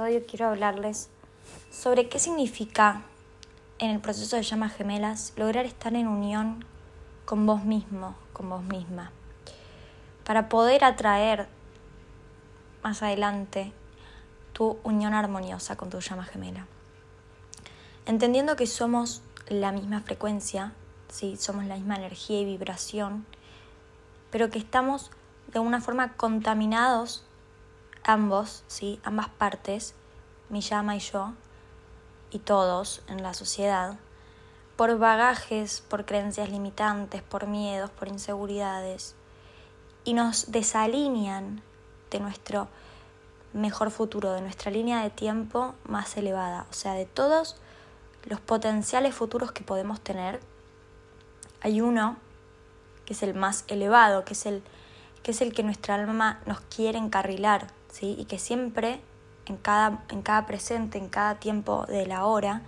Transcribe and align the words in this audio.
episodio 0.00 0.26
quiero 0.26 0.48
hablarles 0.48 1.10
sobre 1.70 2.08
qué 2.08 2.18
significa 2.18 3.02
en 3.78 3.90
el 3.90 4.00
proceso 4.00 4.36
de 4.36 4.42
llamas 4.42 4.72
gemelas 4.72 5.34
lograr 5.36 5.66
estar 5.66 5.94
en 5.94 6.08
unión 6.08 6.64
con 7.26 7.44
vos 7.44 7.64
mismo, 7.64 8.16
con 8.32 8.48
vos 8.48 8.62
misma, 8.62 9.12
para 10.24 10.48
poder 10.48 10.84
atraer 10.84 11.48
más 12.82 13.02
adelante 13.02 13.74
tu 14.54 14.78
unión 14.84 15.12
armoniosa 15.12 15.76
con 15.76 15.90
tu 15.90 16.00
llama 16.00 16.24
gemela. 16.24 16.66
Entendiendo 18.06 18.56
que 18.56 18.66
somos 18.66 19.20
la 19.48 19.70
misma 19.70 20.00
frecuencia, 20.00 20.72
¿sí? 21.10 21.36
somos 21.36 21.66
la 21.66 21.74
misma 21.74 21.96
energía 21.96 22.40
y 22.40 22.46
vibración, 22.46 23.26
pero 24.30 24.48
que 24.48 24.58
estamos 24.58 25.10
de 25.52 25.58
una 25.58 25.82
forma 25.82 26.14
contaminados 26.14 27.26
ambos, 28.04 28.64
¿sí? 28.66 28.98
ambas 29.04 29.28
partes, 29.28 29.94
mi 30.50 30.60
llama 30.60 30.96
y 30.96 31.00
yo, 31.00 31.32
y 32.30 32.40
todos 32.40 33.02
en 33.08 33.22
la 33.22 33.34
sociedad, 33.34 33.98
por 34.76 34.98
bagajes, 34.98 35.82
por 35.88 36.04
creencias 36.04 36.50
limitantes, 36.50 37.22
por 37.22 37.46
miedos, 37.46 37.90
por 37.90 38.08
inseguridades, 38.08 39.14
y 40.04 40.14
nos 40.14 40.50
desalinean 40.50 41.62
de 42.10 42.20
nuestro 42.20 42.68
mejor 43.52 43.90
futuro, 43.90 44.32
de 44.32 44.40
nuestra 44.40 44.70
línea 44.70 45.02
de 45.02 45.10
tiempo 45.10 45.74
más 45.84 46.16
elevada, 46.16 46.66
o 46.70 46.72
sea, 46.72 46.94
de 46.94 47.06
todos 47.06 47.56
los 48.24 48.40
potenciales 48.40 49.14
futuros 49.14 49.52
que 49.52 49.64
podemos 49.64 50.00
tener, 50.00 50.40
hay 51.62 51.80
uno 51.80 52.16
que 53.04 53.14
es 53.14 53.22
el 53.22 53.34
más 53.34 53.64
elevado, 53.68 54.24
que 54.24 54.34
es 54.34 54.46
el 54.46 54.62
que, 55.22 55.32
es 55.32 55.40
el 55.40 55.52
que 55.52 55.62
nuestra 55.62 55.96
alma 55.96 56.40
nos 56.46 56.60
quiere 56.60 56.98
encarrilar, 56.98 57.68
¿sí? 57.90 58.16
y 58.18 58.24
que 58.24 58.38
siempre, 58.38 59.00
en 59.50 59.56
cada, 59.56 60.02
en 60.08 60.22
cada 60.22 60.46
presente, 60.46 60.96
en 60.98 61.08
cada 61.08 61.34
tiempo 61.34 61.84
de 61.86 62.06
la 62.06 62.24
hora, 62.24 62.62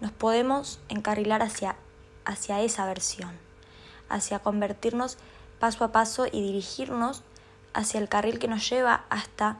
nos 0.00 0.10
podemos 0.10 0.80
encarrilar 0.88 1.42
hacia, 1.42 1.76
hacia 2.24 2.60
esa 2.62 2.86
versión, 2.86 3.32
hacia 4.08 4.38
convertirnos 4.38 5.18
paso 5.60 5.84
a 5.84 5.92
paso 5.92 6.26
y 6.26 6.40
dirigirnos 6.40 7.22
hacia 7.74 8.00
el 8.00 8.08
carril 8.08 8.38
que 8.38 8.48
nos 8.48 8.68
lleva 8.68 9.04
hasta 9.10 9.58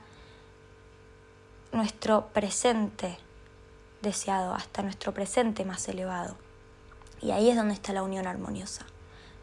nuestro 1.73 2.29
presente 2.29 3.19
deseado, 4.01 4.55
hasta 4.55 4.83
nuestro 4.83 5.13
presente 5.13 5.65
más 5.65 5.87
elevado. 5.89 6.37
Y 7.21 7.33
ahí 7.33 7.51
es 7.51 7.57
donde 7.57 7.75
está 7.75 7.93
la 7.93 8.03
unión 8.03 8.27
armoniosa. 8.27 8.87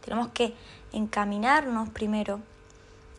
Tenemos 0.04 0.30
que 0.30 0.56
encaminarnos 0.92 1.90
primero 1.90 2.40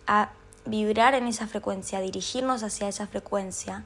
a 0.07 0.31
vibrar 0.67 1.15
en 1.15 1.27
esa 1.27 1.47
frecuencia, 1.47 2.01
dirigirnos 2.01 2.63
hacia 2.63 2.89
esa 2.89 3.07
frecuencia. 3.07 3.85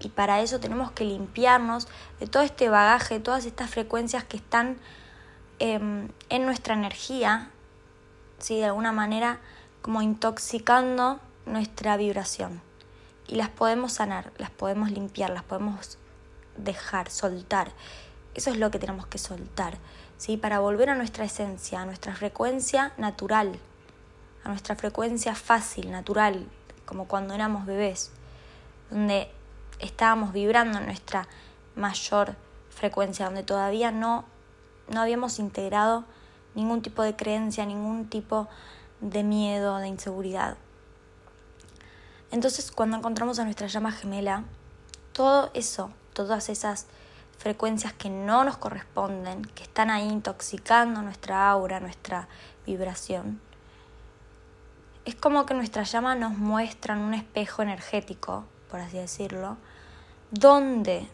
Y 0.00 0.10
para 0.10 0.40
eso 0.40 0.60
tenemos 0.60 0.92
que 0.92 1.04
limpiarnos 1.04 1.88
de 2.20 2.26
todo 2.26 2.42
este 2.42 2.68
bagaje, 2.68 3.14
de 3.14 3.20
todas 3.20 3.46
estas 3.46 3.70
frecuencias 3.70 4.24
que 4.24 4.36
están 4.36 4.78
em, 5.58 6.08
en 6.28 6.44
nuestra 6.44 6.74
energía, 6.74 7.50
¿sí? 8.38 8.58
de 8.58 8.66
alguna 8.66 8.92
manera 8.92 9.40
como 9.82 10.02
intoxicando 10.02 11.20
nuestra 11.46 11.96
vibración. 11.96 12.60
Y 13.26 13.36
las 13.36 13.48
podemos 13.48 13.94
sanar, 13.94 14.32
las 14.38 14.50
podemos 14.50 14.90
limpiar, 14.90 15.30
las 15.30 15.42
podemos 15.42 15.98
dejar, 16.56 17.10
soltar. 17.10 17.72
Eso 18.34 18.50
es 18.50 18.56
lo 18.56 18.70
que 18.70 18.78
tenemos 18.78 19.06
que 19.06 19.18
soltar, 19.18 19.78
¿sí? 20.16 20.36
para 20.36 20.60
volver 20.60 20.90
a 20.90 20.94
nuestra 20.94 21.24
esencia, 21.24 21.82
a 21.82 21.86
nuestra 21.86 22.14
frecuencia 22.14 22.92
natural 22.96 23.58
nuestra 24.48 24.76
frecuencia 24.76 25.34
fácil, 25.34 25.90
natural, 25.90 26.46
como 26.86 27.06
cuando 27.06 27.34
éramos 27.34 27.66
bebés, 27.66 28.10
donde 28.90 29.30
estábamos 29.78 30.32
vibrando 30.32 30.78
en 30.78 30.86
nuestra 30.86 31.28
mayor 31.76 32.34
frecuencia, 32.70 33.26
donde 33.26 33.42
todavía 33.42 33.90
no, 33.90 34.24
no 34.88 35.00
habíamos 35.00 35.38
integrado 35.38 36.04
ningún 36.54 36.82
tipo 36.82 37.02
de 37.02 37.14
creencia, 37.14 37.64
ningún 37.66 38.08
tipo 38.08 38.48
de 39.00 39.22
miedo, 39.22 39.76
de 39.78 39.88
inseguridad. 39.88 40.56
Entonces, 42.30 42.70
cuando 42.70 42.96
encontramos 42.96 43.38
a 43.38 43.44
nuestra 43.44 43.68
llama 43.68 43.92
gemela, 43.92 44.44
todo 45.12 45.50
eso, 45.54 45.90
todas 46.12 46.48
esas 46.48 46.86
frecuencias 47.38 47.92
que 47.92 48.10
no 48.10 48.44
nos 48.44 48.56
corresponden, 48.56 49.42
que 49.42 49.62
están 49.62 49.90
ahí 49.90 50.08
intoxicando 50.08 51.00
nuestra 51.02 51.48
aura, 51.48 51.80
nuestra 51.80 52.28
vibración, 52.66 53.40
es 55.08 55.14
como 55.14 55.46
que 55.46 55.54
nuestra 55.54 55.84
llama 55.84 56.14
nos 56.14 56.36
muestra 56.36 56.92
en 56.92 57.00
un 57.00 57.14
espejo 57.14 57.62
energético, 57.62 58.44
por 58.70 58.80
así 58.80 58.98
decirlo, 58.98 59.56
donde 60.30 61.08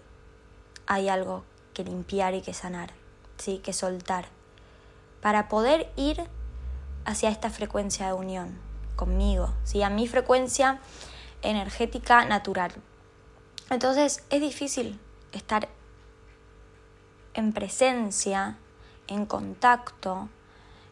hay 0.88 1.09
algo 1.09 1.44
que 1.75 1.84
limpiar 1.84 2.34
y 2.34 2.43
que 2.43 2.55
sanar, 2.55 2.91
¿sí? 3.38 3.59
que 3.59 3.72
soltar, 3.72 4.27
para 5.22 5.49
poder 5.49 5.93
ir 5.94 6.21
hacia 7.05 7.28
esta 7.28 7.50
frecuencia 7.50 8.09
de 8.09 8.15
unión 8.15 8.59
conmigo, 8.97 9.55
¿sí? 9.62 9.84
a 9.84 9.91
mi 9.91 10.09
frecuencia 10.09 10.81
energética 11.43 12.25
natural. 12.25 12.72
Entonces 13.71 14.25
es 14.28 14.41
difícil 14.41 14.99
estar 15.31 15.69
en 17.34 17.53
presencia, 17.53 18.59
en 19.06 19.25
contacto, 19.25 20.28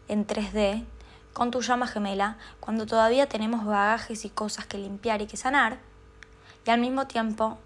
en 0.07 0.25
3D, 0.25 0.85
con 1.33 1.51
tu 1.51 1.61
llama 1.61 1.87
gemela 1.87 2.39
cuando 2.61 2.87
todavía 2.87 3.29
tenemos 3.29 3.65
bagajes 3.65 4.25
y 4.25 4.31
cosas 4.31 4.67
que 4.67 4.79
limpiar 4.79 5.23
y 5.23 5.27
que 5.27 5.37
sanar. 5.37 5.79
Y 6.67 6.71
al 6.71 6.81
mismo 6.81 7.07
tiempo 7.07 7.59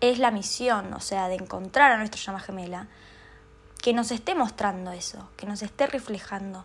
es 0.00 0.18
la 0.18 0.30
misión, 0.30 0.92
o 0.94 1.00
sea, 1.00 1.28
de 1.28 1.34
encontrar 1.34 1.92
a 1.92 1.98
nuestra 1.98 2.20
llama 2.20 2.40
gemela, 2.40 2.88
que 3.80 3.92
nos 3.92 4.10
esté 4.10 4.34
mostrando 4.34 4.92
eso, 4.92 5.28
que 5.36 5.46
nos 5.46 5.62
esté 5.62 5.86
reflejando 5.86 6.64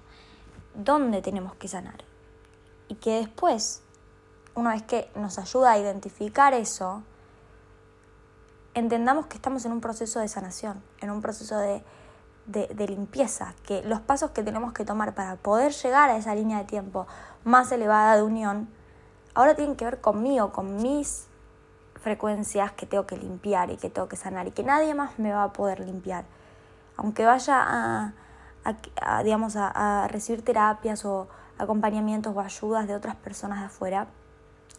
dónde 0.75 1.21
tenemos 1.21 1.55
que 1.55 1.67
sanar. 1.67 2.03
Y 2.87 2.95
que 2.95 3.19
después, 3.19 3.81
una 4.55 4.71
vez 4.71 4.83
que 4.83 5.11
nos 5.15 5.37
ayuda 5.39 5.73
a 5.73 5.79
identificar 5.79 6.53
eso, 6.53 7.03
entendamos 8.73 9.25
que 9.25 9.35
estamos 9.35 9.65
en 9.65 9.71
un 9.71 9.81
proceso 9.81 10.19
de 10.19 10.27
sanación, 10.27 10.81
en 11.01 11.09
un 11.09 11.21
proceso 11.21 11.57
de 11.57 11.83
de, 12.47 12.87
limpieza, 12.87 13.53
que 13.65 13.83
los 13.83 13.99
pasos 13.99 14.31
que 14.31 14.41
tenemos 14.41 14.71
que 14.73 14.85
tomar 14.85 15.13
para 15.13 15.35
poder 15.35 15.73
llegar 15.73 16.09
a 16.09 16.17
esa 16.17 16.33
línea 16.33 16.59
de 16.59 16.63
tiempo 16.63 17.05
más 17.43 17.71
elevada 17.71 18.15
de 18.15 18.23
unión, 18.23 18.69
ahora 19.35 19.55
tienen 19.55 19.75
que 19.75 19.85
ver 19.85 19.99
conmigo, 19.99 20.51
con 20.53 20.77
mis 20.77 21.27
frecuencias 21.95 22.71
que 22.71 22.85
tengo 22.85 23.05
que 23.05 23.17
limpiar 23.17 23.69
y 23.69 23.77
que 23.77 23.89
tengo 23.89 24.07
que 24.07 24.15
sanar 24.15 24.47
y 24.47 24.51
que 24.51 24.63
nadie 24.63 24.93
más 24.93 25.19
me 25.19 25.33
va 25.33 25.43
a 25.43 25.53
poder 25.53 25.81
limpiar. 25.81 26.23
Aunque 26.95 27.25
vaya 27.25 27.61
a, 27.61 28.13
a, 29.01 29.23
digamos, 29.23 29.55
a, 29.57 30.07
recibir 30.07 30.43
terapias 30.43 31.03
o 31.05 31.27
acompañamientos 31.57 32.33
o 32.35 32.39
ayudas 32.39 32.87
de 32.87 32.95
otras 32.95 33.15
personas 33.17 33.59
de 33.59 33.65
afuera, 33.65 34.07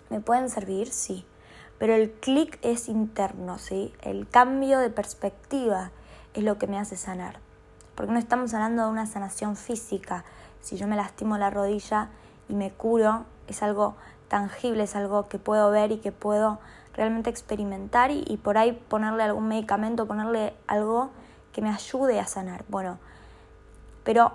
me 0.08 0.20
pueden 0.20 0.48
servir, 0.48 0.90
sí. 0.90 1.26
Pero 1.78 1.94
el 1.94 2.10
clic 2.12 2.58
es 2.62 2.88
interno, 2.88 3.58
¿sí? 3.58 3.92
El 4.00 4.26
cambio 4.26 4.78
de 4.78 4.90
perspectiva 4.90 5.92
es 6.32 6.42
lo 6.42 6.58
que 6.58 6.66
me 6.66 6.78
hace 6.78 6.96
sanar 6.96 7.47
porque 7.98 8.12
no 8.12 8.20
estamos 8.20 8.54
hablando 8.54 8.84
de 8.84 8.91
una 8.91 9.06
sanación 9.06 9.56
física. 9.56 10.22
Si 10.60 10.76
yo 10.76 10.86
me 10.86 10.94
lastimo 10.94 11.36
la 11.36 11.50
rodilla 11.50 12.10
y 12.48 12.54
me 12.54 12.70
curo, 12.70 13.25
es 13.48 13.60
algo 13.60 13.97
tangible, 14.28 14.84
es 14.84 14.94
algo 14.94 15.26
que 15.26 15.41
puedo 15.41 15.72
ver 15.72 15.91
y 15.91 15.98
que 15.98 16.12
puedo 16.12 16.60
realmente 16.94 17.28
experimentar 17.28 18.12
y, 18.12 18.38
por 18.41 18.56
ahí 18.56 18.70
ponerle 18.88 19.25
algún 19.25 19.48
medicamento, 19.48 20.06
ponerle 20.06 20.54
algo 20.69 21.10
que 21.53 21.60
me 21.60 21.70
ayude 21.70 22.20
a 22.20 22.28
sanar. 22.28 22.64
Bueno, 22.69 23.00
pero 24.04 24.30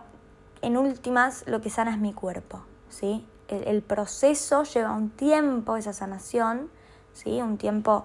en 0.61 0.75
últimas 0.75 1.47
lo 1.47 1.61
que 1.61 1.69
sana 1.69 1.91
es 1.91 1.99
mi 1.99 2.11
cuerpo, 2.11 2.59
¿sí? 2.89 3.25
El, 3.47 3.65
el 3.65 3.81
proceso 3.81 4.63
lleva 4.63 4.91
un 4.91 5.09
tiempo, 5.09 5.77
esa 5.77 5.93
sanación, 5.93 6.69
¿sí? 7.13 7.41
Un 7.41 7.57
tiempo 7.57 8.03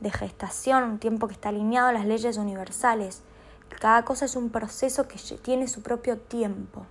de 0.00 0.10
gestación, 0.10 0.84
un 0.84 0.98
tiempo 0.98 1.28
que 1.28 1.32
está 1.32 1.48
alineado 1.48 1.88
a 1.88 1.92
las 1.94 2.04
leyes 2.04 2.36
universales. 2.36 3.22
Cada 3.80 4.04
cosa 4.04 4.24
es 4.24 4.36
un 4.36 4.50
proceso 4.50 5.06
que 5.06 5.18
tiene 5.42 5.68
su 5.68 5.82
propio 5.82 6.18
tiempo. 6.18 6.86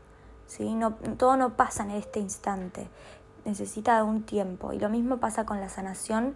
¿sí? 0.46 0.74
No, 0.74 0.94
todo 1.18 1.38
no 1.38 1.56
pasa 1.56 1.84
en 1.84 1.92
este 1.92 2.20
instante, 2.20 2.88
necesita 3.46 3.98
de 3.98 4.04
un 4.04 4.24
tiempo. 4.24 4.74
Y 4.74 4.80
lo 4.80 4.90
mismo 4.90 5.18
pasa 5.18 5.46
con 5.46 5.60
la 5.60 5.70
sanación, 5.70 6.36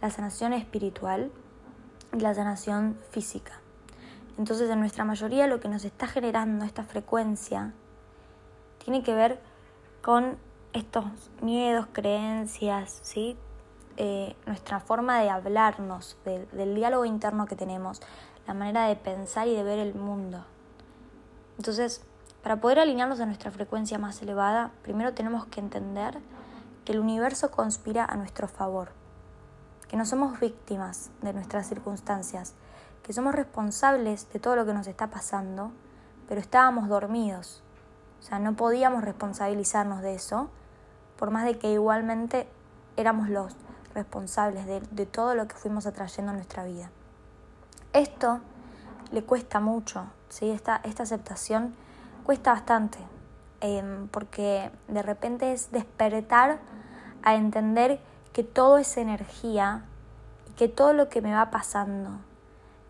la 0.00 0.10
sanación 0.10 0.52
espiritual 0.52 1.30
y 2.12 2.20
la 2.20 2.34
sanación 2.34 2.98
física. 3.10 3.60
Entonces, 4.38 4.70
en 4.70 4.80
nuestra 4.80 5.04
mayoría 5.04 5.46
lo 5.46 5.60
que 5.60 5.68
nos 5.68 5.84
está 5.84 6.06
generando 6.06 6.64
esta 6.64 6.82
frecuencia 6.82 7.74
tiene 8.82 9.02
que 9.02 9.14
ver 9.14 9.40
con 10.02 10.38
estos 10.72 11.04
miedos, 11.42 11.86
creencias, 11.92 13.00
¿sí? 13.02 13.36
Eh, 13.96 14.34
nuestra 14.46 14.80
forma 14.80 15.20
de 15.20 15.28
hablarnos, 15.28 16.16
del 16.24 16.74
diálogo 16.74 17.04
interno 17.04 17.44
que 17.44 17.56
tenemos, 17.56 18.00
la 18.46 18.54
manera 18.54 18.86
de 18.86 18.96
pensar 18.96 19.48
y 19.48 19.54
de 19.54 19.62
ver 19.62 19.78
el 19.78 19.94
mundo. 19.94 20.44
Entonces, 21.58 22.02
para 22.42 22.60
poder 22.60 22.78
alinearnos 22.78 23.20
a 23.20 23.26
nuestra 23.26 23.50
frecuencia 23.50 23.98
más 23.98 24.22
elevada, 24.22 24.70
primero 24.82 25.12
tenemos 25.12 25.44
que 25.46 25.60
entender 25.60 26.18
que 26.84 26.92
el 26.92 27.00
universo 27.00 27.50
conspira 27.50 28.04
a 28.04 28.16
nuestro 28.16 28.48
favor. 28.48 28.92
que 29.88 29.96
no 29.96 30.06
somos 30.06 30.38
víctimas 30.38 31.10
de 31.20 31.32
nuestras 31.32 31.66
circunstancias, 31.66 32.54
que 33.02 33.12
somos 33.12 33.34
responsables 33.34 34.32
de 34.32 34.38
todo 34.38 34.54
lo 34.54 34.64
que 34.64 34.72
nos 34.72 34.86
está 34.86 35.08
pasando, 35.10 35.72
pero 36.28 36.40
estábamos 36.40 36.88
dormidos. 36.88 37.60
O 38.20 38.22
sea, 38.22 38.38
no 38.38 38.54
podíamos 38.54 39.02
responsabilizarnos 39.02 40.00
de 40.00 40.14
eso, 40.14 40.48
por 41.18 41.32
más 41.32 41.44
de 41.44 41.58
que 41.58 41.72
igualmente 41.72 42.48
éramos 42.96 43.28
los 43.30 43.56
responsables 43.92 44.64
de, 44.66 44.80
de 44.80 45.06
todo 45.06 45.34
lo 45.34 45.48
que 45.48 45.56
fuimos 45.56 45.86
atrayendo 45.86 46.30
en 46.30 46.36
nuestra 46.36 46.64
vida. 46.64 46.92
Esto 47.92 48.40
le 49.10 49.24
cuesta 49.24 49.58
mucho, 49.58 50.04
¿sí? 50.28 50.48
esta, 50.50 50.80
esta 50.84 51.02
aceptación 51.02 51.74
cuesta 52.24 52.52
bastante, 52.52 52.98
em, 53.60 54.06
porque 54.08 54.70
de 54.86 55.02
repente 55.02 55.52
es 55.52 55.72
despertar 55.72 56.60
a 57.24 57.34
entender 57.34 58.00
que 58.32 58.44
todo 58.44 58.78
es 58.78 58.96
energía 58.96 59.82
y 60.48 60.52
que 60.52 60.68
todo 60.68 60.92
lo 60.92 61.08
que 61.08 61.20
me 61.20 61.34
va 61.34 61.50
pasando 61.50 62.10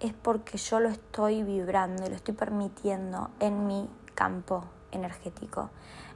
es 0.00 0.12
porque 0.12 0.58
yo 0.58 0.80
lo 0.80 0.90
estoy 0.90 1.42
vibrando 1.44 2.04
y 2.04 2.10
lo 2.10 2.14
estoy 2.14 2.34
permitiendo 2.34 3.30
en 3.40 3.66
mi 3.66 3.88
campo 4.14 4.64
energético. 4.92 5.70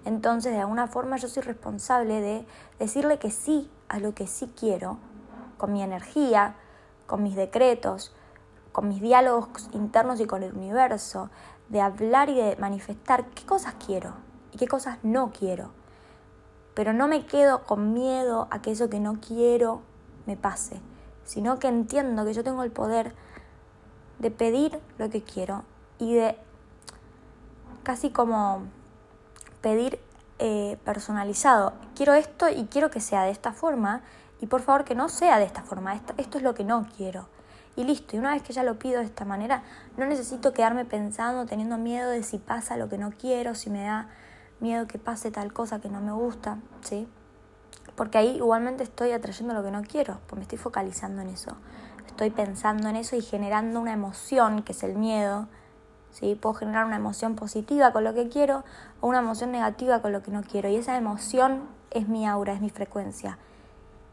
Entonces, 0.05 0.53
de 0.53 0.61
alguna 0.61 0.89
forma 0.89 1.17
yo 1.17 1.29
soy 1.29 1.43
responsable 1.43 2.21
de 2.21 2.47
decirle 2.79 3.19
que 3.19 3.31
sí 3.31 3.71
a 3.89 3.99
lo 3.99 4.15
que 4.15 4.27
sí 4.27 4.53
quiero, 4.59 4.99
con 5.57 5.73
mi 5.73 5.83
energía, 5.83 6.57
con 7.07 7.23
mis 7.23 7.37
decretos, 7.37 8.15
con 8.75 8.88
mis 8.88 9.00
diálogos 9.00 9.69
internos 9.73 10.19
y 10.19 10.26
con 10.26 10.43
el 10.43 10.53
universo, 10.53 11.31
de 11.69 11.81
hablar 11.81 12.29
y 12.29 12.35
de 12.35 12.56
manifestar 12.56 13.26
qué 13.26 13.47
cosas 13.47 13.76
quiero 13.87 14.15
y 14.50 14.59
qué 14.59 14.67
cosas 14.67 14.99
no 15.05 15.31
quiero. 15.31 15.71
Pero 16.75 16.93
no 16.93 17.06
me 17.06 17.25
quedo 17.25 17.62
con 17.62 17.93
miedo 17.93 18.49
a 18.50 18.62
que 18.62 18.73
eso 18.73 18.91
que 18.91 18.99
no 18.99 19.21
quiero 19.21 19.82
me 20.26 20.37
pase, 20.37 20.81
sino 21.25 21.61
que 21.61 21.69
entiendo 21.69 22.25
que 22.25 22.35
yo 22.35 22.43
tengo 22.43 22.65
el 22.65 22.73
poder 22.73 23.15
de 24.19 24.32
pedir 24.32 24.81
lo 24.99 25.09
que 25.09 25.23
quiero 25.23 25.62
y 26.00 26.15
de 26.15 26.37
casi 27.85 28.11
como 28.11 28.65
pedir 29.61 30.00
eh, 30.41 30.79
personalizado. 30.85 31.75
Quiero 31.94 32.15
esto 32.15 32.49
y 32.49 32.65
quiero 32.65 32.91
que 32.91 33.00
sea 33.00 33.23
de 33.23 33.31
esta 33.31 33.53
forma 33.53 34.03
y 34.41 34.47
por 34.47 34.62
favor 34.62 34.82
que 34.85 34.97
no 34.97 35.09
sea 35.09 35.38
de 35.38 35.44
esta 35.44 35.62
forma. 35.62 35.94
esto 35.94 36.38
es 36.38 36.43
lo 36.43 36.55
que 36.55 36.65
no 36.65 36.88
quiero 36.97 37.32
y 37.76 37.85
listo. 37.85 38.17
Y 38.17 38.19
una 38.19 38.32
vez 38.32 38.43
que 38.43 38.53
ya 38.53 38.62
lo 38.62 38.79
pido 38.79 39.00
de 39.00 39.06
esta 39.06 39.25
manera, 39.25 39.62
no 39.97 40.06
necesito 40.06 40.53
quedarme 40.53 40.85
pensando, 40.85 41.47
teniendo 41.47 41.79
miedo 41.79 42.11
de 42.11 42.23
si 42.23 42.38
pasa 42.38 42.76
lo 42.76 42.88
que 42.88 42.99
no 42.99 43.11
quiero, 43.11 43.55
si 43.55 43.71
me 43.71 43.85
da 43.85 44.09
miedo 44.61 44.87
que 44.87 44.99
pase 44.99 45.31
tal 45.31 45.53
cosa 45.53 45.81
que 45.81 45.88
no 45.88 46.00
me 46.00 46.12
gusta, 46.12 46.59
¿sí? 46.82 47.09
Porque 47.97 48.19
ahí 48.19 48.37
igualmente 48.37 48.82
estoy 48.82 49.12
atrayendo 49.12 49.55
lo 49.55 49.62
que 49.62 49.71
no 49.71 49.82
quiero, 49.82 50.19
porque 50.26 50.37
me 50.37 50.43
estoy 50.43 50.59
focalizando 50.59 51.23
en 51.23 51.29
eso. 51.29 51.56
Estoy 52.06 52.31
pensando 52.31 52.88
en 52.88 52.97
eso 52.97 53.17
y 53.17 53.23
generando 53.23 53.81
una 53.81 53.93
emoción, 53.93 54.62
que 54.62 54.73
es 54.73 54.82
el 54.82 54.94
miedo, 54.94 55.49
¿sí? 56.11 56.37
Puedo 56.41 56.55
generar 56.55 56.87
una 56.87 56.97
emoción 56.97 57.35
positiva 57.35 57.93
con 57.93 58.05
lo 58.05 58.15
que 58.15 58.29
quiero 58.29 58.65
o 59.00 59.09
una 59.09 59.19
emoción 59.19 59.53
negativa 59.53 60.00
con 60.00 60.12
lo 60.12 60.23
que 60.23 60.31
no 60.31 60.43
quiero. 60.43 60.69
Y 60.69 60.76
esa 60.76 60.97
emoción 60.97 61.62
es 61.91 62.09
mi 62.09 62.26
aura, 62.26 62.53
es 62.53 62.61
mi 62.61 62.71
frecuencia. 62.71 63.38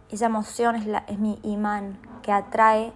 Esa 0.09 0.25
emoción 0.25 0.75
es, 0.75 0.85
la, 0.85 0.99
es 1.07 1.19
mi 1.19 1.39
imán 1.43 1.99
que 2.21 2.31
atrae 2.31 2.93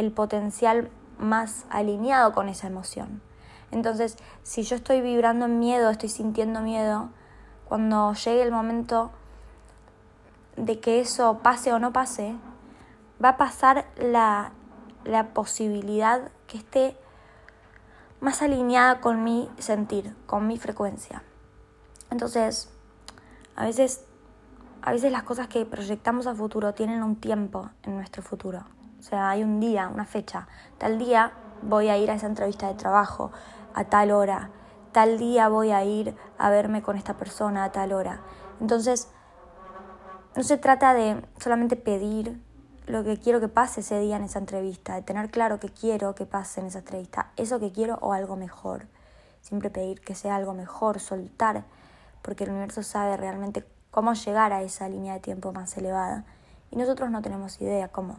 el 0.00 0.12
potencial 0.12 0.90
más 1.18 1.66
alineado 1.70 2.32
con 2.32 2.48
esa 2.48 2.66
emoción. 2.66 3.22
Entonces, 3.70 4.16
si 4.42 4.62
yo 4.62 4.76
estoy 4.76 5.00
vibrando 5.00 5.44
en 5.46 5.58
miedo, 5.58 5.90
estoy 5.90 6.08
sintiendo 6.08 6.60
miedo, 6.60 7.10
cuando 7.68 8.12
llegue 8.14 8.42
el 8.42 8.50
momento 8.50 9.12
de 10.56 10.80
que 10.80 11.00
eso 11.00 11.38
pase 11.42 11.72
o 11.72 11.78
no 11.78 11.92
pase, 11.92 12.34
va 13.22 13.30
a 13.30 13.36
pasar 13.36 13.86
la, 13.96 14.52
la 15.04 15.28
posibilidad 15.28 16.32
que 16.48 16.58
esté 16.58 16.96
más 18.20 18.42
alineada 18.42 19.00
con 19.00 19.22
mi 19.22 19.48
sentir, 19.58 20.14
con 20.26 20.46
mi 20.46 20.58
frecuencia. 20.58 21.22
Entonces, 22.10 22.70
a 23.54 23.64
veces, 23.64 24.04
a 24.82 24.92
veces 24.92 25.12
las 25.12 25.22
cosas 25.22 25.48
que 25.48 25.64
proyectamos 25.64 26.26
a 26.26 26.34
futuro 26.34 26.74
tienen 26.74 27.02
un 27.02 27.16
tiempo 27.16 27.70
en 27.84 27.94
nuestro 27.94 28.22
futuro. 28.22 28.64
O 29.00 29.02
sea, 29.02 29.30
hay 29.30 29.42
un 29.42 29.60
día, 29.60 29.88
una 29.88 30.04
fecha. 30.04 30.46
Tal 30.76 30.98
día 30.98 31.32
voy 31.62 31.88
a 31.88 31.96
ir 31.96 32.10
a 32.10 32.14
esa 32.14 32.26
entrevista 32.26 32.68
de 32.68 32.74
trabajo 32.74 33.32
a 33.72 33.84
tal 33.84 34.10
hora. 34.10 34.50
Tal 34.92 35.18
día 35.18 35.48
voy 35.48 35.70
a 35.70 35.82
ir 35.84 36.14
a 36.36 36.50
verme 36.50 36.82
con 36.82 36.98
esta 36.98 37.14
persona 37.16 37.64
a 37.64 37.72
tal 37.72 37.94
hora. 37.94 38.20
Entonces, 38.60 39.08
no 40.36 40.42
se 40.42 40.58
trata 40.58 40.92
de 40.92 41.24
solamente 41.38 41.76
pedir 41.76 42.42
lo 42.86 43.02
que 43.02 43.18
quiero 43.18 43.40
que 43.40 43.48
pase 43.48 43.80
ese 43.80 43.98
día 44.00 44.16
en 44.16 44.24
esa 44.24 44.38
entrevista, 44.38 44.96
de 44.96 45.02
tener 45.02 45.30
claro 45.30 45.58
que 45.60 45.70
quiero 45.70 46.14
que 46.14 46.26
pase 46.26 46.60
en 46.60 46.66
esa 46.66 46.80
entrevista, 46.80 47.30
eso 47.38 47.58
que 47.58 47.72
quiero 47.72 47.96
o 48.02 48.12
algo 48.12 48.36
mejor. 48.36 48.86
Siempre 49.40 49.70
pedir 49.70 50.02
que 50.02 50.14
sea 50.14 50.36
algo 50.36 50.52
mejor, 50.52 51.00
soltar, 51.00 51.64
porque 52.20 52.44
el 52.44 52.50
universo 52.50 52.82
sabe 52.82 53.16
realmente 53.16 53.64
cómo 53.90 54.12
llegar 54.12 54.52
a 54.52 54.62
esa 54.62 54.90
línea 54.90 55.14
de 55.14 55.20
tiempo 55.20 55.52
más 55.52 55.74
elevada 55.78 56.24
y 56.70 56.76
nosotros 56.76 57.10
no 57.10 57.22
tenemos 57.22 57.60
idea 57.62 57.88
cómo 57.88 58.18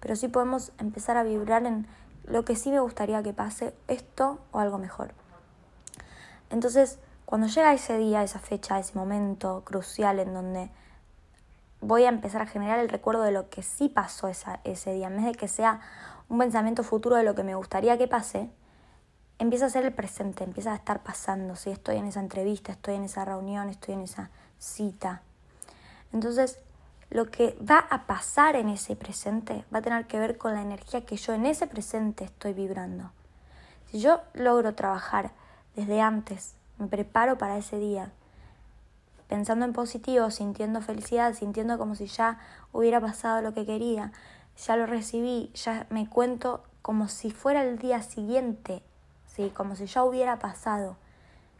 pero 0.00 0.16
sí 0.16 0.28
podemos 0.28 0.72
empezar 0.78 1.16
a 1.16 1.22
vibrar 1.22 1.66
en 1.66 1.86
lo 2.24 2.44
que 2.44 2.56
sí 2.56 2.70
me 2.70 2.80
gustaría 2.80 3.22
que 3.22 3.32
pase, 3.32 3.74
esto 3.88 4.38
o 4.52 4.58
algo 4.58 4.78
mejor. 4.78 5.12
Entonces, 6.50 6.98
cuando 7.24 7.46
llega 7.46 7.72
ese 7.72 7.98
día, 7.98 8.22
esa 8.22 8.38
fecha, 8.38 8.78
ese 8.78 8.96
momento 8.98 9.62
crucial 9.64 10.18
en 10.18 10.34
donde 10.34 10.70
voy 11.80 12.04
a 12.04 12.08
empezar 12.08 12.42
a 12.42 12.46
generar 12.46 12.78
el 12.78 12.88
recuerdo 12.88 13.22
de 13.22 13.32
lo 13.32 13.48
que 13.50 13.62
sí 13.62 13.88
pasó 13.88 14.28
esa, 14.28 14.60
ese 14.64 14.92
día, 14.92 15.08
en 15.08 15.16
vez 15.16 15.24
de 15.26 15.32
que 15.32 15.48
sea 15.48 15.80
un 16.28 16.38
pensamiento 16.38 16.82
futuro 16.82 17.16
de 17.16 17.22
lo 17.22 17.34
que 17.34 17.44
me 17.44 17.54
gustaría 17.54 17.96
que 17.98 18.08
pase, 18.08 18.50
empieza 19.38 19.66
a 19.66 19.70
ser 19.70 19.84
el 19.84 19.92
presente, 19.92 20.44
empieza 20.44 20.72
a 20.72 20.76
estar 20.76 21.02
pasando, 21.02 21.54
si 21.56 21.70
estoy 21.70 21.96
en 21.96 22.06
esa 22.06 22.20
entrevista, 22.20 22.72
estoy 22.72 22.94
en 22.94 23.04
esa 23.04 23.24
reunión, 23.24 23.68
estoy 23.68 23.94
en 23.94 24.02
esa 24.02 24.30
cita. 24.58 25.22
Entonces, 26.12 26.58
lo 27.10 27.30
que 27.30 27.56
va 27.58 27.78
a 27.78 28.06
pasar 28.06 28.56
en 28.56 28.68
ese 28.68 28.94
presente 28.94 29.64
va 29.72 29.78
a 29.78 29.82
tener 29.82 30.06
que 30.06 30.18
ver 30.18 30.36
con 30.36 30.54
la 30.54 30.62
energía 30.62 31.06
que 31.06 31.16
yo 31.16 31.32
en 31.32 31.46
ese 31.46 31.66
presente 31.66 32.24
estoy 32.24 32.52
vibrando. 32.52 33.10
Si 33.90 34.00
yo 34.00 34.20
logro 34.34 34.74
trabajar 34.74 35.30
desde 35.74 36.00
antes, 36.02 36.54
me 36.78 36.86
preparo 36.86 37.38
para 37.38 37.56
ese 37.56 37.78
día, 37.78 38.12
pensando 39.28 39.64
en 39.64 39.72
positivo, 39.72 40.30
sintiendo 40.30 40.82
felicidad, 40.82 41.34
sintiendo 41.34 41.78
como 41.78 41.94
si 41.94 42.06
ya 42.06 42.38
hubiera 42.72 43.00
pasado 43.00 43.40
lo 43.40 43.54
que 43.54 43.64
quería, 43.64 44.12
ya 44.66 44.76
lo 44.76 44.86
recibí, 44.86 45.50
ya 45.54 45.86
me 45.90 46.08
cuento 46.08 46.62
como 46.82 47.08
si 47.08 47.30
fuera 47.30 47.62
el 47.62 47.78
día 47.78 48.02
siguiente, 48.02 48.82
¿sí? 49.26 49.50
como 49.54 49.76
si 49.76 49.86
ya 49.86 50.04
hubiera 50.04 50.38
pasado, 50.38 50.96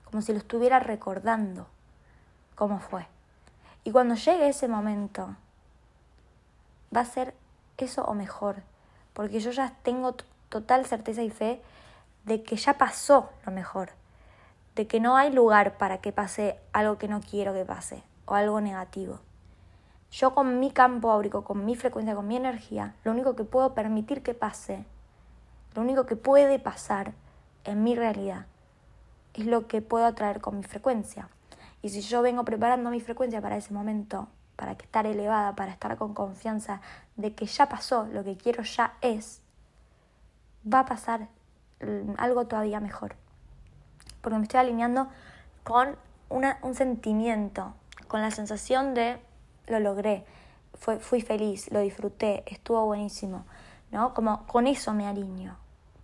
como 0.05 0.21
si 0.21 0.33
lo 0.33 0.39
estuviera 0.39 0.79
recordando 0.79 1.67
cómo 2.55 2.81
fue. 2.81 3.07
Y 3.85 3.93
cuando 3.93 4.15
llegue 4.15 4.49
ese 4.49 4.69
momento, 4.69 5.37
va 6.95 7.03
a 7.03 7.05
ser 7.05 7.35
eso 7.77 8.05
o 8.05 8.15
mejor, 8.15 8.63
porque 9.13 9.41
yo 9.41 9.51
ya 9.51 9.75
tengo 9.83 10.15
total 10.49 10.87
certeza 10.87 11.23
y 11.23 11.31
fe 11.31 11.63
de 12.25 12.43
que 12.43 12.57
ya 12.57 12.79
pasó 12.79 13.31
lo 13.47 13.53
mejor, 13.53 13.91
de 14.75 14.87
que 14.87 15.01
no 15.01 15.17
hay 15.17 15.33
lugar 15.33 15.79
para 15.79 15.99
que 15.99 16.13
pase 16.13 16.59
algo 16.73 16.99
que 16.99 17.09
no 17.09 17.21
quiero 17.21 17.53
que 17.53 17.65
pase 17.65 18.03
o 18.27 18.35
algo 18.35 18.61
negativo. 18.61 19.21
Yo 20.11 20.35
con 20.35 20.59
mi 20.59 20.71
campo 20.71 21.11
áurico, 21.11 21.45
con 21.45 21.65
mi 21.65 21.77
frecuencia, 21.77 22.15
con 22.15 22.27
mi 22.27 22.37
energía, 22.37 22.95
lo 23.05 23.13
único 23.13 23.37
que 23.37 23.45
puedo 23.45 23.75
permitir 23.75 24.23
que 24.23 24.35
pase, 24.35 24.85
lo 25.75 25.83
único 25.83 26.07
que 26.07 26.17
puede 26.17 26.59
pasar 26.59 27.13
en 27.65 27.85
mi 27.85 27.95
realidad, 27.95 28.47
es 29.35 29.47
lo 29.47 29.67
que 29.67 29.83
puedo 29.83 30.07
atraer 30.07 30.41
con 30.41 30.57
mi 30.57 30.65
frecuencia. 30.65 31.29
Y 31.83 31.91
si 31.91 32.01
yo 32.01 32.23
vengo 32.23 32.45
preparando 32.45 32.91
mi 32.91 33.01
frecuencia 33.01 33.41
para 33.41 33.57
ese 33.57 33.73
momento, 33.73 34.29
para 34.57 34.73
estar 34.73 35.07
elevada, 35.07 35.55
para 35.55 35.71
estar 35.71 35.97
con 35.97 36.15
confianza 36.15 36.81
de 37.17 37.35
que 37.35 37.47
ya 37.47 37.69
pasó, 37.69 38.07
lo 38.07 38.25
que 38.25 38.37
quiero 38.37 38.63
ya 38.65 38.95
es, 39.01 39.41
va 40.63 40.81
a 40.81 40.87
pasar 40.87 41.29
mm, 41.81 42.15
algo 42.19 42.47
todavía 42.47 42.81
mejor. 42.81 43.15
Porque 44.21 44.39
me 44.39 44.43
estoy 44.43 44.61
alineando 44.61 45.09
con 45.63 45.97
una, 46.29 46.59
un 46.63 46.75
sentimiento, 46.75 47.75
con 48.09 48.21
la 48.21 48.33
sensación 48.33 48.95
de 48.95 49.21
lo 49.69 49.79
logré, 49.79 50.25
fui 50.75 51.21
feliz, 51.21 51.71
lo 51.71 51.81
disfruté, 51.81 52.43
estuvo 52.47 52.85
buenísimo, 52.85 53.45
¿no? 53.91 54.15
Como 54.15 54.47
con 54.47 54.67
eso 54.67 54.93
me 54.95 55.07
alineo, 55.07 55.57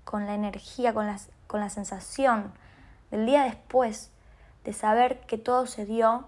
con 0.04 0.26
la 0.26 0.34
energía, 0.34 0.92
con, 0.92 1.06
las, 1.06 1.30
con 1.46 1.60
la 1.60 1.70
sensación 1.70 2.52
del 3.10 3.26
día 3.26 3.44
después 3.44 4.10
de 4.64 4.72
saber 4.72 5.20
que 5.26 5.38
todo 5.38 5.66
se 5.66 5.84
dio 5.86 6.24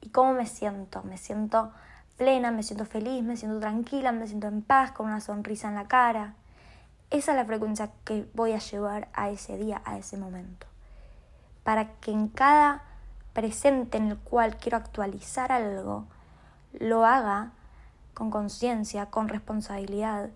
y 0.00 0.10
cómo 0.10 0.32
me 0.34 0.46
siento. 0.46 1.02
Me 1.04 1.16
siento 1.16 1.72
plena, 2.16 2.50
me 2.50 2.62
siento 2.62 2.84
feliz, 2.84 3.22
me 3.22 3.36
siento 3.36 3.60
tranquila, 3.60 4.12
me 4.12 4.26
siento 4.26 4.46
en 4.46 4.62
paz, 4.62 4.92
con 4.92 5.06
una 5.06 5.20
sonrisa 5.20 5.68
en 5.68 5.74
la 5.74 5.86
cara. 5.86 6.34
Esa 7.10 7.32
es 7.32 7.36
la 7.36 7.44
frecuencia 7.44 7.90
que 8.04 8.28
voy 8.34 8.52
a 8.52 8.58
llevar 8.58 9.08
a 9.14 9.30
ese 9.30 9.56
día, 9.56 9.82
a 9.84 9.98
ese 9.98 10.16
momento. 10.16 10.66
Para 11.62 11.92
que 12.00 12.10
en 12.10 12.28
cada 12.28 12.82
presente 13.32 13.98
en 13.98 14.10
el 14.10 14.18
cual 14.18 14.56
quiero 14.56 14.76
actualizar 14.76 15.52
algo, 15.52 16.06
lo 16.72 17.04
haga 17.04 17.52
con 18.14 18.30
conciencia, 18.30 19.06
con 19.06 19.28
responsabilidad 19.28 20.30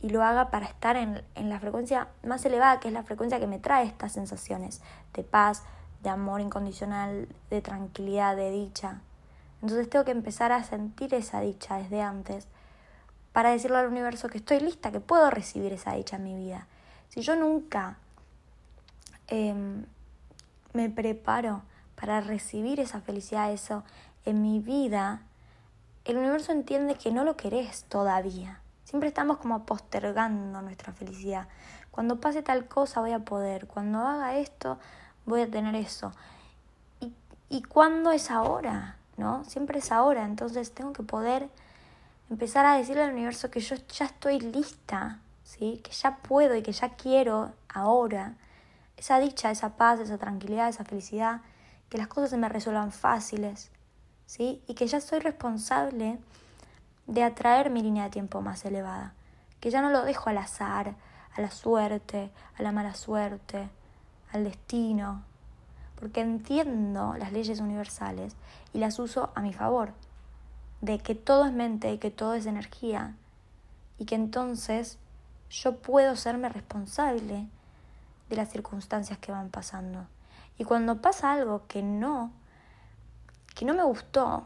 y 0.00 0.10
lo 0.10 0.22
haga 0.22 0.50
para 0.50 0.66
estar 0.66 0.96
en, 0.96 1.22
en, 1.34 1.48
la 1.48 1.58
frecuencia 1.58 2.08
más 2.22 2.44
elevada, 2.44 2.78
que 2.80 2.88
es 2.88 2.94
la 2.94 3.02
frecuencia 3.02 3.40
que 3.40 3.46
me 3.46 3.58
trae 3.58 3.86
estas 3.86 4.12
sensaciones 4.12 4.82
de 5.14 5.22
paz, 5.22 5.64
de 6.02 6.10
amor 6.10 6.40
incondicional, 6.40 7.28
de 7.50 7.62
tranquilidad, 7.62 8.36
de 8.36 8.50
dicha. 8.50 9.00
Entonces 9.62 9.88
tengo 9.88 10.04
que 10.04 10.10
empezar 10.10 10.52
a 10.52 10.62
sentir 10.64 11.14
esa 11.14 11.40
dicha 11.40 11.76
desde 11.76 12.02
antes 12.02 12.46
para 13.32 13.50
decirle 13.50 13.78
al 13.78 13.88
universo 13.88 14.28
que 14.28 14.38
estoy 14.38 14.60
lista, 14.60 14.90
que 14.90 15.00
puedo 15.00 15.30
recibir 15.30 15.72
esa 15.72 15.92
dicha 15.92 16.16
en 16.16 16.24
mi 16.24 16.36
vida. 16.36 16.66
Si 17.08 17.20
yo 17.20 17.36
nunca 17.36 17.98
em, 19.28 19.84
me 20.72 20.88
preparo 20.90 21.62
para 21.96 22.20
recibir 22.20 22.80
esa 22.80 23.00
felicidad, 23.00 23.52
eso 23.52 23.84
en 24.24 24.42
mi 24.42 24.60
vida, 24.60 25.22
el 26.04 26.18
universo 26.18 26.52
entiende 26.52 26.94
que 26.94 27.10
no 27.10 27.24
lo 27.24 27.36
querés 27.36 27.84
todavía. 27.84 28.60
Siempre 28.84 29.08
estamos 29.08 29.38
como 29.38 29.66
postergando 29.66 30.62
nuestra 30.62 30.92
felicidad. 30.92 31.48
Cuando 31.90 32.20
pase 32.20 32.42
tal 32.42 32.68
cosa 32.68 33.00
voy 33.00 33.12
a 33.12 33.20
poder, 33.20 33.66
cuando 33.66 34.00
haga 34.00 34.36
esto 34.36 34.78
voy 35.26 35.42
a 35.42 35.50
tener 35.50 35.74
eso. 35.74 36.12
¿Y, 37.00 37.12
y 37.50 37.62
cuándo 37.62 38.10
es 38.12 38.30
ahora? 38.30 38.96
¿No? 39.16 39.44
Siempre 39.44 39.78
es 39.78 39.92
ahora, 39.92 40.24
entonces 40.24 40.72
tengo 40.72 40.92
que 40.92 41.02
poder 41.02 41.48
empezar 42.30 42.66
a 42.66 42.76
decirle 42.76 43.02
al 43.02 43.12
universo 43.12 43.50
que 43.50 43.60
yo 43.60 43.76
ya 43.76 44.06
estoy 44.06 44.40
lista, 44.40 45.20
¿sí? 45.44 45.80
que 45.84 45.92
ya 45.92 46.16
puedo 46.16 46.54
y 46.56 46.62
que 46.62 46.72
ya 46.72 46.90
quiero 46.90 47.52
ahora 47.68 48.34
esa 48.96 49.18
dicha, 49.18 49.50
esa 49.50 49.76
paz, 49.76 50.00
esa 50.00 50.18
tranquilidad, 50.18 50.68
esa 50.68 50.84
felicidad, 50.84 51.42
que 51.88 51.98
las 51.98 52.08
cosas 52.08 52.30
se 52.30 52.36
me 52.36 52.48
resuelvan 52.48 52.92
fáciles, 52.92 53.70
¿sí? 54.26 54.62
y 54.66 54.74
que 54.74 54.86
ya 54.86 55.00
soy 55.00 55.20
responsable 55.20 56.18
de 57.06 57.22
atraer 57.22 57.70
mi 57.70 57.82
línea 57.82 58.04
de 58.04 58.10
tiempo 58.10 58.40
más 58.40 58.64
elevada, 58.64 59.14
que 59.60 59.70
ya 59.70 59.82
no 59.82 59.90
lo 59.90 60.02
dejo 60.02 60.30
al 60.30 60.38
azar, 60.38 60.94
a 61.34 61.40
la 61.40 61.50
suerte, 61.50 62.30
a 62.58 62.62
la 62.62 62.72
mala 62.72 62.94
suerte, 62.94 63.68
al 64.32 64.44
destino, 64.44 65.22
porque 65.98 66.20
entiendo 66.20 67.14
las 67.18 67.32
leyes 67.32 67.60
universales 67.60 68.36
y 68.72 68.78
las 68.78 68.98
uso 68.98 69.30
a 69.34 69.40
mi 69.40 69.52
favor 69.52 69.92
de 70.80 70.98
que 70.98 71.14
todo 71.14 71.46
es 71.46 71.52
mente 71.52 71.92
y 71.92 71.98
que 71.98 72.10
todo 72.10 72.34
es 72.34 72.46
energía 72.46 73.14
y 73.98 74.04
que 74.04 74.14
entonces 74.14 74.98
yo 75.50 75.78
puedo 75.78 76.16
serme 76.16 76.48
responsable 76.48 77.48
de 78.28 78.36
las 78.36 78.50
circunstancias 78.50 79.18
que 79.18 79.32
van 79.32 79.50
pasando. 79.50 80.06
Y 80.58 80.64
cuando 80.64 81.00
pasa 81.00 81.32
algo 81.32 81.66
que 81.66 81.82
no, 81.82 82.32
que 83.54 83.64
no 83.64 83.74
me 83.74 83.84
gustó, 83.84 84.44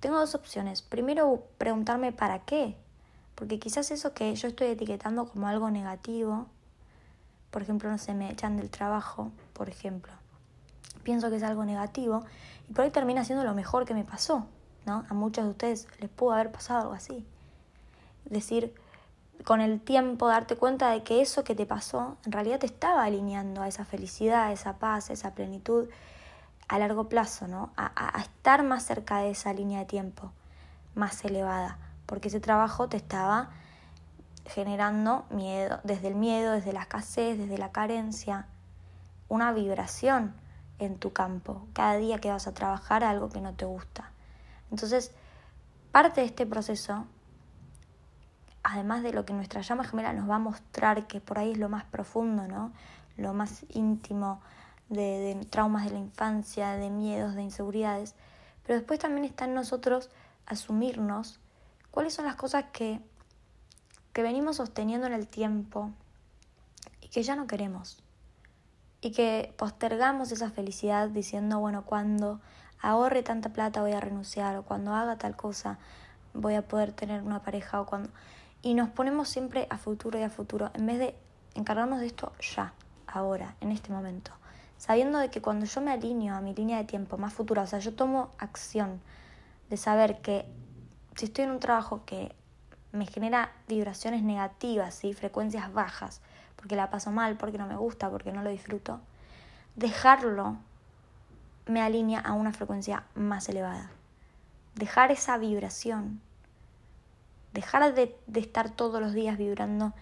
tengo 0.00 0.18
dos 0.18 0.34
opciones. 0.34 0.82
Primero, 0.82 1.44
preguntarme 1.58 2.12
para 2.12 2.40
qué. 2.40 2.76
Porque 3.34 3.58
quizás 3.58 3.90
eso 3.90 4.12
que 4.12 4.34
yo 4.34 4.48
estoy 4.48 4.68
etiquetando 4.68 5.26
como 5.26 5.48
algo 5.48 5.70
negativo, 5.70 6.46
por 7.50 7.62
ejemplo, 7.62 7.90
no 7.90 7.98
se 7.98 8.14
me 8.14 8.30
echan 8.30 8.56
del 8.56 8.70
trabajo, 8.70 9.30
por 9.52 9.68
ejemplo. 9.68 10.12
Pienso 11.02 11.30
que 11.30 11.36
es 11.36 11.42
algo 11.42 11.64
negativo 11.64 12.24
y 12.68 12.72
por 12.72 12.84
ahí 12.84 12.90
termina 12.90 13.24
siendo 13.24 13.44
lo 13.44 13.54
mejor 13.54 13.84
que 13.84 13.94
me 13.94 14.04
pasó. 14.04 14.46
¿no? 14.86 15.04
A 15.08 15.14
muchos 15.14 15.44
de 15.44 15.50
ustedes 15.50 15.88
les 15.98 16.10
pudo 16.10 16.32
haber 16.32 16.50
pasado 16.52 16.80
algo 16.82 16.94
así. 16.94 17.26
Decir, 18.24 18.74
con 19.44 19.60
el 19.60 19.80
tiempo 19.80 20.28
darte 20.28 20.56
cuenta 20.56 20.90
de 20.90 21.02
que 21.02 21.20
eso 21.20 21.44
que 21.44 21.54
te 21.54 21.66
pasó 21.66 22.16
en 22.24 22.32
realidad 22.32 22.58
te 22.58 22.66
estaba 22.66 23.04
alineando 23.04 23.62
a 23.62 23.68
esa 23.68 23.84
felicidad, 23.84 24.44
a 24.44 24.52
esa 24.52 24.78
paz, 24.78 25.10
a 25.10 25.14
esa 25.14 25.34
plenitud 25.34 25.88
a 26.68 26.78
largo 26.78 27.08
plazo, 27.08 27.48
¿no? 27.48 27.72
A, 27.76 28.20
estar 28.20 28.62
más 28.62 28.84
cerca 28.84 29.18
de 29.18 29.30
esa 29.30 29.52
línea 29.52 29.80
de 29.80 29.86
tiempo 29.86 30.30
más 30.94 31.24
elevada, 31.24 31.78
porque 32.06 32.28
ese 32.28 32.38
trabajo 32.38 32.88
te 32.88 32.96
estaba 32.96 33.50
generando 34.46 35.26
miedo, 35.30 35.80
desde 35.84 36.08
el 36.08 36.14
miedo, 36.14 36.52
desde 36.52 36.72
la 36.72 36.82
escasez, 36.82 37.38
desde 37.38 37.58
la 37.58 37.72
carencia, 37.72 38.46
una 39.28 39.52
vibración 39.52 40.34
en 40.78 40.98
tu 40.98 41.12
campo, 41.12 41.66
cada 41.72 41.96
día 41.96 42.18
que 42.18 42.30
vas 42.30 42.46
a 42.46 42.54
trabajar 42.54 43.04
algo 43.04 43.28
que 43.28 43.40
no 43.40 43.54
te 43.54 43.64
gusta. 43.64 44.10
Entonces, 44.70 45.12
parte 45.92 46.20
de 46.20 46.26
este 46.26 46.46
proceso, 46.46 47.06
además 48.62 49.02
de 49.02 49.12
lo 49.12 49.24
que 49.24 49.32
nuestra 49.32 49.60
llama 49.60 49.84
gemela 49.84 50.12
nos 50.12 50.28
va 50.28 50.36
a 50.36 50.40
mostrar, 50.40 51.06
que 51.06 51.20
por 51.20 51.38
ahí 51.38 51.52
es 51.52 51.58
lo 51.58 51.68
más 51.68 51.84
profundo, 51.84 52.48
¿no? 52.48 52.72
Lo 53.16 53.34
más 53.34 53.64
íntimo 53.68 54.40
de, 54.88 55.34
de 55.34 55.44
traumas 55.46 55.84
de 55.84 55.90
la 55.92 55.98
infancia, 55.98 56.70
de 56.72 56.90
miedos, 56.90 57.34
de 57.34 57.42
inseguridades, 57.42 58.14
pero 58.64 58.78
después 58.78 58.98
también 58.98 59.24
está 59.24 59.44
en 59.44 59.54
nosotros 59.54 60.10
asumirnos 60.46 61.40
cuáles 61.90 62.14
son 62.14 62.24
las 62.24 62.36
cosas 62.36 62.64
que, 62.72 63.00
que 64.12 64.22
venimos 64.22 64.56
sosteniendo 64.56 65.06
en 65.06 65.12
el 65.12 65.26
tiempo 65.26 65.90
y 67.00 67.08
que 67.08 67.22
ya 67.22 67.36
no 67.36 67.46
queremos. 67.46 68.02
Y 69.00 69.12
que 69.12 69.54
postergamos 69.56 70.32
esa 70.32 70.50
felicidad 70.50 71.08
diciendo, 71.08 71.58
bueno, 71.58 71.84
cuando 71.84 72.40
ahorre 72.80 73.22
tanta 73.22 73.50
plata 73.50 73.80
voy 73.80 73.92
a 73.92 74.00
renunciar 74.00 74.56
o 74.56 74.62
cuando 74.62 74.94
haga 74.94 75.16
tal 75.16 75.36
cosa 75.36 75.78
voy 76.34 76.54
a 76.54 76.62
poder 76.62 76.92
tener 76.92 77.22
una 77.22 77.42
pareja 77.42 77.80
o 77.80 77.86
cuando... 77.86 78.10
Y 78.62 78.74
nos 78.74 78.90
ponemos 78.90 79.28
siempre 79.28 79.66
a 79.70 79.78
futuro 79.78 80.18
y 80.18 80.22
a 80.22 80.30
futuro 80.30 80.70
en 80.74 80.86
vez 80.86 80.98
de 80.98 81.14
encargarnos 81.54 82.00
de 82.00 82.06
esto 82.06 82.32
ya, 82.54 82.74
ahora, 83.06 83.56
en 83.60 83.72
este 83.72 83.90
momento. 83.90 84.32
Sabiendo 84.76 85.18
de 85.18 85.30
que 85.30 85.40
cuando 85.40 85.66
yo 85.66 85.80
me 85.80 85.92
alineo 85.92 86.34
a 86.34 86.40
mi 86.40 86.54
línea 86.54 86.78
de 86.78 86.84
tiempo 86.84 87.16
más 87.16 87.32
futura, 87.32 87.62
o 87.62 87.66
sea, 87.66 87.78
yo 87.78 87.94
tomo 87.94 88.30
acción 88.38 89.00
de 89.68 89.76
saber 89.76 90.20
que 90.20 90.46
si 91.16 91.26
estoy 91.26 91.44
en 91.44 91.50
un 91.50 91.60
trabajo 91.60 92.04
que 92.04 92.34
me 92.92 93.06
genera 93.06 93.52
vibraciones 93.68 94.22
negativas, 94.22 94.94
¿sí? 94.94 95.12
frecuencias 95.14 95.72
bajas, 95.72 96.20
porque 96.56 96.76
la 96.76 96.90
paso 96.90 97.10
mal, 97.10 97.36
porque 97.36 97.58
no 97.58 97.66
me 97.66 97.76
gusta, 97.76 98.10
porque 98.10 98.32
no 98.32 98.42
lo 98.42 98.50
disfruto, 98.50 99.00
dejarlo 99.76 100.56
me 101.66 101.80
alinea 101.80 102.20
a 102.20 102.32
una 102.32 102.52
frecuencia 102.52 103.04
más 103.14 103.48
elevada. 103.48 103.90
Dejar 104.74 105.12
esa 105.12 105.38
vibración, 105.38 106.20
dejar 107.52 107.94
de, 107.94 108.16
estar 108.34 108.70
todos 108.70 109.00
los 109.00 109.12
días 109.12 109.38
vibrando 109.38 109.92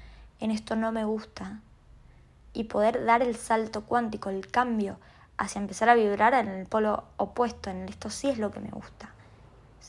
en 0.41 0.51
esto 0.51 0.77
no 0.77 0.93
me 0.93 1.05
gusta 1.05 1.61
y 2.53 2.65
poder 2.65 3.05
dar 3.05 3.23
el 3.23 3.37
salto 3.37 3.85
cuántico, 3.85 4.31
el 4.31 4.51
cambio 4.51 4.99
hacia 5.37 5.61
empezar 5.61 5.89
a 5.89 5.95
vibrar 5.95 6.35
en 6.35 6.49
el 6.49 6.67
polo 6.67 7.05
opuesto, 7.17 7.71
en 7.71 7.89
esto 7.89 8.11
sí 8.11 8.29
es 8.29 8.39
lo 8.39 8.51
que 8.51 8.61
me 8.61 8.71
gusta. 8.71 9.13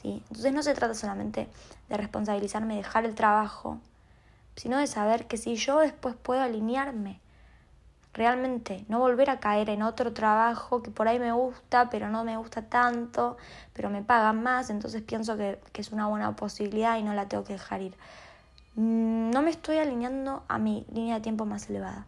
Entonces 0.04 0.54
no 0.54 0.64
se 0.64 0.74
trata 0.74 0.94
solamente 0.94 1.48
de 1.90 1.98
responsabilizarme, 1.98 2.76
de 2.76 2.82
dejar 2.82 3.06
el 3.06 3.16
trabajo, 3.16 3.80
sino 4.56 4.78
de 4.78 4.88
saber 4.88 5.28
que 5.28 5.38
si 5.38 5.56
yo 5.56 5.80
después 5.80 6.16
puedo 6.16 6.42
alinearme 6.42 7.20
realmente 8.14 8.86
no 8.90 9.00
volver 9.00 9.30
a 9.30 9.40
caer 9.40 9.70
en 9.70 9.84
otro 9.84 10.14
trabajo 10.14 10.82
que 10.82 10.92
por 10.92 11.08
ahí 11.08 11.20
me 11.20 11.32
gusta, 11.32 11.90
pero 11.90 12.10
no 12.10 12.24
me 12.24 12.38
gusta 12.38 12.64
tanto, 12.64 13.38
pero 13.74 13.90
me 13.90 14.02
pagan 14.02 14.42
más, 14.42 14.70
entonces 14.70 15.02
pienso 15.02 15.38
que, 15.38 15.60
que 15.72 15.82
es 15.82 15.92
una 15.92 16.08
buena 16.08 16.36
posibilidad 16.36 16.98
y 16.98 17.04
no 17.04 17.14
la 17.14 17.28
tengo 17.28 17.44
que 17.44 17.54
dejar 17.54 17.82
ir. 17.82 17.96
Mm, 18.76 19.32
no 19.32 19.42
me 19.42 19.52
estoy 19.52 19.78
alineando 19.78 20.44
a 20.48 20.58
mi 20.58 20.86
línea 20.94 21.16
de 21.16 21.22
tiempo 21.22 21.46
más 21.46 21.70
elevada, 21.70 22.06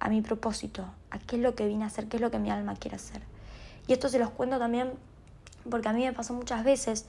a 0.00 0.08
mi 0.08 0.22
propósito, 0.22 0.84
a 1.10 1.18
qué 1.18 1.36
es 1.36 1.42
lo 1.42 1.54
que 1.54 1.66
vine 1.66 1.84
a 1.84 1.88
hacer, 1.88 2.08
qué 2.08 2.16
es 2.16 2.20
lo 2.20 2.30
que 2.30 2.38
mi 2.38 2.50
alma 2.50 2.74
quiere 2.74 2.96
hacer. 2.96 3.22
Y 3.86 3.92
esto 3.92 4.08
se 4.08 4.18
los 4.18 4.30
cuento 4.30 4.58
también 4.58 4.92
porque 5.68 5.88
a 5.88 5.92
mí 5.92 6.04
me 6.04 6.12
pasó 6.12 6.34
muchas 6.34 6.64
veces 6.64 7.06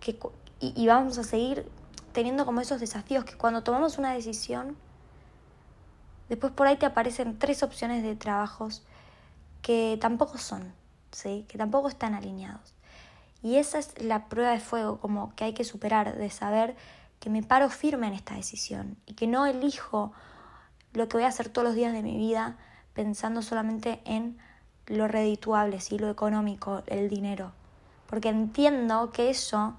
que, 0.00 0.18
y, 0.60 0.86
vamos 0.86 1.18
a 1.18 1.24
seguir 1.24 1.68
teniendo 2.12 2.44
como 2.46 2.60
esos 2.60 2.80
desafíos 2.80 3.24
que 3.24 3.36
cuando 3.36 3.62
tomamos 3.62 3.98
una 3.98 4.12
decisión, 4.12 4.76
Después 6.28 6.52
por 6.52 6.66
ahí 6.66 6.76
te 6.76 6.86
aparecen 6.86 7.38
tres 7.38 7.62
opciones 7.62 8.02
de 8.02 8.14
trabajos 8.14 8.82
que 9.62 9.98
tampoco 10.00 10.38
son, 10.38 10.74
¿sí? 11.10 11.46
que 11.48 11.56
tampoco 11.56 11.88
están 11.88 12.14
alineados. 12.14 12.74
Y 13.42 13.56
esa 13.56 13.78
es 13.78 14.00
la 14.02 14.28
prueba 14.28 14.50
de 14.50 14.60
fuego 14.60 14.98
como 14.98 15.34
que 15.34 15.44
hay 15.44 15.54
que 15.54 15.64
superar, 15.64 16.16
de 16.16 16.30
saber 16.30 16.76
que 17.20 17.30
me 17.30 17.42
paro 17.42 17.70
firme 17.70 18.08
en 18.08 18.12
esta 18.12 18.34
decisión 18.34 18.96
y 19.06 19.14
que 19.14 19.26
no 19.26 19.46
elijo 19.46 20.12
lo 20.92 21.08
que 21.08 21.16
voy 21.16 21.24
a 21.24 21.28
hacer 21.28 21.48
todos 21.48 21.66
los 21.66 21.74
días 21.74 21.92
de 21.92 22.02
mi 22.02 22.16
vida 22.16 22.56
pensando 22.92 23.42
solamente 23.42 24.00
en 24.04 24.38
lo 24.86 25.08
redituable, 25.08 25.80
¿sí? 25.80 25.98
lo 25.98 26.10
económico, 26.10 26.82
el 26.86 27.08
dinero. 27.08 27.52
Porque 28.08 28.30
entiendo 28.30 29.12
que 29.12 29.30
eso 29.30 29.74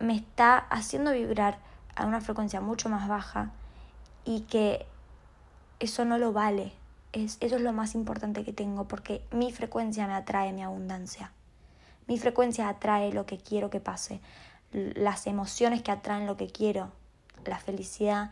me 0.00 0.16
está 0.16 0.58
haciendo 0.58 1.12
vibrar 1.12 1.58
a 1.94 2.06
una 2.06 2.20
frecuencia 2.20 2.60
mucho 2.60 2.88
más 2.88 3.08
baja 3.08 3.50
y 4.24 4.42
que 4.42 4.86
eso 5.80 6.04
no 6.04 6.18
lo 6.18 6.32
vale. 6.32 6.72
Es, 7.12 7.38
eso 7.40 7.56
es 7.56 7.62
lo 7.62 7.72
más 7.72 7.94
importante 7.94 8.44
que 8.44 8.52
tengo 8.52 8.86
porque 8.86 9.22
mi 9.30 9.52
frecuencia 9.52 10.06
me 10.06 10.14
atrae 10.14 10.52
mi 10.52 10.62
abundancia. 10.62 11.32
Mi 12.06 12.18
frecuencia 12.18 12.68
atrae 12.68 13.12
lo 13.12 13.26
que 13.26 13.38
quiero 13.38 13.70
que 13.70 13.80
pase, 13.80 14.20
las 14.72 15.26
emociones 15.26 15.82
que 15.82 15.90
atraen 15.90 16.26
lo 16.26 16.36
que 16.36 16.48
quiero, 16.48 16.90
la 17.44 17.58
felicidad 17.58 18.30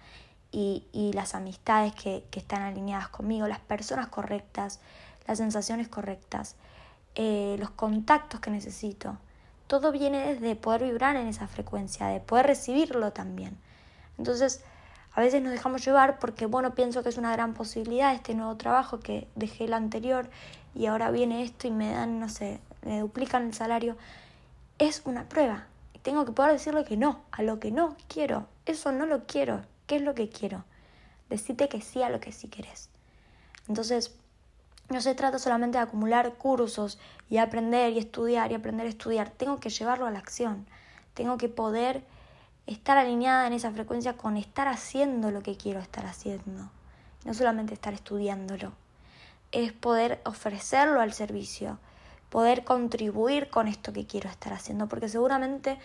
y, 0.51 0.87
y 0.93 1.13
las 1.13 1.35
amistades 1.35 1.95
que, 1.95 2.25
que, 2.31 2.39
están 2.39 2.63
alineadas 2.63 3.09
conmigo, 3.09 3.47
las 3.47 3.61
personas 3.61 4.09
correctas, 4.09 4.81
las 5.27 5.39
sensaciones 5.39 5.89
correctas, 5.89 6.57
eh, 7.17 7.57
los 7.59 7.71
contactos 7.71 8.41
que 8.41 8.51
necesito. 8.51 9.19
todo 9.67 9.91
viene 9.91 10.35
desde 10.35 10.55
poder 10.55 10.85
vibrar 10.85 11.17
en 11.17 11.27
esa 11.27 11.49
frecuencia, 11.49 12.07
de 12.07 12.21
poder 12.21 12.47
recibirlo 12.47 13.13
también. 13.13 13.57
Entonces, 14.19 14.63
a 15.13 15.21
veces 15.23 15.43
nos 15.43 15.51
dejamos 15.51 15.85
llevar 15.85 16.19
porque, 16.19 16.47
bueno, 16.47 16.75
pienso 16.75 17.03
que 17.03 17.09
es 17.09 17.17
una 17.17 17.33
gran 17.33 17.55
posibilidad 17.55 18.15
este 18.15 18.35
nuevo 18.35 18.57
trabajo 18.57 19.01
que 19.01 19.27
dejé 19.35 19.65
el 19.65 19.73
anterior 19.73 20.29
y 20.75 20.87
ahora 20.87 21.11
viene 21.11 21.43
esto 21.43 21.67
y 21.67 21.71
me 21.71 21.91
dan, 21.91 22.21
no 22.21 22.29
sé, 22.29 22.61
me 22.83 23.01
duplican 23.01 23.47
el 23.47 23.55
salario. 23.55 23.97
Es 24.79 25.03
una 25.07 25.29
prueba. 25.29 25.67
Tengo 26.03 26.27
que 26.27 26.33
poder 26.33 26.53
decirle 26.53 26.85
que 26.85 26.99
no, 26.99 27.23
a 27.33 27.43
lo 27.43 27.59
que 27.59 27.71
no 27.71 27.97
quiero. 28.09 28.47
Eso 28.67 28.93
no 28.93 29.07
lo 29.07 29.27
quiero. 29.27 29.63
¿Qué 29.87 29.97
es 29.97 30.03
lo 30.03 30.15
que 30.15 30.29
quiero? 30.29 30.65
Decite 31.31 31.69
que 31.69 31.81
sí 31.81 32.03
a 32.03 32.11
lo 32.11 32.21
que 32.21 32.31
sí 32.31 32.49
querés. 32.49 32.91
Entonces, 33.69 34.15
no 34.89 35.01
se 35.01 35.15
trata 35.15 35.39
solamente 35.39 35.79
de 35.79 35.85
acumular 35.85 36.35
cursos 36.35 36.99
y 37.29 37.39
aprender 37.39 37.93
y 37.93 37.99
estudiar 37.99 38.53
y 38.53 38.55
aprender 38.55 38.87
a 38.87 38.91
estudiar. 38.91 39.31
Tengo 39.31 39.59
que 39.59 39.71
llevarlo 39.71 40.07
a 40.07 40.11
la 40.11 40.19
acción. 40.19 40.67
Tengo 41.15 41.39
que 41.39 41.49
poder 41.49 42.05
estar 42.67 42.97
alineada 42.99 43.47
en 43.47 43.53
esa 43.53 43.73
frecuencia 43.73 44.17
con 44.17 44.37
estar 44.37 44.69
haciendo 44.69 45.31
lo 45.31 45.43
que 45.43 45.57
quiero 45.57 45.81
estar 45.81 46.07
haciendo. 46.07 46.71
No 47.25 47.35
solamente 47.35 47.75
estar 47.75 47.95
estudiándolo. 47.95 48.73
Es 49.51 49.73
poder 49.73 50.21
ofrecerlo 50.25 51.01
al 51.01 51.13
servicio, 51.13 51.79
poder 52.31 52.65
contribuir 52.65 53.49
con 53.51 53.69
esto 53.69 53.93
que 53.93 54.07
quiero 54.07 54.29
estar 54.29 54.53
haciendo, 54.53 54.89
porque 54.89 55.09
seguramente 55.09 55.79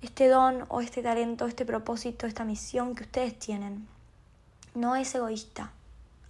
este 0.00 0.28
don 0.28 0.64
o 0.68 0.80
este 0.80 1.02
talento, 1.02 1.46
este 1.46 1.64
propósito, 1.64 2.26
esta 2.26 2.44
misión 2.44 2.94
que 2.94 3.04
ustedes 3.04 3.38
tienen, 3.38 3.86
no 4.74 4.96
es 4.96 5.14
egoísta. 5.14 5.72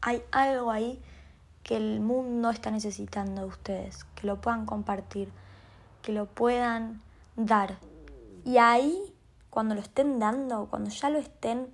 Hay 0.00 0.22
algo 0.30 0.70
ahí 0.70 1.00
que 1.62 1.76
el 1.76 2.00
mundo 2.00 2.50
está 2.50 2.70
necesitando 2.70 3.42
de 3.42 3.46
ustedes, 3.46 4.04
que 4.14 4.26
lo 4.26 4.40
puedan 4.40 4.66
compartir, 4.66 5.30
que 6.02 6.12
lo 6.12 6.26
puedan 6.26 7.00
dar. 7.36 7.78
Y 8.44 8.58
ahí, 8.58 9.14
cuando 9.50 9.74
lo 9.74 9.80
estén 9.80 10.18
dando, 10.18 10.66
cuando 10.66 10.90
ya 10.90 11.10
lo 11.10 11.18
estén 11.18 11.68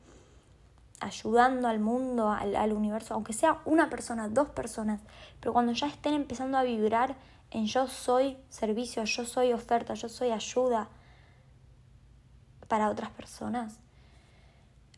ayudando 1.00 1.68
al 1.68 1.78
mundo, 1.78 2.30
al, 2.30 2.72
universo, 2.72 3.14
aunque 3.14 3.32
sea 3.32 3.60
una 3.64 3.88
persona, 3.88 4.28
dos 4.28 4.48
personas, 4.48 5.00
pero 5.40 5.52
cuando 5.52 5.72
ya 5.72 5.86
estén 5.86 6.14
empezando 6.14 6.58
a 6.58 6.62
vibrar 6.62 7.16
en 7.50 7.66
yo 7.66 7.86
soy 7.86 8.36
servicio, 8.48 9.04
yo 9.04 9.24
soy 9.24 9.52
oferta, 9.52 9.94
yo 9.94 10.08
soy 10.08 10.32
ayuda 10.32 10.88
para 12.66 12.90
otras 12.90 13.10
personas, 13.10 13.78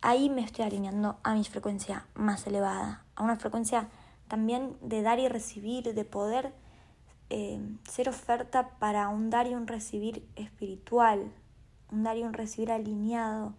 ahí 0.00 0.30
me 0.30 0.42
estoy 0.42 0.64
alineando 0.64 1.18
a 1.22 1.34
mi 1.34 1.44
frecuencia 1.44 2.06
más 2.14 2.46
elevada, 2.46 3.04
a 3.14 3.22
una 3.22 3.36
frecuencia 3.36 3.88
también 4.30 4.76
de 4.80 5.02
dar 5.02 5.18
y 5.18 5.26
recibir, 5.26 5.92
de 5.92 6.04
poder 6.04 6.52
eh, 7.30 7.60
ser 7.88 8.08
oferta 8.08 8.70
para 8.78 9.08
un 9.08 9.28
dar 9.28 9.48
y 9.48 9.54
un 9.54 9.66
recibir 9.66 10.24
espiritual, 10.36 11.32
un 11.90 12.04
dar 12.04 12.16
y 12.16 12.22
un 12.22 12.32
recibir 12.32 12.70
alineado, 12.70 13.54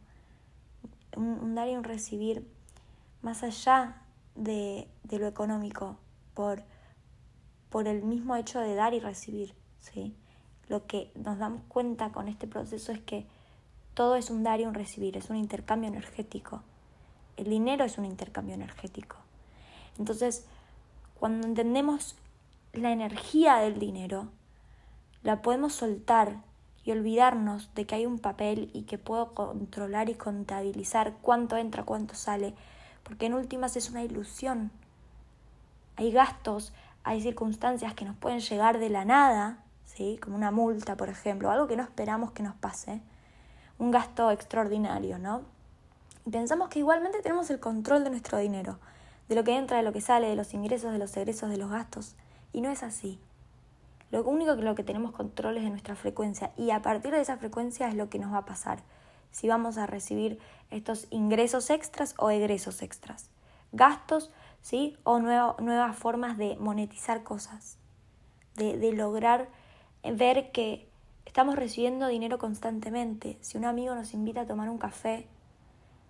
un, 1.17 1.55
dar 1.55 1.67
y 1.67 1.75
un 1.75 1.83
recibir 1.83 2.47
más 3.21 3.43
allá 3.43 4.01
de, 4.35 4.87
de 5.03 5.19
lo 5.19 5.27
económico, 5.27 5.97
por, 6.33 6.63
por 7.69 7.89
el 7.89 8.01
mismo 8.01 8.37
hecho 8.37 8.61
de 8.61 8.73
dar 8.73 8.93
y 8.93 9.01
recibir. 9.01 9.53
¿sí? 9.79 10.15
Lo 10.69 10.87
que 10.87 11.11
nos 11.15 11.37
damos 11.37 11.63
cuenta 11.67 12.13
con 12.13 12.29
este 12.29 12.47
proceso 12.47 12.93
es 12.93 13.01
que 13.01 13.27
todo 13.93 14.15
es 14.15 14.29
un 14.29 14.43
dar 14.43 14.61
y 14.61 14.65
un 14.65 14.73
recibir, 14.73 15.17
es 15.17 15.29
un 15.29 15.35
intercambio 15.35 15.89
energético. 15.89 16.63
El 17.35 17.49
dinero 17.49 17.83
es 17.83 17.97
un 17.97 18.05
intercambio 18.05 18.55
energético. 18.55 19.17
Entonces, 19.99 20.45
cuando 21.21 21.45
entendemos 21.45 22.15
la 22.73 22.91
energía 22.91 23.57
del 23.57 23.77
dinero, 23.77 24.29
la 25.21 25.43
podemos 25.43 25.71
soltar 25.71 26.37
y 26.83 26.91
olvidarnos 26.93 27.71
de 27.75 27.85
que 27.85 27.93
hay 27.93 28.07
un 28.07 28.17
papel 28.17 28.71
y 28.73 28.85
que 28.85 28.97
puedo 28.97 29.35
controlar 29.35 30.09
y 30.09 30.15
contabilizar 30.15 31.13
cuánto 31.21 31.57
entra, 31.57 31.83
cuánto 31.83 32.15
sale, 32.15 32.55
porque 33.03 33.27
en 33.27 33.35
últimas 33.35 33.77
es 33.77 33.91
una 33.91 34.03
ilusión. 34.03 34.71
Hay 35.95 36.11
gastos, 36.11 36.73
hay 37.03 37.21
circunstancias 37.21 37.93
que 37.93 38.05
nos 38.05 38.17
pueden 38.17 38.39
llegar 38.39 38.79
de 38.79 38.89
la 38.89 39.05
nada, 39.05 39.59
¿sí? 39.85 40.19
como 40.23 40.35
una 40.35 40.49
multa, 40.49 40.97
por 40.97 41.09
ejemplo, 41.09 41.51
algo 41.51 41.67
que 41.67 41.77
no 41.77 41.83
esperamos 41.83 42.31
que 42.31 42.41
nos 42.41 42.55
pase, 42.55 42.99
un 43.77 43.91
gasto 43.91 44.31
extraordinario, 44.31 45.19
¿no? 45.19 45.43
Y 46.25 46.31
pensamos 46.31 46.69
que 46.69 46.79
igualmente 46.79 47.21
tenemos 47.21 47.51
el 47.51 47.59
control 47.59 48.03
de 48.03 48.09
nuestro 48.09 48.39
dinero 48.39 48.79
de 49.31 49.35
lo 49.35 49.45
que 49.45 49.55
entra, 49.55 49.77
de 49.77 49.83
lo 49.83 49.93
que 49.93 50.01
sale, 50.01 50.27
de 50.27 50.35
los 50.35 50.53
ingresos, 50.53 50.91
de 50.91 50.99
los 50.99 51.15
egresos, 51.15 51.49
de 51.49 51.55
los 51.55 51.69
gastos. 51.69 52.17
Y 52.51 52.59
no 52.59 52.69
es 52.69 52.83
así. 52.83 53.17
Lo 54.11 54.25
único 54.25 54.57
que 54.57 54.61
lo 54.61 54.75
que 54.75 54.83
tenemos 54.83 55.13
control 55.13 55.55
es 55.55 55.63
de 55.63 55.69
nuestra 55.69 55.95
frecuencia 55.95 56.51
y 56.57 56.71
a 56.71 56.81
partir 56.81 57.11
de 57.11 57.21
esa 57.21 57.37
frecuencia 57.37 57.87
es 57.87 57.95
lo 57.95 58.09
que 58.09 58.19
nos 58.19 58.33
va 58.33 58.39
a 58.39 58.45
pasar. 58.45 58.79
Si 59.31 59.47
vamos 59.47 59.77
a 59.77 59.87
recibir 59.87 60.37
estos 60.69 61.07
ingresos 61.11 61.69
extras 61.69 62.13
o 62.17 62.29
egresos 62.29 62.81
extras. 62.81 63.29
Gastos, 63.71 64.31
¿sí? 64.61 64.97
O 65.03 65.19
nuevas 65.19 65.95
formas 65.95 66.37
de 66.37 66.57
monetizar 66.57 67.23
cosas. 67.23 67.77
De, 68.55 68.77
de 68.77 68.91
lograr 68.91 69.47
ver 70.03 70.51
que 70.51 70.89
estamos 71.23 71.55
recibiendo 71.55 72.07
dinero 72.07 72.37
constantemente. 72.37 73.37
Si 73.39 73.57
un 73.57 73.63
amigo 73.63 73.95
nos 73.95 74.13
invita 74.13 74.41
a 74.41 74.45
tomar 74.45 74.69
un 74.69 74.77
café, 74.77 75.25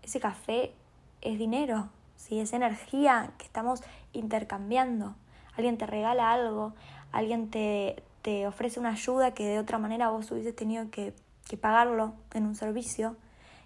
ese 0.02 0.20
café 0.20 0.74
es 1.22 1.38
dinero, 1.38 1.92
¿sí? 2.22 2.40
es 2.40 2.54
energía 2.54 3.32
que 3.38 3.46
estamos 3.46 3.82
intercambiando. 4.14 5.16
Alguien 5.58 5.78
te 5.78 5.86
regala 5.86 6.32
algo, 6.32 6.74
alguien 7.12 7.50
te, 7.50 8.04
te 8.22 8.48
ofrece 8.48 8.80
una 8.80 8.90
ayuda 8.90 9.34
que 9.34 9.46
de 9.46 9.60
otra 9.60 9.78
manera 9.78 10.10
vos 10.10 10.32
hubieses 10.32 10.56
tenido 10.56 10.90
que, 10.92 11.14
que 11.50 11.58
pagarlo 11.58 12.14
en 12.34 12.46
un 12.46 12.56
servicio. 12.56 13.16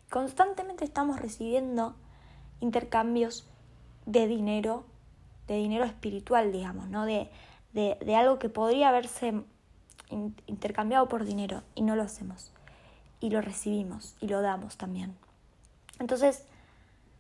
Constantemente 0.10 0.86
estamos 0.86 1.20
recibiendo 1.20 1.96
intercambios 2.62 3.46
de 4.06 4.28
dinero, 4.28 4.86
de 5.48 5.56
dinero 5.56 5.84
espiritual, 5.84 6.52
digamos, 6.52 6.88
¿no? 6.90 7.06
de, 7.06 7.30
de, 7.74 7.98
de 8.04 8.16
algo 8.16 8.40
que 8.40 8.50
podría 8.50 8.90
haberse 8.90 9.44
intercambiado 10.48 11.08
por 11.08 11.26
dinero 11.26 11.64
y 11.74 11.82
no 11.82 11.96
lo 11.96 12.04
hacemos. 12.04 12.52
Y 13.20 13.30
lo 13.32 13.42
recibimos 13.42 14.16
y 14.22 14.28
lo 14.28 14.42
damos 14.42 14.78
también. 14.78 15.16
Entonces, 16.00 16.46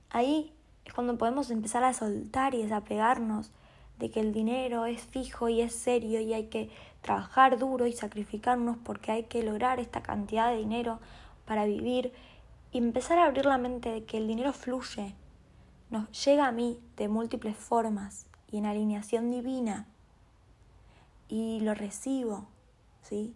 ahí 0.10 0.54
es 0.86 0.94
cuando 0.94 1.18
podemos 1.18 1.50
empezar 1.52 1.84
a 1.84 1.94
soltar 1.94 2.54
y 2.54 2.64
desapegarnos 2.64 3.52
de 4.00 4.12
que 4.12 4.20
el 4.20 4.34
dinero 4.34 4.86
es 4.86 5.02
fijo 5.02 5.50
y 5.50 5.62
es 5.62 5.74
serio 5.74 6.20
y 6.20 6.34
hay 6.34 6.46
que 6.48 6.70
trabajar 7.02 7.58
duro 7.58 7.88
y 7.88 7.94
sacrificarnos 7.94 8.78
porque 8.78 9.12
hay 9.12 9.24
que 9.24 9.44
lograr 9.44 9.80
esta 9.80 10.02
cantidad 10.02 10.52
de 10.52 10.58
dinero 10.58 11.00
para 11.46 11.66
vivir 11.66 12.14
y 12.72 12.78
empezar 12.78 13.18
a 13.20 13.26
abrir 13.26 13.46
la 13.46 13.58
mente 13.58 13.90
de 13.90 14.04
que 14.04 14.18
el 14.18 14.28
dinero 14.28 14.52
fluye, 14.52 15.16
nos 15.90 16.26
llega 16.26 16.48
a 16.48 16.52
mí 16.52 16.80
de 16.98 17.08
múltiples 17.08 17.56
formas 17.56 18.26
y 18.52 18.58
en 18.58 18.66
alineación 18.66 19.32
divina 19.32 19.88
y 21.30 21.60
lo 21.62 21.74
recibo, 21.74 22.46
¿sí? 23.02 23.34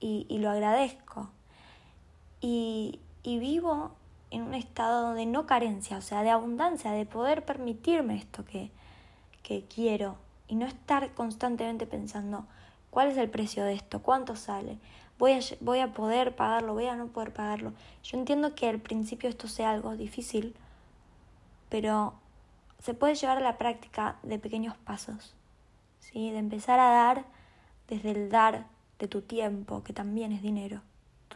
Y, 0.00 0.26
y 0.28 0.38
lo 0.38 0.50
agradezco 0.50 1.30
y, 2.40 3.00
y 3.22 3.38
vivo 3.38 3.95
en 4.30 4.42
un 4.42 4.54
estado 4.54 5.14
de 5.14 5.26
no 5.26 5.46
carencia, 5.46 5.98
o 5.98 6.02
sea, 6.02 6.22
de 6.22 6.30
abundancia, 6.30 6.92
de 6.92 7.06
poder 7.06 7.44
permitirme 7.44 8.16
esto 8.16 8.44
que, 8.44 8.70
que 9.42 9.64
quiero 9.64 10.16
y 10.48 10.56
no 10.56 10.66
estar 10.66 11.12
constantemente 11.14 11.86
pensando 11.86 12.46
cuál 12.90 13.08
es 13.08 13.16
el 13.16 13.30
precio 13.30 13.64
de 13.64 13.74
esto, 13.74 14.02
cuánto 14.02 14.36
sale, 14.36 14.78
voy 15.18 15.32
a, 15.32 15.40
voy 15.60 15.80
a 15.80 15.92
poder 15.92 16.34
pagarlo, 16.34 16.74
voy 16.74 16.86
a 16.86 16.96
no 16.96 17.08
poder 17.08 17.32
pagarlo. 17.32 17.72
Yo 18.02 18.18
entiendo 18.18 18.54
que 18.54 18.68
al 18.68 18.80
principio 18.80 19.28
esto 19.28 19.48
sea 19.48 19.70
algo 19.70 19.96
difícil, 19.96 20.54
pero 21.68 22.14
se 22.82 22.94
puede 22.94 23.14
llevar 23.14 23.38
a 23.38 23.40
la 23.40 23.58
práctica 23.58 24.16
de 24.22 24.38
pequeños 24.38 24.76
pasos, 24.78 25.34
¿sí? 26.00 26.30
de 26.30 26.38
empezar 26.38 26.78
a 26.78 26.90
dar 26.90 27.24
desde 27.88 28.10
el 28.10 28.30
dar 28.30 28.66
de 28.98 29.08
tu 29.08 29.22
tiempo, 29.22 29.82
que 29.82 29.92
también 29.92 30.32
es 30.32 30.42
dinero. 30.42 30.80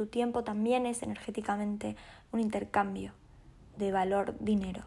Tu 0.01 0.07
tiempo 0.07 0.45
también 0.45 0.87
es 0.87 1.03
energéticamente 1.03 1.95
un 2.33 2.41
intercambio 2.41 3.13
de 3.77 3.93
valor 3.93 4.35
dinero. 4.41 4.83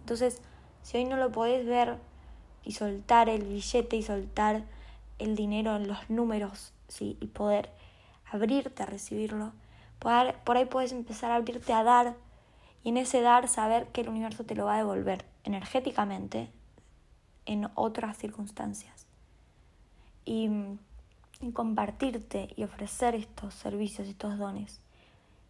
Entonces, 0.00 0.42
si 0.82 0.98
hoy 0.98 1.06
no 1.06 1.16
lo 1.16 1.32
podés 1.32 1.64
ver 1.64 1.96
y 2.62 2.72
soltar 2.72 3.30
el 3.30 3.44
billete 3.44 3.96
y 3.96 4.02
soltar 4.02 4.64
el 5.18 5.36
dinero 5.36 5.74
en 5.76 5.88
los 5.88 6.10
números, 6.10 6.74
¿sí? 6.86 7.16
y 7.18 7.28
poder 7.28 7.70
abrirte 8.30 8.82
a 8.82 8.84
recibirlo, 8.84 9.54
por 9.98 10.58
ahí 10.58 10.66
puedes 10.66 10.92
empezar 10.92 11.30
a 11.30 11.36
abrirte 11.36 11.72
a 11.72 11.82
dar 11.82 12.14
y 12.84 12.90
en 12.90 12.98
ese 12.98 13.22
dar 13.22 13.48
saber 13.48 13.86
que 13.86 14.02
el 14.02 14.10
universo 14.10 14.44
te 14.44 14.54
lo 14.54 14.66
va 14.66 14.74
a 14.74 14.76
devolver 14.76 15.24
energéticamente 15.44 16.50
en 17.46 17.70
otras 17.74 18.18
circunstancias. 18.18 19.06
Y 20.26 20.50
y 21.42 21.52
compartirte 21.52 22.54
y 22.56 22.64
ofrecer 22.64 23.14
estos 23.14 23.54
servicios, 23.54 24.08
estos 24.08 24.38
dones. 24.38 24.80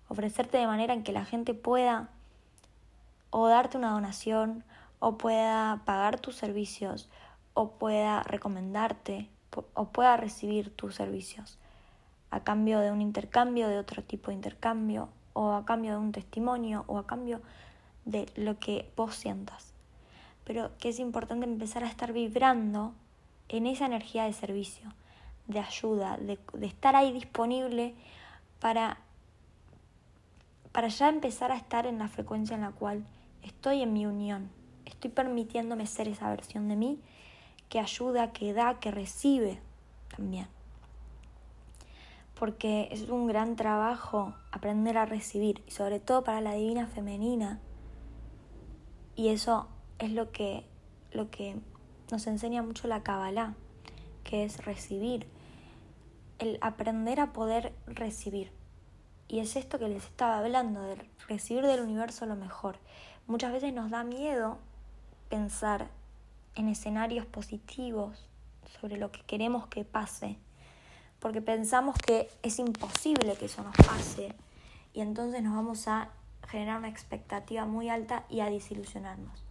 Ofrecerte 0.08 0.58
de 0.58 0.66
manera 0.66 0.94
en 0.94 1.02
que 1.02 1.12
la 1.12 1.24
gente 1.24 1.54
pueda 1.54 2.08
o 3.30 3.48
darte 3.48 3.78
una 3.78 3.92
donación, 3.92 4.62
o 4.98 5.16
pueda 5.16 5.82
pagar 5.84 6.20
tus 6.20 6.36
servicios, 6.36 7.08
o 7.54 7.72
pueda 7.72 8.22
recomendarte, 8.22 9.28
o 9.74 9.86
pueda 9.86 10.16
recibir 10.16 10.74
tus 10.74 10.94
servicios. 10.94 11.58
a 12.30 12.40
cambio 12.40 12.80
de 12.80 12.90
un 12.90 13.02
intercambio, 13.02 13.68
de 13.68 13.78
otro 13.78 14.02
tipo 14.02 14.30
de 14.30 14.36
intercambio, 14.36 15.10
o 15.34 15.52
a 15.52 15.66
cambio 15.66 15.92
de 15.92 15.98
un 15.98 16.12
testimonio, 16.12 16.84
o 16.86 16.96
a 16.96 17.06
cambio 17.06 17.42
de 18.06 18.26
lo 18.36 18.58
que 18.58 18.90
vos 18.96 19.14
sientas. 19.14 19.74
Pero 20.44 20.70
que 20.78 20.88
es 20.88 20.98
importante 20.98 21.44
empezar 21.44 21.84
a 21.84 21.88
estar 21.88 22.14
vibrando 22.14 22.94
en 23.50 23.66
esa 23.66 23.84
energía 23.84 24.24
de 24.24 24.32
servicio, 24.32 24.88
de 25.46 25.60
ayuda, 25.60 26.16
de, 26.18 26.38
de 26.54 26.66
estar 26.66 26.96
ahí 26.96 27.12
disponible 27.12 27.94
para, 28.60 28.98
para 30.72 30.88
ya 30.88 31.08
empezar 31.08 31.52
a 31.52 31.56
estar 31.56 31.86
en 31.86 31.98
la 31.98 32.08
frecuencia 32.08 32.54
en 32.54 32.62
la 32.62 32.70
cual 32.70 33.04
estoy 33.42 33.82
en 33.82 33.92
mi 33.92 34.06
unión, 34.06 34.50
estoy 34.84 35.10
permitiéndome 35.10 35.86
ser 35.86 36.08
esa 36.08 36.30
versión 36.30 36.68
de 36.68 36.76
mí 36.76 37.00
que 37.68 37.80
ayuda, 37.80 38.32
que 38.32 38.52
da, 38.52 38.78
que 38.80 38.90
recibe 38.90 39.58
también. 40.14 40.46
Porque 42.38 42.88
es 42.90 43.08
un 43.08 43.26
gran 43.26 43.56
trabajo 43.56 44.34
aprender 44.50 44.98
a 44.98 45.06
recibir, 45.06 45.62
y 45.66 45.70
sobre 45.70 46.00
todo 46.00 46.22
para 46.22 46.40
la 46.40 46.52
divina 46.54 46.86
femenina. 46.86 47.60
Y 49.16 49.28
eso 49.28 49.68
es 49.98 50.12
lo 50.12 50.32
que, 50.32 50.66
lo 51.12 51.30
que 51.30 51.56
nos 52.10 52.26
enseña 52.26 52.62
mucho 52.62 52.88
la 52.88 53.02
Kabbalah, 53.02 53.54
que 54.22 54.44
es 54.44 54.64
recibir, 54.64 55.26
el 56.42 56.58
aprender 56.60 57.20
a 57.20 57.32
poder 57.32 57.72
recibir. 57.86 58.50
Y 59.28 59.38
es 59.38 59.54
esto 59.54 59.78
que 59.78 59.88
les 59.88 60.04
estaba 60.04 60.38
hablando, 60.38 60.82
de 60.82 60.96
recibir 61.28 61.64
del 61.64 61.80
universo 61.80 62.26
lo 62.26 62.34
mejor. 62.34 62.78
Muchas 63.28 63.52
veces 63.52 63.72
nos 63.72 63.92
da 63.92 64.02
miedo 64.02 64.58
pensar 65.28 65.88
en 66.56 66.68
escenarios 66.68 67.26
positivos 67.26 68.28
sobre 68.80 68.96
lo 68.96 69.12
que 69.12 69.22
queremos 69.22 69.68
que 69.68 69.84
pase, 69.84 70.36
porque 71.20 71.40
pensamos 71.40 71.96
que 71.96 72.28
es 72.42 72.58
imposible 72.58 73.36
que 73.36 73.44
eso 73.44 73.62
nos 73.62 73.76
pase 73.76 74.34
y 74.92 75.00
entonces 75.00 75.42
nos 75.42 75.54
vamos 75.54 75.86
a 75.86 76.08
generar 76.48 76.78
una 76.78 76.88
expectativa 76.88 77.66
muy 77.66 77.88
alta 77.88 78.24
y 78.28 78.40
a 78.40 78.50
desilusionarnos. 78.50 79.44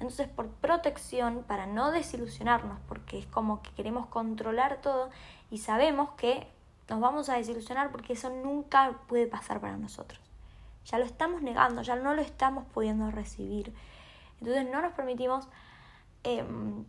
Entonces, 0.00 0.28
por 0.28 0.48
protección, 0.48 1.44
para 1.46 1.66
no 1.66 1.90
desilusionarnos, 1.90 2.78
porque 2.88 3.18
es 3.18 3.26
como 3.26 3.62
que 3.62 3.70
queremos 3.72 4.06
controlar 4.06 4.80
todo 4.80 5.10
y 5.50 5.58
sabemos 5.58 6.10
que 6.16 6.48
nos 6.88 7.00
vamos 7.00 7.28
a 7.28 7.36
desilusionar 7.36 7.92
porque 7.92 8.14
eso 8.14 8.30
nunca 8.30 8.98
puede 9.06 9.26
pasar 9.26 9.60
para 9.60 9.76
nosotros. 9.76 10.20
Ya 10.86 10.98
lo 10.98 11.04
estamos 11.04 11.42
negando, 11.42 11.82
ya 11.82 11.96
no 11.96 12.14
lo 12.14 12.22
estamos 12.22 12.64
pudiendo 12.72 13.10
recibir. 13.10 13.74
Entonces 14.40 14.68
no 14.70 14.80
nos 14.80 14.94
permitimos 14.94 15.46
em, 16.24 16.84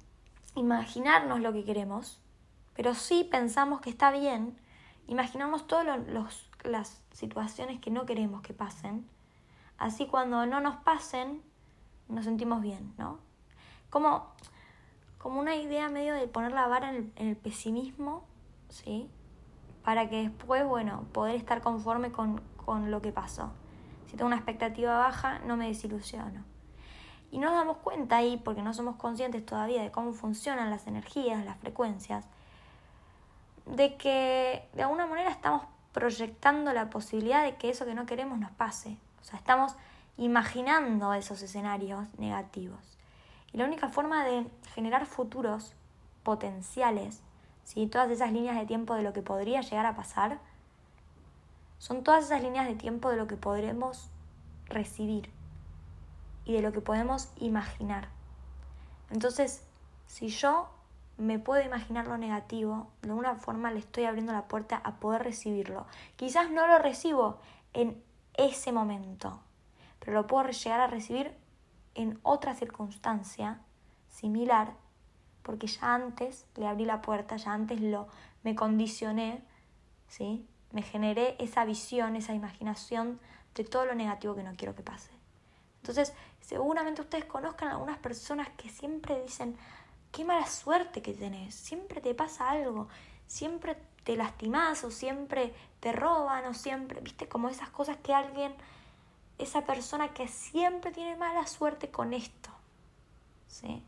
imaginarnos 0.56 1.41
lo 1.41 1.52
que 1.52 1.65
queremos, 1.65 2.19
pero 2.74 2.95
sí 2.95 3.28
pensamos 3.30 3.82
que 3.82 3.89
está 3.89 4.10
bien 4.12 4.58
imaginamos 5.12 5.67
todas 5.67 6.00
las 6.63 7.02
situaciones 7.12 7.80
que 7.80 7.91
no 7.91 8.06
queremos 8.06 8.41
que 8.41 8.54
pasen. 8.54 9.06
Así 9.78 10.08
cuando 10.08 10.45
no 10.45 10.62
nos 10.62 10.78
pasen, 10.78 11.41
nos 12.12 12.26
sentimos 12.26 12.62
bien, 12.62 12.93
¿no? 12.97 13.19
Como, 13.89 14.28
como 15.17 15.39
una 15.39 15.56
idea 15.56 15.89
medio 15.89 16.13
de 16.13 16.28
poner 16.28 16.52
la 16.52 16.67
vara 16.67 16.89
en 16.89 17.12
el, 17.15 17.36
pesimismo, 17.36 18.24
¿sí? 18.69 19.10
Para 19.84 20.10
que 20.10 20.21
después, 20.24 20.65
bueno, 20.65 21.06
poder 21.12 21.36
estar 21.36 21.62
conforme 21.62 22.12
con, 22.12 22.41
con 22.58 22.91
lo 22.91 23.02
que 23.02 23.12
pasó. 23.12 23.52
Si 24.08 24.17
tengo 24.17 24.28
una 24.28 24.38
expectativa 24.38 24.97
baja, 24.97 25.39
no 25.39 25.58
me 25.58 25.67
desilusiono. 25.67 26.43
Y 27.32 27.38
no 27.38 27.47
nos 27.47 27.56
damos 27.56 27.78
cuenta 27.78 28.17
ahí, 28.17 28.38
porque 28.43 28.62
no 28.62 28.74
somos 28.74 28.97
conscientes 28.97 29.45
todavía 29.45 29.82
de 29.82 29.91
cómo 29.91 30.13
funcionan 30.13 30.69
las 30.69 30.86
energías, 30.88 31.45
las 31.45 31.58
frecuencias, 31.58 32.26
de 33.65 33.95
que 33.95 34.67
de 34.74 34.84
alguna 34.84 35.06
manera 35.06 35.30
estamos 35.30 35.63
proyectando 35.93 36.74
la 36.74 36.89
posibilidad 36.89 37.43
de 37.43 37.56
que 37.56 37.69
eso 37.69 37.86
que 37.86 37.95
no 37.95 38.06
queremos 38.06 38.38
nos 38.39 38.52
pase. 38.52 38.97
O 39.21 39.24
sea, 39.24 39.38
estamos 39.38 39.76
imaginando 40.17 41.13
esos 41.13 41.41
escenarios 41.41 42.08
negativos. 42.17 42.97
Y 43.54 43.58
la 43.58 43.65
única 43.65 43.89
forma 43.89 44.24
de 44.26 44.47
generar 44.74 45.06
futuros 45.06 45.74
potenciales, 46.24 47.21
¿sí? 47.63 47.88
todas 47.88 48.10
esas 48.12 48.32
líneas 48.32 48.56
de 48.56 48.65
tiempo 48.65 48.95
de 48.95 49.04
lo 49.04 49.13
que 49.13 49.21
podría 49.21 49.62
llegar 49.62 49.86
a 49.86 49.95
pasar, 49.95 50.39
son 51.78 52.04
todas 52.04 52.26
esas 52.26 52.43
líneas 52.43 52.67
de 52.67 52.76
tiempo 52.76 53.10
de 53.10 53.17
lo 53.17 53.28
que 53.28 53.38
podremos 53.38 54.10
recibir 54.65 55.30
y 56.45 56.54
de 56.54 56.62
lo 56.62 56.71
que 56.71 56.82
podemos 56.82 57.30
imaginar. 57.39 58.08
Entonces, 59.10 59.63
si 60.08 60.30
yo 60.30 60.69
me 61.17 61.39
puedo 61.39 61.63
imaginar 61.63 62.08
lo 62.08 62.17
negativo, 62.17 62.88
de 63.02 63.10
alguna 63.10 63.36
forma 63.36 63.71
le 63.71 63.80
estoy 63.80 64.06
abriendo 64.06 64.34
la 64.34 64.47
puerta 64.47 64.82
a 64.84 64.95
poder 64.95 65.24
recibirlo. 65.24 65.86
Quizás 66.15 66.50
no 66.50 66.67
lo 66.67 66.80
recibo 66.80 67.39
en 67.74 68.02
ese 68.34 68.71
momento, 68.71 69.39
pero 70.01 70.13
lo 70.13 70.27
puedo 70.27 70.49
llegar 70.49 70.81
a 70.81 70.87
recibir 70.87 71.33
en 71.95 72.19
otra 72.23 72.55
circunstancia 72.55 73.61
similar, 74.09 74.73
porque 75.43 75.67
ya 75.67 75.93
antes 75.93 76.45
le 76.55 76.67
abrí 76.67 76.85
la 76.85 77.01
puerta, 77.01 77.37
ya 77.37 77.53
antes 77.53 77.79
lo 77.79 78.07
me 78.43 78.55
condicioné, 78.55 79.43
¿sí? 80.07 80.45
Me 80.71 80.81
generé 80.81 81.35
esa 81.39 81.65
visión, 81.65 82.15
esa 82.15 82.33
imaginación 82.33 83.19
de 83.55 83.63
todo 83.63 83.85
lo 83.85 83.95
negativo 83.95 84.35
que 84.35 84.43
no 84.43 84.55
quiero 84.55 84.75
que 84.75 84.83
pase. 84.83 85.11
Entonces, 85.81 86.13
seguramente 86.39 87.01
ustedes 87.01 87.25
conozcan 87.25 87.69
a 87.69 87.71
algunas 87.71 87.97
personas 87.97 88.49
que 88.49 88.69
siempre 88.69 89.21
dicen, 89.21 89.57
qué 90.11 90.25
mala 90.25 90.47
suerte 90.47 91.01
que 91.01 91.13
tenés, 91.13 91.55
siempre 91.55 92.01
te 92.01 92.13
pasa 92.13 92.49
algo, 92.49 92.87
siempre 93.27 93.77
te 94.03 94.15
lastimas 94.15 94.83
o 94.83 94.91
siempre 94.91 95.53
te 95.79 95.91
roban 95.91 96.45
o 96.45 96.53
siempre, 96.53 97.01
viste, 97.01 97.27
como 97.27 97.49
esas 97.49 97.69
cosas 97.69 97.97
que 97.97 98.13
alguien 98.13 98.53
esa 99.41 99.65
persona 99.65 100.10
que 100.10 100.27
siempre 100.27 100.91
tiene 100.91 101.15
mala 101.15 101.47
suerte 101.47 101.89
con 101.89 102.13
esto. 102.13 102.49
¿sí? 103.47 103.84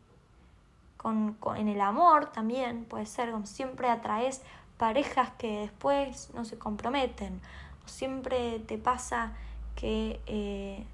Con, 0.98 1.38
en 1.56 1.68
el 1.68 1.82
amor 1.82 2.32
también 2.32 2.86
puede 2.86 3.06
ser, 3.06 3.34
siempre 3.46 3.90
atraes 3.90 4.42
parejas 4.78 5.32
que 5.38 5.60
después 5.60 6.32
no 6.34 6.46
se 6.46 6.58
comprometen, 6.58 7.42
o 7.86 7.88
siempre 7.88 8.60
te 8.60 8.78
pasa 8.78 9.34
que, 9.76 10.22
eh, 10.28 10.86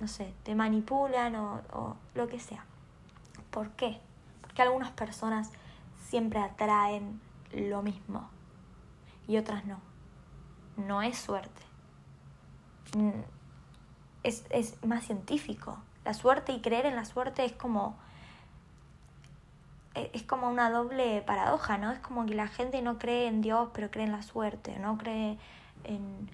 no 0.00 0.08
sé, 0.08 0.32
te 0.44 0.54
manipulan 0.54 1.34
o, 1.36 1.60
o 1.72 1.96
lo 2.14 2.28
que 2.28 2.38
sea. 2.38 2.64
¿Por 3.50 3.70
qué? 3.70 4.00
Porque 4.40 4.62
algunas 4.62 4.92
personas 4.92 5.50
siempre 6.08 6.40
atraen 6.40 7.20
lo 7.52 7.82
mismo 7.82 8.30
y 9.26 9.36
otras 9.36 9.64
no. 9.64 9.80
No 10.76 11.02
es 11.02 11.18
suerte 11.18 11.70
es, 14.22 14.44
es 14.50 14.82
más 14.84 15.04
científico. 15.04 15.78
La 16.04 16.14
suerte 16.14 16.52
y 16.52 16.60
creer 16.60 16.86
en 16.86 16.96
la 16.96 17.04
suerte 17.04 17.44
es 17.44 17.52
como 17.52 17.96
e, 19.94 20.10
es 20.14 20.22
como 20.22 20.48
una 20.48 20.70
doble 20.70 21.22
paradoja, 21.22 21.78
¿no? 21.78 21.90
Es 21.92 21.98
como 21.98 22.26
que 22.26 22.34
la 22.34 22.48
gente 22.48 22.80
no 22.82 22.98
cree 22.98 23.26
en 23.26 23.42
Dios, 23.42 23.68
pero 23.72 23.90
cree 23.90 24.04
en 24.04 24.12
la 24.12 24.22
suerte, 24.22 24.78
no 24.78 24.96
cree 24.98 25.38
en, 25.84 26.30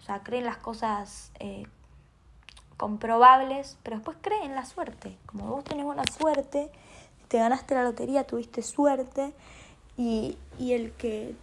o 0.00 0.04
sea, 0.04 0.22
cree 0.22 0.40
en 0.40 0.46
las 0.46 0.56
cosas 0.58 1.32
eh, 1.38 1.66
comprobables, 2.76 3.78
pero 3.82 3.96
después 3.96 4.16
cree 4.20 4.44
en 4.44 4.54
la 4.54 4.64
suerte. 4.64 5.16
Como 5.26 5.46
vos 5.46 5.64
tenés 5.64 5.84
buena 5.84 6.04
suerte, 6.06 6.70
te 7.28 7.38
ganaste 7.38 7.74
la 7.74 7.84
lotería, 7.84 8.24
tuviste 8.24 8.62
suerte, 8.62 9.32
y, 9.96 10.36
y 10.58 10.72
el 10.72 10.92
que 10.92 11.34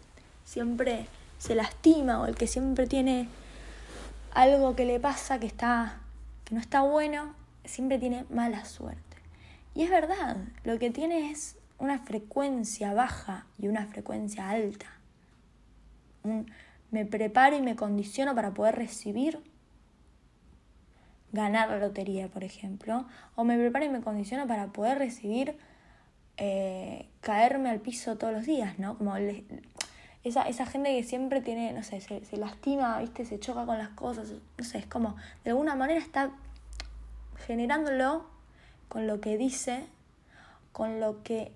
siempre 0.46 1.08
se 1.40 1.56
lastima 1.56 2.22
o 2.22 2.26
el 2.26 2.36
que 2.36 2.48
siempre 2.48 2.88
tiene 2.88 3.28
algo 4.34 4.76
que 4.76 4.86
le 4.86 5.00
pasa 5.00 5.40
que, 5.40 5.48
está, 5.48 6.02
que 6.44 6.56
no 6.56 6.62
está 6.62 6.82
bueno, 6.82 7.36
siempre 7.66 8.00
tiene 8.00 8.26
mala 8.30 8.66
suerte. 8.66 9.02
Y 9.76 9.84
es 9.84 9.90
verdad, 9.90 10.38
lo 10.64 10.78
que 10.80 10.90
tiene 10.90 11.32
es 11.32 11.58
una 11.78 12.00
frecuencia 12.00 12.94
baja 12.94 13.46
y 13.58 13.68
una 13.68 13.86
frecuencia 13.88 14.50
alta. 14.50 14.88
me 16.92 17.06
preparo 17.06 17.58
y 17.58 17.62
me 17.62 17.76
condiciono 17.76 18.36
para 18.36 18.54
poder 18.54 18.76
recibir, 18.76 19.40
ganar 21.32 21.70
la 21.70 21.80
lotería, 21.80 22.28
por 22.28 22.44
ejemplo, 22.44 23.06
o 23.36 23.44
me 23.44 23.58
preparo 23.58 23.86
y 23.86 23.90
me 23.90 24.02
condiciono 24.02 24.48
para 24.48 24.68
poder 24.68 25.00
recibir 25.00 25.58
eh, 26.38 27.08
caerme 27.22 27.70
al 27.70 27.80
piso 27.80 28.18
todos 28.18 28.34
los 28.34 28.46
días, 28.46 28.80
¿no? 28.80 28.98
Como 28.98 29.16
esa, 30.24 30.44
esa 30.44 30.66
gente 30.66 30.96
que 30.96 31.04
siempre 31.04 31.42
tiene, 31.42 31.74
no 31.74 31.84
sé, 31.84 32.00
se, 32.02 32.38
lastima, 32.38 33.00
¿viste? 33.00 33.26
Se 33.26 33.40
choca 33.40 33.66
con 33.66 33.78
las 33.78 33.90
cosas, 33.90 34.32
no 34.58 34.64
sé, 34.64 34.78
es 34.78 34.86
como, 34.86 35.16
de 35.44 35.52
alguna 35.52 35.76
manera 35.76 36.00
está 36.00 36.32
generándolo 37.46 38.26
con 38.88 39.06
lo 39.06 39.20
que 39.20 39.38
dice, 39.38 39.86
con 40.72 41.00
lo 41.00 41.24
que 41.24 41.52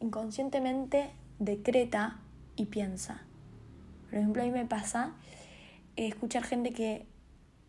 inconscientemente 0.00 1.10
decreta 1.38 2.18
y 2.56 2.66
piensa. 2.66 3.22
Por 4.08 4.18
ejemplo, 4.18 4.42
a 4.42 4.46
mí 4.46 4.50
me 4.50 4.66
pasa 4.66 5.12
eh, 5.96 6.08
escuchar 6.08 6.42
gente 6.42 6.72
que 6.72 7.06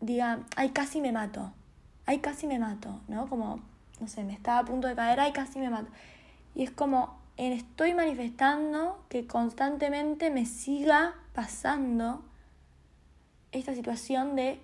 diga, 0.00 0.40
ay, 0.56 0.70
casi 0.70 1.00
me 1.00 1.12
mato, 1.12 1.52
ay, 2.04 2.18
casi 2.18 2.48
me 2.48 2.58
mato, 2.58 3.00
¿no? 3.06 3.28
Como, 3.28 3.60
no 4.00 4.08
sé, 4.08 4.24
me 4.24 4.32
estaba 4.32 4.58
a 4.58 4.64
punto 4.64 4.88
de 4.88 4.96
caer, 4.96 5.20
ay, 5.20 5.32
casi 5.32 5.60
me 5.60 5.70
mato. 5.70 5.88
Y 6.56 6.64
es 6.64 6.72
como, 6.72 7.21
estoy 7.36 7.94
manifestando 7.94 9.04
que 9.08 9.26
constantemente 9.26 10.30
me 10.30 10.46
siga 10.46 11.14
pasando 11.34 12.24
esta 13.52 13.74
situación 13.74 14.36
de, 14.36 14.60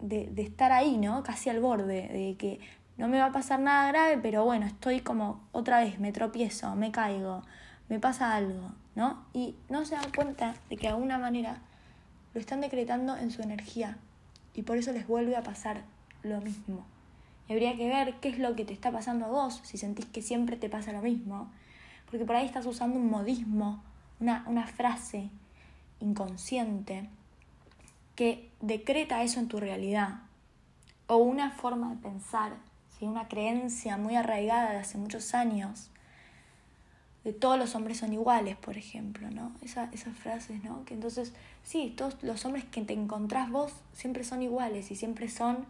de, 0.00 0.28
de, 0.32 0.42
estar 0.42 0.72
ahí, 0.72 0.98
¿no? 0.98 1.22
Casi 1.22 1.50
al 1.50 1.60
borde, 1.60 2.08
de 2.08 2.36
que 2.38 2.60
no 2.96 3.08
me 3.08 3.18
va 3.18 3.26
a 3.26 3.32
pasar 3.32 3.60
nada 3.60 3.88
grave, 3.88 4.18
pero 4.18 4.44
bueno, 4.44 4.66
estoy 4.66 5.00
como 5.00 5.40
otra 5.52 5.80
vez, 5.80 5.98
me 5.98 6.12
tropiezo, 6.12 6.74
me 6.76 6.92
caigo, 6.92 7.42
me 7.88 7.98
pasa 7.98 8.34
algo, 8.34 8.72
¿no? 8.94 9.24
Y 9.32 9.56
no 9.68 9.84
se 9.84 9.94
dan 9.94 10.12
cuenta 10.14 10.54
de 10.68 10.76
que 10.76 10.86
de 10.86 10.94
alguna 10.94 11.18
manera 11.18 11.58
lo 12.34 12.40
están 12.40 12.60
decretando 12.60 13.16
en 13.16 13.30
su 13.30 13.42
energía 13.42 13.98
y 14.54 14.62
por 14.62 14.76
eso 14.76 14.92
les 14.92 15.06
vuelve 15.06 15.36
a 15.36 15.42
pasar 15.42 15.82
lo 16.22 16.40
mismo. 16.40 16.86
Habría 17.48 17.76
que 17.76 17.88
ver 17.88 18.14
qué 18.20 18.28
es 18.28 18.38
lo 18.38 18.54
que 18.54 18.64
te 18.64 18.72
está 18.72 18.90
pasando 18.90 19.26
a 19.26 19.28
vos, 19.28 19.60
si 19.64 19.76
sentís 19.76 20.06
que 20.06 20.22
siempre 20.22 20.56
te 20.56 20.68
pasa 20.68 20.92
lo 20.92 21.02
mismo, 21.02 21.50
porque 22.10 22.24
por 22.24 22.36
ahí 22.36 22.46
estás 22.46 22.66
usando 22.66 22.98
un 22.98 23.10
modismo, 23.10 23.82
una, 24.20 24.44
una 24.46 24.66
frase 24.66 25.28
inconsciente 26.00 27.08
que 28.14 28.50
decreta 28.60 29.22
eso 29.22 29.40
en 29.40 29.48
tu 29.48 29.58
realidad, 29.60 30.20
o 31.06 31.16
una 31.16 31.50
forma 31.50 31.90
de 31.90 31.96
pensar, 31.96 32.52
¿sí? 32.98 33.06
una 33.06 33.28
creencia 33.28 33.96
muy 33.96 34.16
arraigada 34.16 34.72
de 34.72 34.78
hace 34.78 34.98
muchos 34.98 35.34
años, 35.34 35.90
de 37.24 37.32
todos 37.32 37.58
los 37.58 37.74
hombres 37.74 37.98
son 37.98 38.12
iguales, 38.12 38.56
por 38.56 38.76
ejemplo, 38.76 39.30
¿no? 39.30 39.52
Esa, 39.62 39.88
esas 39.92 40.16
frases, 40.16 40.64
¿no? 40.64 40.84
Que 40.84 40.94
entonces, 40.94 41.32
sí, 41.62 41.94
todos 41.96 42.16
los 42.22 42.44
hombres 42.44 42.64
que 42.64 42.82
te 42.82 42.94
encontrás 42.94 43.48
vos 43.50 43.72
siempre 43.92 44.24
son 44.24 44.42
iguales 44.42 44.90
y 44.90 44.96
siempre 44.96 45.28
son 45.28 45.64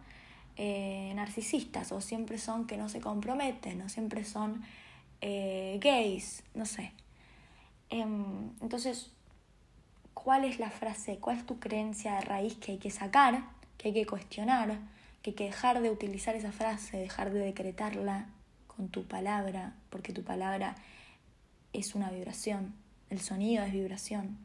eh, 0.57 1.11
narcisistas 1.15 1.91
o 1.91 2.01
siempre 2.01 2.37
son 2.37 2.67
que 2.67 2.77
no 2.77 2.89
se 2.89 3.01
comprometen 3.01 3.81
o 3.81 3.89
siempre 3.89 4.23
son 4.23 4.63
eh, 5.21 5.79
gays, 5.81 6.43
no 6.53 6.65
sé. 6.65 6.91
Em, 7.89 8.51
entonces, 8.61 9.11
¿cuál 10.13 10.45
es 10.45 10.59
la 10.59 10.69
frase, 10.69 11.17
cuál 11.17 11.37
es 11.37 11.45
tu 11.45 11.59
creencia 11.59 12.15
de 12.15 12.21
raíz 12.21 12.55
que 12.55 12.73
hay 12.73 12.77
que 12.77 12.91
sacar, 12.91 13.43
que 13.77 13.89
hay 13.89 13.93
que 13.93 14.05
cuestionar, 14.05 14.79
que 15.21 15.31
hay 15.31 15.35
que 15.35 15.45
dejar 15.45 15.81
de 15.81 15.89
utilizar 15.89 16.35
esa 16.35 16.51
frase, 16.51 16.97
dejar 16.97 17.31
de 17.31 17.39
decretarla 17.39 18.27
con 18.67 18.89
tu 18.89 19.05
palabra, 19.05 19.75
porque 19.89 20.13
tu 20.13 20.23
palabra 20.23 20.75
es 21.71 21.95
una 21.95 22.11
vibración, 22.11 22.73
el 23.09 23.19
sonido 23.19 23.63
es 23.63 23.71
vibración 23.71 24.37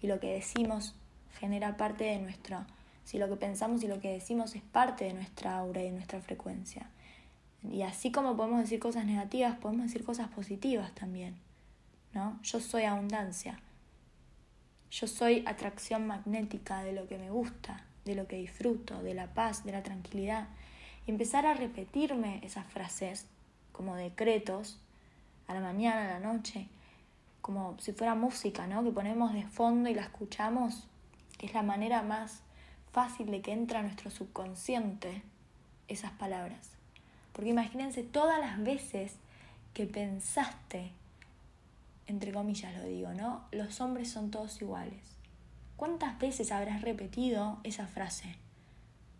y 0.00 0.06
lo 0.06 0.20
que 0.20 0.32
decimos 0.32 0.94
genera 1.38 1.76
parte 1.76 2.04
de 2.04 2.18
nuestro, 2.18 2.64
si 3.04 3.18
lo 3.18 3.28
que 3.28 3.36
pensamos 3.36 3.82
y 3.82 3.88
lo 3.88 4.00
que 4.00 4.12
decimos 4.12 4.54
es 4.54 4.62
parte 4.62 5.04
de 5.04 5.14
nuestra 5.14 5.58
aura 5.58 5.80
y 5.80 5.84
de 5.84 5.92
nuestra 5.92 6.20
frecuencia. 6.20 6.88
Y 7.70 7.82
así 7.82 8.10
como 8.10 8.36
podemos 8.36 8.60
decir 8.60 8.80
cosas 8.80 9.04
negativas, 9.06 9.56
podemos 9.58 9.86
decir 9.86 10.04
cosas 10.04 10.28
positivas 10.28 10.92
también. 10.94 11.36
¿no? 12.12 12.38
Yo 12.42 12.60
soy 12.60 12.84
abundancia. 12.84 13.58
Yo 14.90 15.06
soy 15.06 15.42
atracción 15.46 16.06
magnética 16.06 16.82
de 16.84 16.92
lo 16.92 17.06
que 17.08 17.18
me 17.18 17.30
gusta, 17.30 17.84
de 18.04 18.14
lo 18.14 18.26
que 18.26 18.36
disfruto, 18.36 19.02
de 19.02 19.14
la 19.14 19.28
paz, 19.28 19.64
de 19.64 19.72
la 19.72 19.82
tranquilidad. 19.82 20.48
Y 21.06 21.10
empezar 21.10 21.46
a 21.46 21.54
repetirme 21.54 22.40
esas 22.44 22.66
frases 22.66 23.26
como 23.72 23.96
decretos 23.96 24.78
a 25.46 25.54
la 25.54 25.60
mañana, 25.60 26.08
a 26.08 26.20
la 26.20 26.32
noche, 26.32 26.68
como 27.40 27.76
si 27.80 27.92
fuera 27.92 28.14
música, 28.14 28.66
¿no? 28.66 28.84
Que 28.84 28.90
ponemos 28.90 29.32
de 29.32 29.46
fondo 29.46 29.88
y 29.88 29.94
la 29.94 30.02
escuchamos, 30.02 30.86
que 31.38 31.46
es 31.46 31.54
la 31.54 31.62
manera 31.62 32.02
más 32.02 32.42
fácil 32.92 33.30
de 33.30 33.40
que 33.40 33.52
entra 33.52 33.80
a 33.80 33.82
nuestro 33.82 34.10
subconsciente 34.10 35.22
esas 35.88 36.12
palabras. 36.12 36.70
Porque 37.32 37.50
imagínense 37.50 38.02
todas 38.02 38.38
las 38.38 38.62
veces 38.62 39.14
que 39.74 39.86
pensaste, 39.86 40.92
entre 42.06 42.32
comillas 42.32 42.76
lo 42.76 42.84
digo, 42.84 43.12
¿no? 43.14 43.44
Los 43.50 43.80
hombres 43.80 44.10
son 44.10 44.30
todos 44.30 44.60
iguales. 44.60 45.00
¿Cuántas 45.76 46.18
veces 46.18 46.52
habrás 46.52 46.82
repetido 46.82 47.58
esa 47.64 47.86
frase 47.86 48.36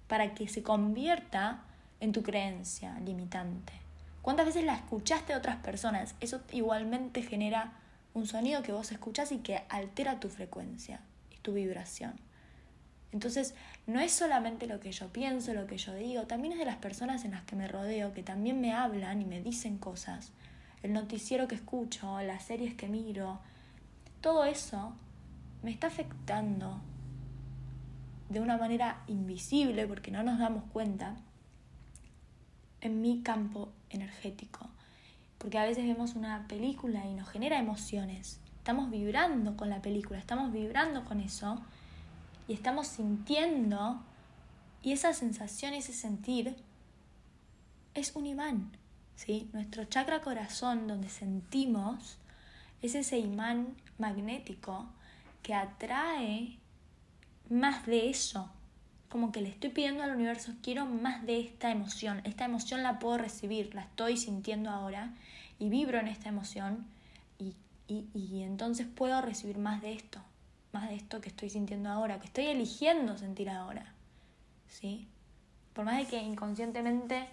para 0.07 0.35
que 0.35 0.47
se 0.49 0.63
convierta 0.63 1.63
en 2.01 2.13
tu 2.13 2.23
creencia 2.23 2.99
limitante? 3.01 3.73
¿Cuántas 4.21 4.47
veces 4.47 4.65
la 4.65 4.77
escuchaste 4.77 5.33
de 5.33 5.39
otras 5.39 5.57
personas? 5.57 6.15
Eso 6.21 6.41
igualmente 6.53 7.23
genera 7.23 7.73
un 8.15 8.27
sonido 8.27 8.63
que 8.63 8.73
vos 8.73 8.93
escuchás 8.93 9.33
y 9.33 9.39
que 9.39 9.63
altera 9.69 10.21
tu 10.21 10.29
frecuencia 10.29 11.01
y 11.33 11.39
tu 11.39 11.55
vibración. 11.55 12.13
Entonces, 13.13 13.55
no 13.87 14.01
es 14.01 14.13
solamente 14.13 14.67
lo 14.67 14.81
que 14.81 14.91
yo 14.91 15.09
pienso, 15.09 15.53
lo 15.53 15.67
que 15.67 15.77
yo 15.77 15.95
digo, 15.95 16.23
también 16.23 16.53
es 16.53 16.59
de 16.59 16.65
las 16.65 16.77
personas 16.77 17.25
en 17.25 17.33
las 17.33 17.43
que 17.43 17.57
me 17.57 17.69
rodeo, 17.69 18.15
que 18.15 18.23
también 18.23 18.61
me 18.61 18.73
hablan 18.73 19.21
y 19.21 19.27
me 19.27 19.43
dicen 19.43 19.77
cosas. 19.77 20.33
El 20.83 20.95
noticiero 20.95 21.47
que 21.47 21.55
escucho, 21.55 22.21
las 22.23 22.45
series 22.45 22.75
que 22.75 22.89
miro, 22.89 23.39
todo 24.23 24.45
eso 24.45 24.95
me 25.63 25.71
está 25.71 25.89
afectando 25.89 26.81
de 28.31 28.41
una 28.41 28.57
manera 28.57 29.03
invisible 29.07 29.87
porque 29.87 30.11
no 30.11 30.23
nos 30.23 30.39
damos 30.39 30.65
cuenta 30.73 31.17
en 32.81 33.03
mi 33.03 33.21
campo 33.23 33.69
energético. 33.91 34.71
Porque 35.37 35.59
a 35.59 35.65
veces 35.65 35.85
vemos 35.85 36.15
una 36.15 36.49
película 36.49 37.05
y 37.07 37.15
nos 37.15 37.29
genera 37.29 37.59
emociones. 37.59 38.41
Estamos 38.59 38.91
vibrando 38.91 39.57
con 39.57 39.69
la 39.69 39.83
película, 39.83 40.19
estamos 40.19 40.53
vibrando 40.53 41.05
con 41.05 41.21
eso 41.21 41.61
y 42.53 42.55
estamos 42.55 42.87
sintiendo 42.87 44.03
y 44.83 44.93
esa 44.93 45.15
sensación, 45.15 45.73
ese 45.73 45.95
sentir 45.95 46.55
es 47.95 48.15
un 48.15 48.27
imán. 48.27 48.71
¿sí? 49.17 49.49
Nuestro 49.55 49.87
chakra 49.87 50.21
corazón, 50.21 50.87
donde 50.87 51.09
sentimos, 51.09 52.19
es 52.83 52.95
ese 52.95 53.19
imán 53.19 53.75
magnético 53.97 54.85
que 55.43 55.55
atrae 55.55 56.59
más 57.49 57.87
de 57.87 58.11
eso 58.11 58.51
como 59.09 59.33
que 59.33 59.41
le 59.41 59.49
estoy 59.49 59.71
pidiendo 59.71 60.03
al 60.03 60.15
universo, 60.15 60.53
quiero 60.63 60.85
más 60.85 61.25
de 61.25 61.41
esta 61.41 61.71
emoción, 61.71 62.21
esta 62.25 62.45
emoción 62.45 62.83
la 62.83 62.99
puedo 62.99 63.17
recibir, 63.17 63.75
la 63.75 63.83
estoy 63.83 64.19
sintiendo 64.19 64.69
ahora 64.69 65.15
y 65.59 65.71
vibro 65.71 65.99
en 65.99 66.09
esta 66.09 66.29
emoción 66.29 66.87
y, 67.39 67.55
y, 67.89 68.43
entonces 68.43 68.87
puedo 68.87 69.21
recibir 69.23 69.59
más 69.59 69.83
de 69.83 69.93
esto, 69.95 70.21
más 70.73 70.89
de 70.89 70.97
esto 70.97 71.21
que 71.21 71.29
estoy 71.29 71.51
sintiendo 71.51 71.91
ahora, 71.91 72.19
que 72.19 72.27
estoy 72.27 72.47
eligiendo 72.47 73.17
sentir 73.19 73.51
ahora. 73.51 73.93
¿Sí? 74.69 75.09
Por 75.75 75.85
más 75.85 75.99
de 75.99 76.07
que 76.07 76.23
inconscientemente 76.23 77.29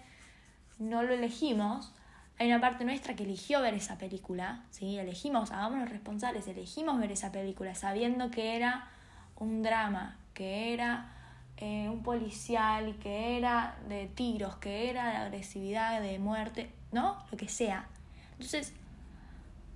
no 0.78 1.02
lo 1.02 1.12
elegimos, 1.12 1.92
hay 2.38 2.46
una 2.48 2.60
parte 2.60 2.84
nuestra 2.84 3.14
que 3.14 3.24
eligió 3.24 3.60
ver 3.60 3.74
esa 3.74 3.98
película, 3.98 4.64
¿sí? 4.70 4.98
Elegimos, 4.98 5.50
hagámonos 5.50 5.90
responsables, 5.90 6.46
elegimos 6.48 6.98
ver 6.98 7.12
esa 7.12 7.30
película 7.32 7.74
sabiendo 7.74 8.30
que 8.30 8.56
era 8.56 8.88
un 9.36 9.62
drama, 9.62 10.16
que 10.32 10.72
era 10.72 11.12
eh, 11.58 11.90
un 11.90 12.02
policial 12.02 12.96
que 12.98 13.36
era 13.36 13.76
de 13.88 14.06
tiros, 14.06 14.56
que 14.56 14.88
era 14.88 15.10
de 15.10 15.16
agresividad, 15.16 16.00
de 16.00 16.18
muerte, 16.18 16.70
¿no? 16.92 17.22
Lo 17.30 17.36
que 17.36 17.48
sea. 17.48 17.86
Entonces, 18.32 18.72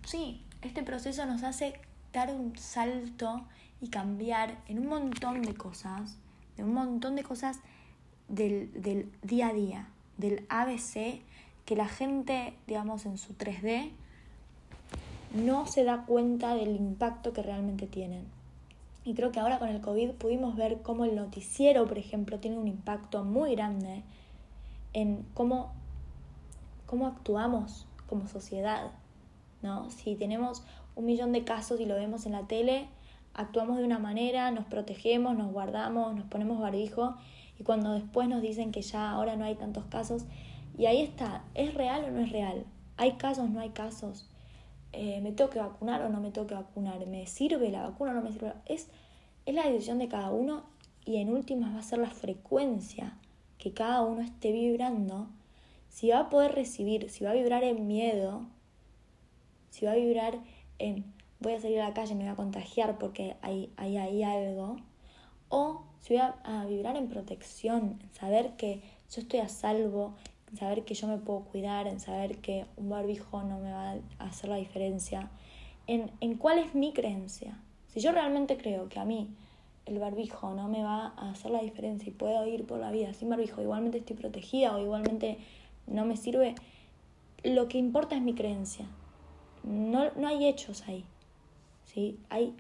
sí, 0.07 0.43
este 0.63 0.83
proceso 0.83 1.27
nos 1.27 1.43
hace 1.43 1.79
dar 2.15 2.33
un 2.33 2.57
salto 2.57 3.43
y 3.81 3.89
cambiar 3.89 4.59
en 4.69 4.79
un 4.79 4.87
montón 4.87 5.43
de 5.43 5.55
cosas, 5.55 6.17
de 6.57 6.65
un 6.65 6.73
montón 6.73 7.17
de 7.17 7.25
cosas 7.25 7.61
del, 8.29 8.73
del 8.81 9.13
día 9.23 9.49
a 9.49 9.53
día, 9.53 9.89
del 10.17 10.47
ABC, 10.49 11.21
que 11.67 11.77
la 11.77 11.89
gente, 11.89 12.55
digamos, 12.67 13.05
en 13.05 13.19
su 13.19 13.35
3D, 13.35 13.91
no 15.35 15.67
se 15.67 15.85
da 15.85 16.05
cuenta 16.07 16.55
del 16.55 16.77
impacto 16.77 17.33
que 17.33 17.43
realmente 17.43 17.87
tienen. 17.87 18.25
Y 19.05 19.15
creo 19.15 19.33
que 19.33 19.41
ahora 19.41 19.59
con 19.59 19.69
el 19.69 19.81
COVID 19.81 20.13
pudimos 20.13 20.57
ver 20.57 20.81
cómo 20.83 21.05
el 21.05 21.17
noticiero, 21.17 21.87
por 21.87 21.99
ejemplo, 21.99 22.39
tiene 22.39 22.57
un 22.57 22.69
impacto 22.69 23.25
muy 23.25 23.55
grande 23.55 24.03
en 24.93 25.27
cómo, 25.35 25.73
cómo 26.87 27.09
actuamos 27.09 27.87
como 28.09 28.29
sociedad. 28.29 28.93
¿no? 29.63 29.91
Si 29.91 30.15
tenemos 30.15 30.63
un 30.95 31.07
millón 31.07 31.33
de 31.33 31.45
casos 31.45 31.81
y 31.81 31.87
lo 31.87 31.95
vemos 31.95 32.27
en 32.27 32.33
la 32.33 32.47
tele, 32.47 32.89
actuamos 33.35 33.79
de 33.79 33.85
una 33.85 33.99
manera, 33.99 34.51
nos 34.51 34.65
protegemos, 34.65 35.37
nos 35.37 35.53
guardamos, 35.53 36.15
nos 36.15 36.27
ponemos 36.27 36.61
barbijo 36.61 37.17
y 37.59 37.65
cuando 37.65 37.93
después 37.93 38.29
nos 38.29 38.43
dicen 38.43 38.73
que 38.73 38.83
ya 38.83 39.11
ahora 39.11 39.37
no 39.37 39.45
hay 39.45 39.55
tantos 39.55 39.85
casos, 39.87 40.25
y 40.77 40.87
ahí 40.87 41.03
está, 41.03 41.45
¿es 41.55 41.75
real 41.75 42.05
o 42.05 42.11
no 42.11 42.21
es 42.21 42.33
real? 42.33 42.65
¿Hay 42.97 43.13
casos, 43.13 43.49
no 43.51 43.61
hay 43.61 43.71
casos? 43.71 44.29
Eh, 44.93 45.21
me 45.23 45.33
tengo 45.33 45.51
que 45.51 45.61
vacunar 45.61 46.03
o 46.03 46.09
no 46.09 46.21
me 46.21 46.31
tengo 46.31 46.47
que 46.47 46.55
vacunar, 46.55 47.07
me 47.07 47.27
sirve 47.27 47.71
la 47.71 47.83
vacuna 47.83 48.11
o 48.11 48.15
no 48.15 48.23
me 48.23 48.33
sirve. 48.33 48.53
Es, 48.67 48.89
es 49.47 49.55
la 49.55 49.69
decisión 49.69 49.99
de 49.99 50.09
cada 50.09 50.31
uno 50.31 50.65
y 51.05 51.17
en 51.17 51.31
últimas 51.31 51.75
va 51.75 51.79
a 51.79 51.83
ser 51.83 52.01
la 52.01 52.11
frecuencia 52.11 53.17
que 53.59 53.73
cada 53.73 54.03
uno 54.03 54.23
esté 54.23 54.53
vibrando. 54.53 55.29
Si 55.89 56.11
va 56.11 56.21
a 56.21 56.29
poder 56.29 56.53
recibir, 56.53 57.09
si 57.09 57.25
va 57.25 57.31
a 57.31 57.35
vibrar 57.35 57.63
en 57.63 57.87
miedo, 57.87 58.47
si 59.71 59.87
va 59.87 59.93
a 59.93 59.97
vibrar 59.97 60.41
en 60.79 61.05
voy 61.41 61.55
a 61.55 61.61
salir 61.61 61.81
a 61.81 61.89
la 61.89 61.95
calle, 61.95 62.15
me 62.15 62.25
voy 62.25 62.33
a 62.33 62.37
contagiar 62.37 62.99
porque 62.99 63.37
hay, 63.43 63.71
hay, 63.77 63.97
hay 63.99 64.23
algo, 64.23 64.77
o 65.49 65.83
si 66.01 66.15
va 66.15 66.37
a 66.43 66.65
vibrar 66.67 66.97
en 66.97 67.09
protección, 67.09 67.99
en 68.03 68.15
saber 68.15 68.57
que 68.57 68.83
yo 69.11 69.21
estoy 69.21 69.41
a 69.41 69.49
salvo, 69.49 70.15
en 70.51 70.57
saber 70.57 70.85
que 70.85 70.95
yo 70.95 71.07
me 71.07 71.19
puedo 71.19 71.41
cuidar, 71.41 71.87
en 71.87 72.01
saber 72.01 72.39
que 72.39 72.67
un 72.77 72.89
barbijo 72.89 73.43
no 73.43 73.59
me 73.59 73.73
va 73.73 73.93
a 74.19 74.25
hacer 74.25 74.51
la 74.51 74.57
diferencia, 74.57 75.31
en, 75.87 76.11
en 76.21 76.37
cuál 76.37 76.59
es 76.59 76.75
mi 76.75 76.93
creencia, 76.93 77.59
Si 77.89 78.01
yo 78.01 78.11
realmente 78.11 78.57
creo 78.57 78.89
que 78.89 78.99
a 78.99 79.05
mí 79.05 79.29
el 79.87 79.99
barbijo 79.99 80.55
no 80.55 80.67
me 80.69 80.83
va 80.83 81.13
a 81.17 81.31
hacer 81.31 81.51
la 81.51 81.61
diferencia 81.61 82.09
y 82.09 82.13
puedo 82.13 82.47
ir 82.47 82.67
por 82.67 82.81
la 82.81 82.91
vida 82.91 83.13
sin 83.13 83.29
barbijo, 83.29 83.61
igualmente 83.61 83.99
estoy 83.99 84.17
protegida 84.17 84.75
o 84.75 84.81
igualmente 84.81 85.39
no 85.87 86.07
me 86.07 86.17
sirve, 86.17 86.55
lo 87.43 87.69
que 87.69 87.79
importa 87.79 88.17
es 88.17 88.23
mi 88.23 88.35
creencia. 88.35 88.87
No, 89.65 90.11
no 90.13 90.29
hay 90.29 90.47
hechos 90.47 90.85
ahí. 90.87 91.05
¿sí? 91.87 92.19
Hay, 92.31 92.55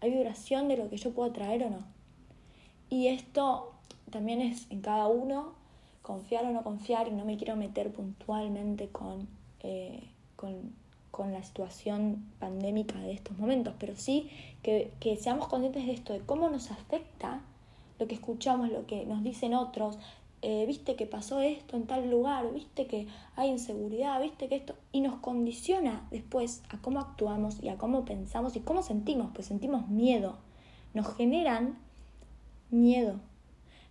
hay 0.00 0.10
vibración 0.10 0.68
de 0.68 0.76
lo 0.76 0.88
que 0.90 0.96
yo 0.96 1.12
puedo 1.12 1.30
traer 1.32 1.64
o 1.64 1.70
no. 1.70 1.84
Y 2.90 3.08
esto 3.08 3.72
también 4.10 4.40
es 4.40 4.66
en 4.70 4.80
cada 4.80 5.06
uno 5.06 5.52
confiar 6.02 6.44
o 6.46 6.50
no 6.50 6.62
confiar 6.62 7.08
y 7.08 7.10
no 7.10 7.24
me 7.24 7.36
quiero 7.36 7.54
meter 7.54 7.92
puntualmente 7.92 8.88
con, 8.88 9.28
eh, 9.62 10.02
con 10.36 10.72
con 11.18 11.32
la 11.32 11.42
situación 11.42 12.24
pandémica 12.38 12.96
de 13.00 13.10
estos 13.10 13.36
momentos, 13.38 13.74
pero 13.80 13.96
sí 13.96 14.30
que, 14.62 14.92
seamos 15.20 15.48
conscientes 15.48 15.84
de 15.84 15.92
esto, 15.92 16.12
de 16.12 16.20
cómo 16.20 16.48
nos 16.48 16.70
afecta 16.70 17.40
lo 17.98 18.06
que 18.06 18.14
escuchamos, 18.14 18.70
lo 18.70 18.86
que 18.86 19.04
nos 19.04 19.24
dicen 19.24 19.52
otros, 19.52 19.98
eh, 20.40 20.64
viste 20.66 20.94
que 20.94 21.06
pasó 21.06 21.40
esto 21.40 21.76
en 21.76 21.86
tal 21.86 22.10
lugar, 22.10 22.52
viste 22.52 22.86
que 22.86 23.08
hay 23.34 23.50
inseguridad, 23.50 24.20
viste 24.22 24.48
que 24.48 24.56
esto, 24.56 24.74
y 24.92 25.00
nos 25.00 25.16
condiciona 25.16 26.06
después 26.10 26.62
a 26.68 26.78
cómo 26.78 27.00
actuamos 27.00 27.60
y 27.62 27.68
a 27.68 27.76
cómo 27.76 28.04
pensamos 28.04 28.54
y 28.54 28.60
cómo 28.60 28.82
sentimos, 28.82 29.30
pues 29.34 29.48
sentimos 29.48 29.88
miedo, 29.88 30.36
nos 30.94 31.12
generan 31.16 31.78
miedo. 32.70 33.20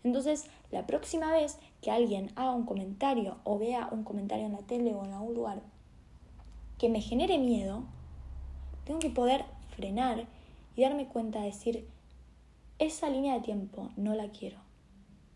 Entonces, 0.04 0.46
la 0.72 0.88
próxima 0.88 1.34
vez 1.34 1.58
que 1.82 1.92
alguien 1.92 2.32
haga 2.36 2.54
un 2.54 2.66
comentario 2.66 3.38
o 3.44 3.60
vea 3.60 3.90
un 3.92 4.04
comentario 4.04 4.46
en 4.46 4.54
la 4.54 4.60
tele 4.60 4.94
o 4.94 5.04
en 5.04 5.12
algún 5.12 5.36
lugar 5.36 5.62
que 6.78 6.88
me 6.88 7.02
genere 7.02 7.40
miedo, 7.40 7.84
tengo 8.86 9.00
que 9.00 9.10
poder 9.10 9.44
frenar 9.76 10.28
y 10.78 10.84
darme 10.84 11.08
cuenta 11.08 11.40
de 11.40 11.48
decir, 11.48 11.88
esa 12.80 13.10
línea 13.10 13.34
de 13.34 13.42
tiempo 13.42 13.90
no 13.98 14.14
la 14.14 14.30
quiero. 14.30 14.60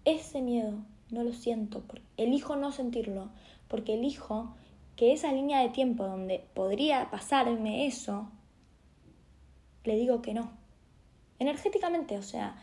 Ese 0.05 0.41
miedo 0.41 0.79
no 1.11 1.23
lo 1.23 1.33
siento, 1.33 1.83
elijo 2.17 2.55
no 2.55 2.71
sentirlo, 2.71 3.29
porque 3.67 3.93
elijo 3.93 4.55
que 4.95 5.13
esa 5.13 5.31
línea 5.31 5.59
de 5.59 5.69
tiempo 5.69 6.05
donde 6.05 6.43
podría 6.53 7.11
pasarme 7.11 7.85
eso, 7.85 8.29
le 9.83 9.95
digo 9.95 10.21
que 10.21 10.33
no. 10.33 10.51
Energéticamente, 11.39 12.17
o 12.17 12.23
sea, 12.23 12.55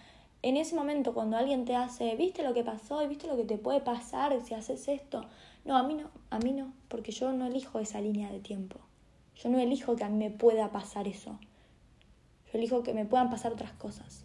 en 0.42 0.56
ese 0.56 0.74
momento 0.74 1.14
cuando 1.14 1.36
alguien 1.36 1.64
te 1.64 1.74
hace, 1.74 2.14
viste 2.16 2.42
lo 2.42 2.54
que 2.54 2.64
pasó 2.64 3.02
y 3.02 3.08
viste 3.08 3.26
lo 3.26 3.36
que 3.36 3.44
te 3.44 3.58
puede 3.58 3.80
pasar 3.80 4.40
si 4.44 4.54
haces 4.54 4.88
esto, 4.88 5.24
no, 5.64 5.76
a 5.76 5.82
mí 5.82 5.94
no, 5.94 6.10
a 6.30 6.38
mí 6.38 6.52
no, 6.52 6.72
porque 6.88 7.12
yo 7.12 7.32
no 7.32 7.46
elijo 7.46 7.80
esa 7.80 8.00
línea 8.00 8.30
de 8.30 8.40
tiempo. 8.40 8.78
Yo 9.36 9.50
no 9.50 9.58
elijo 9.58 9.94
que 9.96 10.04
a 10.04 10.08
mí 10.08 10.16
me 10.16 10.30
pueda 10.30 10.72
pasar 10.72 11.06
eso. 11.06 11.38
Yo 12.46 12.58
elijo 12.58 12.82
que 12.82 12.94
me 12.94 13.04
puedan 13.04 13.30
pasar 13.30 13.52
otras 13.52 13.72
cosas. 13.72 14.24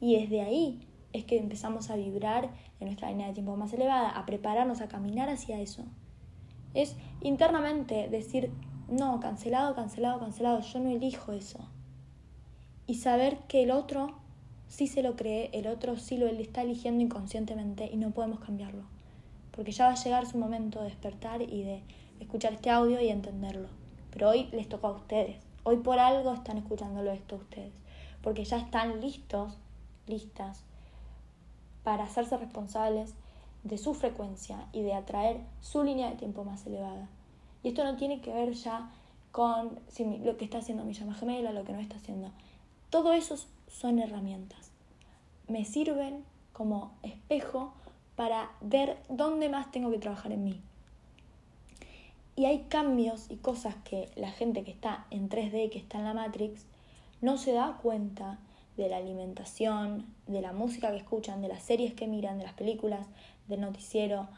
Y 0.00 0.20
desde 0.20 0.42
ahí 0.42 0.85
es 1.16 1.24
que 1.24 1.38
empezamos 1.38 1.90
a 1.90 1.96
vibrar 1.96 2.50
en 2.80 2.86
nuestra 2.86 3.10
línea 3.10 3.28
de 3.28 3.34
tiempo 3.34 3.56
más 3.56 3.72
elevada, 3.72 4.10
a 4.10 4.26
prepararnos 4.26 4.80
a 4.80 4.88
caminar 4.88 5.28
hacia 5.28 5.60
eso. 5.60 5.84
Es 6.74 6.96
internamente 7.20 8.08
decir, 8.08 8.50
no, 8.88 9.20
cancelado, 9.20 9.74
cancelado, 9.74 10.20
cancelado, 10.20 10.60
yo 10.60 10.80
no 10.80 10.90
elijo 10.90 11.32
eso. 11.32 11.58
Y 12.86 12.96
saber 12.96 13.38
que 13.48 13.62
el 13.62 13.70
otro 13.70 14.14
sí 14.68 14.86
se 14.86 15.02
lo 15.02 15.16
cree, 15.16 15.50
el 15.52 15.66
otro 15.66 15.96
sí 15.96 16.18
lo 16.18 16.26
está 16.26 16.62
eligiendo 16.62 17.02
inconscientemente 17.02 17.88
y 17.92 17.96
no 17.96 18.10
podemos 18.10 18.40
cambiarlo 18.40 18.84
porque 19.56 19.72
ya 19.72 19.86
va 19.86 19.92
a 19.92 19.96
llegar 19.96 20.26
su 20.26 20.36
momento 20.36 20.80
de 20.80 20.90
despertar 20.90 21.40
y 21.40 21.62
de 21.62 21.82
escuchar 22.20 22.52
este 22.52 22.70
audio 22.70 23.00
y 23.00 23.08
entenderlo. 23.08 23.68
Pero 24.10 24.28
hoy 24.28 24.48
les 24.52 24.68
toca 24.68 24.88
a 24.88 24.92
ustedes. 24.92 25.38
Hoy 25.64 25.78
por 25.78 25.98
algo 25.98 26.32
están 26.34 26.58
escuchándolo 26.58 27.10
esto 27.10 27.36
ustedes, 27.36 27.72
porque 28.22 28.44
ya 28.44 28.58
están 28.58 29.00
listos, 29.00 29.56
listas, 30.06 30.62
para 31.86 32.02
hacerse 32.02 32.36
responsables 32.36 33.14
de 33.62 33.78
su 33.78 33.94
frecuencia 33.94 34.66
y 34.72 34.82
de 34.82 34.92
atraer 34.92 35.38
su 35.60 35.84
línea 35.84 36.10
de 36.10 36.16
tiempo 36.16 36.42
más 36.42 36.66
elevada. 36.66 37.08
Y 37.62 37.68
esto 37.68 37.84
no 37.84 37.94
tiene 37.94 38.20
que 38.20 38.32
ver 38.32 38.54
ya 38.54 38.90
con 39.30 39.78
lo 40.24 40.36
que 40.36 40.44
está 40.44 40.58
haciendo 40.58 40.84
mi 40.84 40.94
llama 40.94 41.14
gemela, 41.14 41.52
lo 41.52 41.62
que 41.62 41.72
no 41.72 41.78
está 41.78 41.94
haciendo. 41.94 42.32
Todo 42.90 43.12
eso 43.12 43.36
son 43.68 44.00
herramientas. 44.00 44.72
Me 45.46 45.64
sirven 45.64 46.24
como 46.52 46.90
espejo 47.04 47.72
para 48.16 48.50
ver 48.62 48.98
dónde 49.08 49.48
más 49.48 49.70
tengo 49.70 49.92
que 49.92 49.98
trabajar 49.98 50.32
en 50.32 50.42
mí. 50.42 50.60
Y 52.34 52.46
hay 52.46 52.64
cambios 52.68 53.30
y 53.30 53.36
cosas 53.36 53.76
que 53.84 54.10
la 54.16 54.32
gente 54.32 54.64
que 54.64 54.72
está 54.72 55.06
en 55.12 55.28
3D, 55.28 55.70
que 55.70 55.78
está 55.78 55.98
en 55.98 56.04
la 56.06 56.14
Matrix, 56.14 56.66
no 57.20 57.38
se 57.38 57.52
da 57.52 57.78
cuenta 57.80 58.40
de 58.76 58.88
la 58.88 58.98
alimentación, 58.98 60.06
de 60.26 60.40
la 60.40 60.52
música 60.52 60.90
que 60.90 60.98
escuchan, 60.98 61.40
de 61.40 61.48
las 61.48 61.62
series 61.62 61.94
que 61.94 62.06
miran, 62.06 62.38
de 62.38 62.44
las 62.44 62.52
películas, 62.54 63.06
del 63.48 63.60
noticiero, 63.60 64.28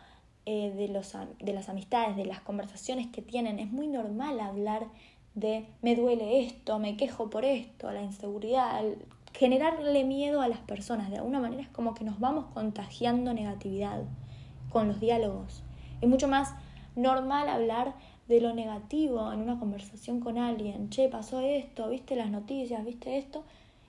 eh, 0.47 0.73
de, 0.77 0.89
los, 0.89 1.13
de 1.41 1.53
las 1.53 1.69
amistades, 1.69 2.17
de 2.17 2.25
las 2.25 2.41
conversaciones 2.41 3.09
que 3.09 3.23
tienen. 3.23 3.59
Es 3.59 3.71
muy 3.71 3.89
normal 3.89 4.41
hablar 4.41 4.87
de 5.35 5.67
me 5.83 5.95
duele 5.95 6.41
esto, 6.41 6.79
me 6.79 6.97
quejo 6.97 7.31
por 7.31 7.45
esto, 7.45 7.91
la 7.93 8.03
inseguridad, 8.03 8.83
generarle 9.33 10.05
miedo 10.05 10.41
a 10.41 10.49
las 10.49 10.61
personas. 10.61 11.11
De 11.11 11.19
alguna 11.19 11.41
manera 11.41 11.63
es 11.63 11.69
como 11.69 11.95
que 11.95 12.05
nos 12.05 12.19
vamos 12.19 12.47
contagiando 12.55 13.33
negatividad 13.35 14.03
con 14.71 14.89
los 14.89 15.01
diálogos. 15.01 15.63
Es 16.01 16.09
mucho 16.09 16.29
más 16.29 16.55
normal 16.97 17.49
hablar 17.49 17.95
de 18.29 18.41
lo 18.41 18.55
negativo 18.55 19.33
en 19.33 19.41
una 19.41 19.59
conversación 19.59 20.21
con 20.21 20.39
alguien. 20.39 20.91
Che, 20.91 21.09
pasó 21.09 21.41
esto, 21.41 21.89
viste 21.89 22.17
las 22.17 22.31
noticias, 22.31 22.85
viste 22.85 23.19
esto. 23.19 23.45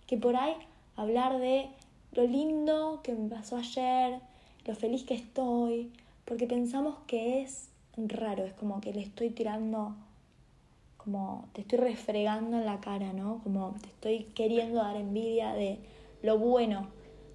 Que 0.10 0.18
por 0.18 0.36
ahí 0.36 0.56
hablar 0.96 1.38
de 1.38 1.70
lo 2.14 2.24
lindo 2.24 3.02
que 3.04 3.14
me 3.14 3.30
pasó 3.30 3.58
ayer, 3.58 4.20
lo 4.66 4.74
feliz 4.74 5.04
que 5.04 5.14
estoy. 5.14 5.92
Porque 6.26 6.48
pensamos 6.48 6.96
que 7.06 7.44
es 7.44 7.70
raro, 7.96 8.44
es 8.44 8.54
como 8.54 8.82
que 8.82 8.92
le 8.92 9.02
estoy 9.02 9.30
tirando 9.30 9.96
como 10.98 11.48
te 11.54 11.62
estoy 11.62 11.78
refregando 11.78 12.58
en 12.58 12.66
la 12.66 12.80
cara, 12.80 13.14
¿no? 13.14 13.40
Como 13.44 13.76
te 13.82 13.88
estoy 13.88 14.24
queriendo 14.34 14.82
dar 14.82 14.96
envidia 14.96 15.54
de 15.54 15.78
lo 16.24 16.40
bueno, 16.40 16.88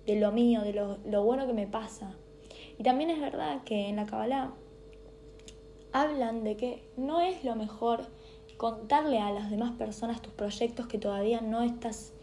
de 0.05 0.19
lo 0.19 0.33
mío, 0.33 0.63
de 0.63 0.73
lo, 0.73 1.23
bueno 1.23 1.47
que 1.47 1.53
me 1.53 1.69
pasa. 1.69 2.13
Y 2.77 2.83
también 2.83 3.11
es 3.11 3.21
verdad 3.21 3.63
que 3.63 3.89
en 3.89 3.95
la 3.95 4.07
Kabbalah 4.07 4.53
hablan 5.93 6.43
de 6.43 6.57
que 6.57 6.91
no 6.97 7.21
es 7.21 7.45
lo 7.45 7.55
mejor 7.55 8.09
contarle 8.57 9.21
a 9.21 9.31
las 9.31 9.49
demás 9.49 9.73
personas 9.77 10.21
tus 10.21 10.33
proyectos 10.33 10.89
que 10.89 10.99
todavía 10.99 11.41
no 11.41 11.63
estás 11.63 12.14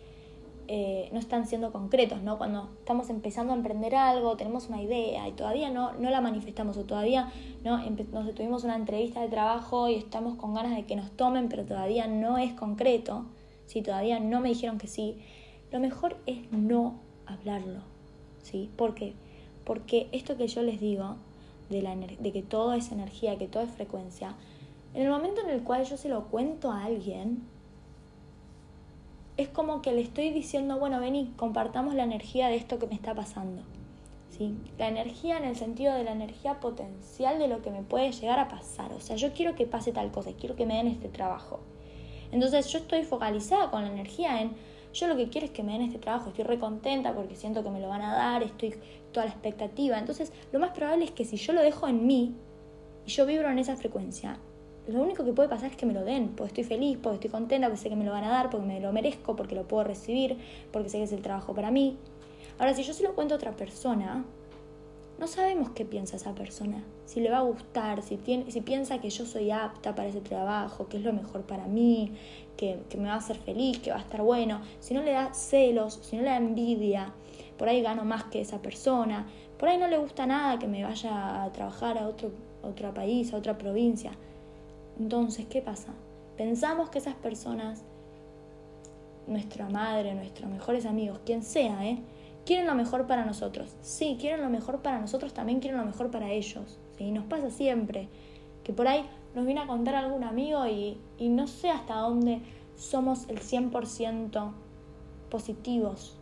eh, 0.68 1.10
no 1.12 1.20
están 1.20 1.48
siendo 1.48 1.72
concretos, 1.72 2.22
¿no? 2.22 2.38
Cuando 2.38 2.70
estamos 2.80 3.10
empezando 3.10 3.54
a 3.54 3.56
emprender 3.56 3.96
algo, 3.96 4.38
tenemos 4.38 4.70
una 4.70 4.82
idea 4.82 5.28
y 5.28 5.34
todavía 5.34 5.70
no, 5.70 5.94
no 5.94 6.10
la 6.10 6.22
manifestamos 6.22 6.78
o 6.78 6.84
todavía 6.84 7.32
no 7.64 7.78
nos 7.78 8.36
tuvimos 8.36 8.64
una 8.64 8.76
entrevista 8.76 9.22
de 9.22 9.28
trabajo 9.28 9.90
y 9.90 9.96
estamos 9.96 10.36
con 10.38 10.54
ganas 10.54 10.76
de 10.76 10.86
que 10.86 10.96
nos 10.96 11.12
tomen, 11.12 11.50
pero 11.50 11.66
todavía 11.66 12.08
no 12.08 12.38
es 12.38 12.54
concreto, 12.54 13.26
si 13.66 13.82
todavía 13.82 14.20
no 14.20 14.42
me 14.42 14.50
dijeron 14.50 14.78
que 14.78 14.88
sí, 14.88 15.20
lo 15.72 15.80
mejor 15.80 16.18
es 16.26 16.52
no 16.52 17.00
hablarlo, 17.26 17.82
¿sí? 18.42 18.70
¿Por 18.76 18.96
qué? 18.96 19.14
Porque 19.64 20.10
esto 20.12 20.38
que 20.38 20.48
yo 20.48 20.62
les 20.62 20.80
digo, 20.80 21.16
de, 21.70 21.82
la, 21.82 21.96
de 21.96 22.32
que 22.32 22.44
todo 22.44 22.74
es 22.74 22.92
energía, 22.92 23.38
que 23.38 23.48
todo 23.48 23.64
es 23.64 23.70
frecuencia, 23.70 24.36
en 24.94 25.04
el 25.04 25.10
momento 25.10 25.42
en 25.42 25.50
el 25.50 25.64
cual 25.64 25.86
yo 25.86 25.96
se 25.96 26.10
lo 26.10 26.26
cuento 26.26 26.72
a 26.72 26.84
alguien, 26.84 27.44
es 29.42 29.50
como 29.50 29.82
que 29.82 29.92
le 29.92 30.02
estoy 30.02 30.30
diciendo, 30.32 30.78
bueno, 30.78 31.00
vení, 31.00 31.34
compartamos 31.36 31.94
la 31.94 32.04
energía 32.04 32.48
de 32.48 32.56
esto 32.56 32.80
que 32.80 32.88
me 32.88 32.96
está 32.96 33.14
pasando. 33.14 33.64
¿Sí? 34.30 34.56
La 34.78 34.88
energía 34.88 35.38
en 35.38 35.44
el 35.44 35.56
sentido 35.56 35.94
de 35.94 36.04
la 36.04 36.14
energía 36.14 36.60
potencial 36.60 37.38
de 37.38 37.48
lo 37.48 37.62
que 37.62 37.70
me 37.70 37.84
puede 37.84 38.12
llegar 38.12 38.40
a 38.40 38.48
pasar. 38.48 38.94
O 38.94 39.02
sea, 39.02 39.16
yo 39.18 39.34
quiero 39.34 39.56
que 39.56 39.66
pase 39.66 39.92
tal 39.92 40.12
cosa, 40.12 40.32
quiero 40.34 40.56
que 40.56 40.66
me 40.66 40.78
den 40.78 40.88
este 40.88 41.10
trabajo. 41.10 41.60
Entonces 42.32 42.68
yo 42.68 42.80
estoy 42.80 43.04
focalizada 43.04 43.70
con 43.70 43.84
la 43.84 43.92
energía 43.92 44.42
en, 44.42 44.54
yo 44.94 45.08
lo 45.08 45.18
que 45.18 45.30
quiero 45.30 45.46
es 45.46 45.52
que 45.52 45.64
me 45.64 45.74
den 45.74 45.84
este 45.84 46.00
trabajo, 46.00 46.30
estoy 46.30 46.46
recontenta 46.46 47.14
porque 47.14 47.36
siento 47.36 47.64
que 47.64 47.70
me 47.70 47.82
lo 47.82 47.90
van 47.90 48.02
a 48.02 48.14
dar, 48.14 48.42
estoy 48.44 48.76
toda 49.12 49.26
la 49.26 49.32
expectativa. 49.32 50.00
Entonces 50.00 50.32
lo 50.52 50.60
más 50.60 50.72
probable 50.72 51.06
es 51.06 51.12
que 51.12 51.26
si 51.26 51.38
yo 51.38 51.54
lo 51.54 51.62
dejo 51.62 51.88
en 51.88 52.08
mí 52.08 52.36
y 53.06 53.10
yo 53.10 53.26
vibro 53.26 53.50
en 53.50 53.60
esa 53.60 53.76
frecuencia, 53.76 54.40
lo 54.92 55.02
único 55.02 55.24
que 55.24 55.34
puede 55.34 55.50
pasar 55.50 55.72
es 55.72 55.76
que 55.76 55.86
me 55.86 55.94
lo 55.94 56.04
den, 56.04 56.30
porque 56.30 56.62
estoy 56.62 56.64
feliz, 56.64 56.98
porque 57.02 57.16
estoy 57.16 57.30
contenta, 57.30 57.68
porque 57.68 57.82
sé 57.82 57.90
que 57.90 57.96
me 57.96 58.06
lo 58.06 58.12
van 58.12 58.24
a 58.24 58.30
dar, 58.30 58.50
porque 58.50 58.66
me 58.66 58.80
lo 58.80 58.92
merezco, 58.92 59.36
porque 59.36 59.56
lo 59.56 59.68
puedo 59.68 59.84
recibir, 59.84 60.38
porque 60.72 60.90
sé 60.90 60.98
que 60.98 61.04
es 61.04 61.12
el 61.12 61.22
trabajo 61.22 61.54
para 61.54 61.72
mí. 61.72 61.98
Ahora, 62.60 62.74
si 62.74 62.84
yo 62.84 62.94
se 62.94 63.04
lo 63.04 63.16
cuento 63.16 63.34
a 63.34 63.38
otra 63.38 63.52
persona, 63.52 64.24
no 65.20 65.28
sabemos 65.28 65.70
qué 65.72 65.86
piensa 65.86 66.16
esa 66.16 66.34
persona, 66.34 66.84
si 67.06 67.20
le 67.20 67.30
va 67.30 67.38
a 67.38 67.42
gustar, 67.42 68.02
si, 68.02 68.18
tiene, 68.18 68.50
si 68.52 68.62
piensa 68.62 69.00
que 69.00 69.10
yo 69.10 69.26
soy 69.26 69.52
apta 69.52 69.94
para 69.94 70.08
ese 70.08 70.22
trabajo, 70.22 70.88
que 70.88 70.98
es 70.98 71.04
lo 71.04 71.14
mejor 71.14 71.42
para 71.42 71.68
mí, 71.68 72.14
que, 72.58 72.80
que 72.90 72.98
me 72.98 73.08
va 73.08 73.14
a 73.14 73.18
hacer 73.18 73.38
feliz, 73.38 73.80
que 73.80 73.92
va 73.92 73.98
a 73.98 74.02
estar 74.02 74.22
bueno, 74.22 74.62
si 74.80 74.94
no 74.94 75.04
le 75.04 75.12
da 75.12 75.34
celos, 75.34 76.00
si 76.02 76.16
no 76.16 76.24
le 76.24 76.30
da 76.30 76.38
envidia, 76.38 77.14
por 77.58 77.70
ahí 77.70 77.82
gano 77.82 78.04
más 78.04 78.24
que 78.24 78.42
esa 78.42 78.62
persona, 78.64 79.28
por 79.60 79.70
ahí 79.70 79.78
no 79.78 79.88
le 79.88 80.00
gusta 80.00 80.26
nada 80.26 80.58
que 80.58 80.68
me 80.68 80.84
vaya 80.84 81.44
a 81.44 81.52
trabajar 81.52 82.00
a 82.00 82.08
otro, 82.08 82.32
a 82.64 82.68
otro 82.68 82.92
país, 82.92 83.32
a 83.32 83.38
otra 83.38 83.60
provincia. 83.60 84.14
Entonces, 85.02 85.48
¿qué 85.48 85.64
pasa? 85.64 85.94
Pensamos 86.38 86.92
que 86.92 87.00
esas 87.00 87.16
personas 87.16 87.84
nuestra 89.26 89.68
madre, 89.68 90.14
nuestros 90.14 90.48
mejores 90.48 90.86
amigos, 90.86 91.20
quien 91.26 91.42
sea, 91.42 91.88
¿eh? 91.88 91.98
quieren 92.46 92.68
lo 92.68 92.76
mejor 92.76 93.08
para 93.08 93.26
nosotros. 93.26 93.76
Sí, 93.82 94.18
quieren 94.20 94.42
lo 94.44 94.50
mejor 94.50 94.84
para 94.84 95.00
nosotros, 95.00 95.34
también 95.34 95.60
quieren 95.60 95.80
lo 95.80 95.86
mejor 95.88 96.12
para 96.12 96.30
ellos. 96.30 96.78
¿sí? 97.00 97.12
Nos 97.12 97.26
pasa 97.26 97.50
siempre 97.50 98.10
que 98.64 98.74
por 98.74 98.88
ahí 98.88 99.04
nos 99.34 99.48
viene 99.48 99.62
a 99.62 99.66
contar 99.66 99.96
algún 99.96 100.24
amigo 100.24 100.68
y, 100.68 101.00
y 101.18 101.30
no 101.30 101.48
sé 101.48 101.72
hasta 101.72 101.96
dónde 101.96 102.44
somos 102.78 103.28
el 103.28 103.40
100% 103.40 104.52
positivos 105.32 106.16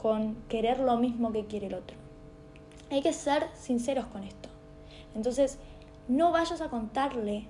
con 0.00 0.36
querer 0.48 0.78
lo 0.78 0.96
mismo 0.96 1.32
que 1.32 1.46
quiere 1.46 1.66
el 1.66 1.74
otro. 1.74 1.96
Hay 2.88 3.02
que 3.02 3.12
ser 3.12 3.48
sinceros 3.54 4.06
con 4.06 4.22
esto. 4.22 4.48
Entonces, 5.16 5.58
no 6.06 6.30
vayas 6.30 6.60
a 6.60 6.68
contarle, 6.68 7.48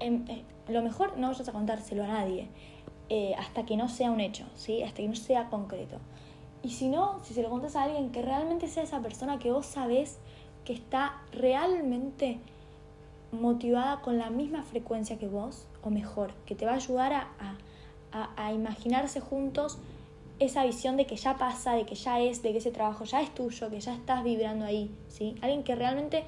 eh, 0.00 0.44
lo 0.68 0.82
mejor 0.82 1.16
no 1.18 1.28
vayas 1.28 1.48
a 1.48 1.52
contárselo 1.52 2.04
a 2.04 2.08
nadie 2.08 2.48
eh, 3.08 3.34
hasta 3.38 3.66
que 3.66 3.76
no 3.76 3.88
sea 3.88 4.10
un 4.10 4.20
hecho, 4.20 4.46
¿sí? 4.54 4.82
hasta 4.82 4.98
que 4.98 5.08
no 5.08 5.14
sea 5.14 5.48
concreto. 5.48 5.98
Y 6.62 6.70
si 6.70 6.88
no, 6.88 7.22
si 7.24 7.34
se 7.34 7.42
lo 7.42 7.50
contas 7.50 7.76
a 7.76 7.84
alguien 7.84 8.10
que 8.10 8.22
realmente 8.22 8.68
sea 8.68 8.82
esa 8.82 9.00
persona 9.00 9.38
que 9.38 9.50
vos 9.50 9.66
sabés 9.66 10.18
que 10.64 10.72
está 10.72 11.22
realmente 11.32 12.38
motivada 13.32 14.00
con 14.02 14.18
la 14.18 14.30
misma 14.30 14.62
frecuencia 14.62 15.18
que 15.18 15.28
vos, 15.28 15.66
o 15.82 15.90
mejor, 15.90 16.34
que 16.46 16.54
te 16.54 16.66
va 16.66 16.72
a 16.72 16.76
ayudar 16.76 17.12
a, 17.12 17.28
a, 18.12 18.30
a 18.36 18.52
imaginarse 18.52 19.20
juntos 19.20 19.78
esa 20.38 20.64
visión 20.64 20.96
de 20.96 21.06
que 21.06 21.16
ya 21.16 21.36
pasa, 21.36 21.74
de 21.74 21.84
que 21.84 21.94
ya 21.94 22.20
es, 22.20 22.42
de 22.42 22.52
que 22.52 22.58
ese 22.58 22.70
trabajo 22.70 23.04
ya 23.04 23.22
es 23.22 23.32
tuyo, 23.34 23.70
que 23.70 23.80
ya 23.80 23.94
estás 23.94 24.24
vibrando 24.24 24.64
ahí, 24.64 24.90
¿sí? 25.08 25.34
Alguien 25.42 25.62
que 25.62 25.74
realmente 25.74 26.24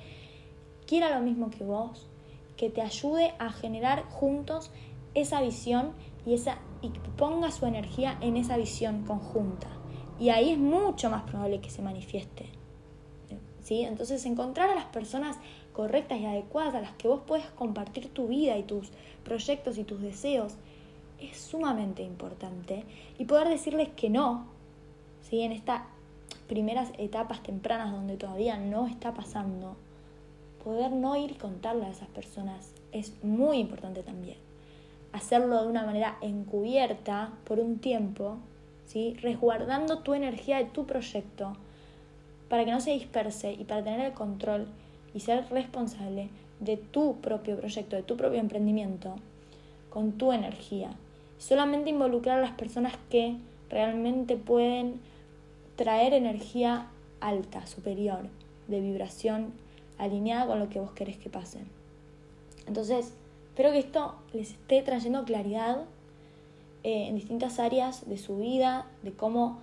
quiera 0.86 1.16
lo 1.16 1.24
mismo 1.24 1.50
que 1.50 1.64
vos, 1.64 2.06
que 2.62 2.70
te 2.70 2.80
ayude 2.80 3.34
a 3.40 3.50
generar 3.50 4.04
juntos 4.04 4.70
esa 5.14 5.40
visión 5.40 5.94
y, 6.24 6.34
esa, 6.34 6.58
y 6.80 6.90
ponga 7.16 7.50
su 7.50 7.66
energía 7.66 8.16
en 8.20 8.36
esa 8.36 8.56
visión 8.56 9.02
conjunta. 9.04 9.66
Y 10.20 10.28
ahí 10.28 10.52
es 10.52 10.58
mucho 10.58 11.10
más 11.10 11.24
probable 11.24 11.60
que 11.60 11.70
se 11.70 11.82
manifieste. 11.82 12.46
¿sí? 13.64 13.82
Entonces 13.82 14.24
encontrar 14.26 14.70
a 14.70 14.76
las 14.76 14.84
personas 14.84 15.38
correctas 15.72 16.20
y 16.20 16.24
adecuadas 16.24 16.76
a 16.76 16.80
las 16.80 16.92
que 16.92 17.08
vos 17.08 17.22
puedes 17.26 17.46
compartir 17.46 18.10
tu 18.14 18.28
vida 18.28 18.56
y 18.56 18.62
tus 18.62 18.92
proyectos 19.24 19.76
y 19.76 19.82
tus 19.82 20.00
deseos 20.00 20.54
es 21.18 21.36
sumamente 21.38 22.04
importante 22.04 22.84
y 23.18 23.24
poder 23.24 23.48
decirles 23.48 23.88
que 23.96 24.08
no, 24.08 24.46
¿sí? 25.22 25.40
en 25.40 25.50
estas 25.50 25.82
primeras 26.46 26.92
etapas 26.96 27.42
tempranas 27.42 27.90
donde 27.90 28.16
todavía 28.16 28.56
no 28.56 28.86
está 28.86 29.12
pasando, 29.14 29.74
poder 30.64 30.92
no 30.92 31.16
ir 31.16 31.32
y 31.32 31.34
contarle 31.34 31.86
a 31.86 31.90
esas 31.90 32.08
personas 32.08 32.74
es 32.92 33.12
muy 33.24 33.58
importante 33.58 34.02
también. 34.02 34.38
Hacerlo 35.12 35.62
de 35.62 35.68
una 35.68 35.84
manera 35.84 36.16
encubierta 36.20 37.32
por 37.44 37.58
un 37.58 37.78
tiempo, 37.78 38.36
¿sí? 38.86 39.14
resguardando 39.20 39.98
tu 39.98 40.14
energía 40.14 40.58
de 40.58 40.66
tu 40.66 40.86
proyecto 40.86 41.52
para 42.48 42.64
que 42.64 42.70
no 42.70 42.80
se 42.80 42.92
disperse 42.92 43.52
y 43.52 43.64
para 43.64 43.84
tener 43.84 44.00
el 44.00 44.12
control 44.12 44.68
y 45.14 45.20
ser 45.20 45.46
responsable 45.50 46.30
de 46.60 46.76
tu 46.76 47.16
propio 47.20 47.58
proyecto, 47.58 47.96
de 47.96 48.02
tu 48.02 48.16
propio 48.16 48.38
emprendimiento, 48.38 49.16
con 49.90 50.12
tu 50.12 50.32
energía 50.32 50.90
solamente 51.42 51.90
involucrar 51.90 52.38
a 52.38 52.42
las 52.42 52.52
personas 52.52 52.94
que 53.10 53.36
realmente 53.68 54.36
pueden 54.36 55.00
traer 55.74 56.12
energía 56.12 56.86
alta, 57.20 57.66
superior, 57.66 58.28
de 58.68 58.80
vibración 58.80 59.52
alineada 60.02 60.46
con 60.46 60.58
lo 60.58 60.68
que 60.68 60.80
vos 60.80 60.92
querés 60.92 61.16
que 61.16 61.30
pase. 61.30 61.60
Entonces, 62.66 63.12
espero 63.48 63.72
que 63.72 63.78
esto 63.78 64.14
les 64.32 64.50
esté 64.50 64.82
trayendo 64.82 65.24
claridad 65.24 65.84
eh, 66.82 67.08
en 67.08 67.14
distintas 67.14 67.58
áreas 67.58 68.08
de 68.08 68.18
su 68.18 68.38
vida, 68.38 68.86
de 69.02 69.12
cómo, 69.12 69.58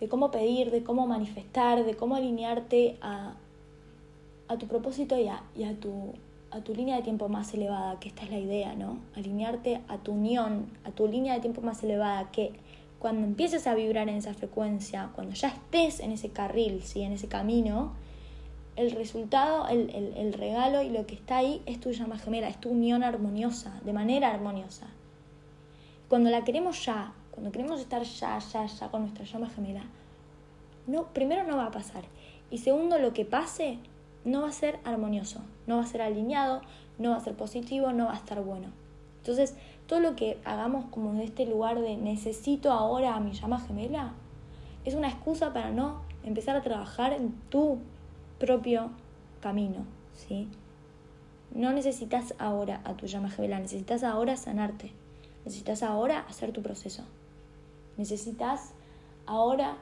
de 0.00 0.08
cómo 0.08 0.30
pedir, 0.30 0.70
de 0.70 0.82
cómo 0.82 1.06
manifestar, 1.06 1.84
de 1.84 1.94
cómo 1.94 2.16
alinearte 2.16 2.96
a, 3.00 3.34
a 4.48 4.58
tu 4.58 4.66
propósito 4.66 5.16
y 5.18 5.28
a 5.28 5.80
tu 5.80 6.14
a 6.50 6.60
tu 6.62 6.74
línea 6.74 6.96
de 6.96 7.02
tiempo 7.02 7.28
más 7.28 7.54
elevada, 7.54 7.98
que 8.00 8.08
esta 8.08 8.24
es 8.24 8.30
la 8.30 8.38
idea, 8.38 8.74
¿no? 8.74 8.98
Alinearte 9.14 9.80
a 9.88 9.98
tu 9.98 10.12
unión, 10.12 10.66
a 10.84 10.90
tu 10.90 11.06
línea 11.06 11.34
de 11.34 11.40
tiempo 11.40 11.60
más 11.60 11.82
elevada, 11.82 12.30
que 12.32 12.52
cuando 12.98 13.26
empieces 13.26 13.66
a 13.66 13.74
vibrar 13.74 14.08
en 14.08 14.16
esa 14.16 14.34
frecuencia, 14.34 15.10
cuando 15.14 15.34
ya 15.34 15.48
estés 15.48 16.00
en 16.00 16.12
ese 16.12 16.30
carril, 16.30 16.82
¿sí? 16.82 17.02
en 17.02 17.12
ese 17.12 17.28
camino, 17.28 17.92
el 18.80 18.92
resultado, 18.92 19.68
el, 19.68 20.32
regalo 20.32 20.82
y 20.82 20.88
lo 20.88 21.06
que 21.06 21.14
está 21.14 21.38
ahí 21.38 21.62
es 21.66 21.78
tu 21.80 21.90
llama 21.92 22.18
gemela, 22.18 22.48
es 22.48 22.58
tu 22.58 22.70
unión 22.70 23.02
armoniosa, 23.02 23.78
de 23.84 23.92
manera 23.92 24.32
armoniosa. 24.32 24.86
Cuando 26.08 26.30
la 26.30 26.44
queremos 26.44 26.84
ya, 26.86 27.12
cuando 27.30 27.52
queremos 27.52 27.80
estar 27.80 28.02
ya, 28.02 28.38
ya, 28.38 28.66
ya 28.66 28.88
con 28.88 29.02
nuestra 29.02 29.24
llama 29.24 29.50
gemela, 29.50 29.82
no, 30.86 31.04
primero 31.12 31.44
no 31.44 31.58
va 31.58 31.66
a 31.66 31.70
pasar. 31.70 32.04
Y 32.50 32.58
segundo, 32.58 32.98
lo 32.98 33.12
que 33.12 33.24
pase 33.24 33.78
no 34.24 34.42
va 34.42 34.48
a 34.48 34.52
ser 34.52 34.78
armonioso, 34.84 35.40
no 35.66 35.76
va 35.76 35.82
a 35.82 35.86
ser 35.86 36.00
alineado, 36.00 36.62
no 36.98 37.10
va 37.10 37.16
a 37.16 37.20
ser 37.20 37.34
positivo, 37.34 37.92
no 37.92 38.06
va 38.06 38.12
a 38.12 38.16
estar 38.16 38.42
bueno. 38.42 38.68
Entonces, 39.18 39.56
todo 39.86 40.00
lo 40.00 40.16
que 40.16 40.38
hagamos 40.44 40.86
como 40.86 41.12
de 41.12 41.24
este 41.24 41.44
lugar 41.44 41.80
de 41.80 41.96
necesito 41.98 42.72
ahora 42.72 43.14
a 43.14 43.20
mi 43.20 43.32
llama 43.32 43.60
gemela, 43.60 44.14
es 44.86 44.94
una 44.94 45.08
excusa 45.08 45.52
para 45.52 45.70
no 45.70 46.00
empezar 46.24 46.56
a 46.56 46.62
trabajar 46.62 47.12
en 47.12 47.32
tu 47.50 47.78
propio 48.40 48.90
camino, 49.40 49.84
¿sí? 50.14 50.48
No 51.54 51.72
necesitas 51.72 52.34
ahora 52.38 52.80
a 52.84 52.94
tu 52.94 53.06
llama 53.06 53.30
gemela, 53.30 53.60
necesitas 53.60 54.02
ahora 54.02 54.36
sanarte, 54.36 54.92
necesitas 55.44 55.82
ahora 55.82 56.20
hacer 56.20 56.50
tu 56.50 56.62
proceso, 56.62 57.04
necesitas 57.98 58.72
ahora 59.26 59.76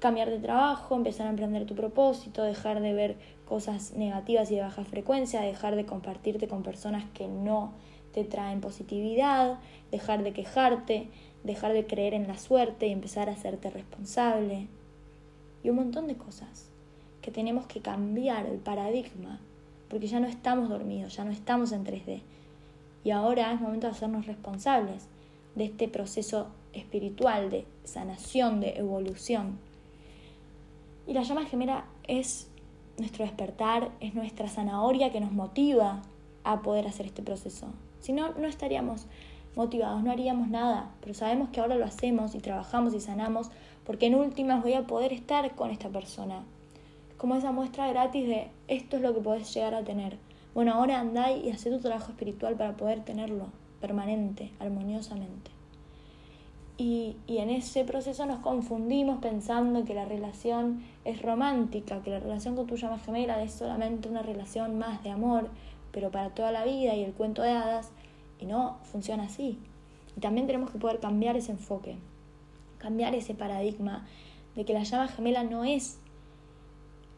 cambiar 0.00 0.28
de 0.28 0.40
trabajo, 0.40 0.96
empezar 0.96 1.28
a 1.28 1.30
emprender 1.30 1.66
tu 1.66 1.76
propósito, 1.76 2.42
dejar 2.42 2.80
de 2.80 2.94
ver 2.94 3.16
cosas 3.46 3.92
negativas 3.92 4.50
y 4.50 4.56
de 4.56 4.62
baja 4.62 4.84
frecuencia, 4.84 5.40
dejar 5.40 5.76
de 5.76 5.86
compartirte 5.86 6.48
con 6.48 6.64
personas 6.64 7.04
que 7.14 7.28
no 7.28 7.74
te 8.12 8.24
traen 8.24 8.60
positividad, 8.60 9.60
dejar 9.92 10.24
de 10.24 10.32
quejarte, 10.32 11.08
dejar 11.44 11.74
de 11.74 11.86
creer 11.86 12.14
en 12.14 12.26
la 12.26 12.38
suerte 12.38 12.88
y 12.88 12.92
empezar 12.92 13.28
a 13.28 13.32
hacerte 13.32 13.70
responsable. 13.70 14.66
Y 15.62 15.68
un 15.68 15.76
montón 15.76 16.08
de 16.08 16.16
cosas 16.16 16.69
que 17.30 17.34
tenemos 17.34 17.66
que 17.66 17.80
cambiar 17.80 18.46
el 18.46 18.58
paradigma, 18.58 19.38
porque 19.88 20.08
ya 20.08 20.18
no 20.18 20.26
estamos 20.26 20.68
dormidos, 20.68 21.14
ya 21.14 21.24
no 21.24 21.30
estamos 21.30 21.70
en 21.70 21.84
3D. 21.84 22.22
Y 23.04 23.12
ahora 23.12 23.52
es 23.52 23.60
momento 23.60 23.86
de 23.86 23.92
hacernos 23.92 24.26
responsables 24.26 25.06
de 25.54 25.66
este 25.66 25.86
proceso 25.86 26.48
espiritual 26.72 27.50
de 27.50 27.66
sanación, 27.84 28.60
de 28.60 28.78
evolución. 28.78 29.58
Y 31.06 31.14
la 31.14 31.22
llama 31.22 31.46
gemela 31.46 31.84
es 32.08 32.50
nuestro 32.98 33.24
despertar, 33.24 33.92
es 34.00 34.14
nuestra 34.14 34.48
zanahoria 34.48 35.12
que 35.12 35.20
nos 35.20 35.30
motiva 35.32 36.02
a 36.42 36.62
poder 36.62 36.88
hacer 36.88 37.06
este 37.06 37.22
proceso. 37.22 37.68
Si 38.00 38.12
no, 38.12 38.32
no 38.32 38.48
estaríamos 38.48 39.06
motivados, 39.54 40.02
no 40.02 40.10
haríamos 40.10 40.48
nada, 40.48 40.90
pero 41.00 41.14
sabemos 41.14 41.50
que 41.50 41.60
ahora 41.60 41.76
lo 41.76 41.84
hacemos 41.84 42.34
y 42.34 42.38
trabajamos 42.40 42.92
y 42.94 43.00
sanamos 43.00 43.50
porque 43.84 44.06
en 44.06 44.16
últimas 44.16 44.62
voy 44.62 44.74
a 44.74 44.86
poder 44.86 45.12
estar 45.12 45.54
con 45.54 45.70
esta 45.70 45.88
persona. 45.88 46.42
Como 47.20 47.34
esa 47.34 47.52
muestra 47.52 47.86
gratis 47.86 48.26
de 48.26 48.48
esto 48.66 48.96
es 48.96 49.02
lo 49.02 49.12
que 49.12 49.20
podés 49.20 49.52
llegar 49.52 49.74
a 49.74 49.84
tener. 49.84 50.16
Bueno, 50.54 50.72
ahora 50.72 51.00
andá 51.00 51.30
y 51.30 51.50
haz 51.50 51.64
tu 51.64 51.78
trabajo 51.78 52.12
espiritual 52.12 52.54
para 52.54 52.78
poder 52.78 53.04
tenerlo 53.04 53.48
permanente, 53.78 54.52
armoniosamente. 54.58 55.50
Y, 56.78 57.18
en 57.28 57.50
ese 57.50 57.84
proceso 57.84 58.24
nos 58.24 58.38
confundimos 58.38 59.18
pensando 59.18 59.84
que 59.84 59.92
la 59.92 60.06
relación 60.06 60.82
es 61.04 61.20
romántica, 61.20 62.00
que 62.02 62.08
la 62.08 62.20
relación 62.20 62.56
con 62.56 62.66
tu 62.66 62.76
llama 62.76 62.98
gemela 62.98 63.42
es 63.42 63.52
solamente 63.52 64.08
una 64.08 64.22
relación 64.22 64.78
más 64.78 65.02
de 65.02 65.10
amor, 65.10 65.50
pero 65.92 66.10
para 66.10 66.30
toda 66.30 66.52
la 66.52 66.64
vida 66.64 66.94
y 66.94 67.04
el 67.04 67.12
cuento 67.12 67.42
de 67.42 67.50
hadas, 67.50 67.90
y 68.38 68.46
no 68.46 68.78
funciona 68.84 69.24
así. 69.24 69.58
Y 70.16 70.20
también 70.20 70.46
tenemos 70.46 70.70
que 70.70 70.78
poder 70.78 71.00
cambiar 71.00 71.36
ese 71.36 71.52
enfoque, 71.52 71.98
cambiar 72.78 73.14
ese 73.14 73.34
paradigma 73.34 74.06
de 74.56 74.64
que 74.64 74.72
la 74.72 74.84
llama 74.84 75.08
gemela 75.08 75.44
no 75.44 75.64
es 75.64 76.00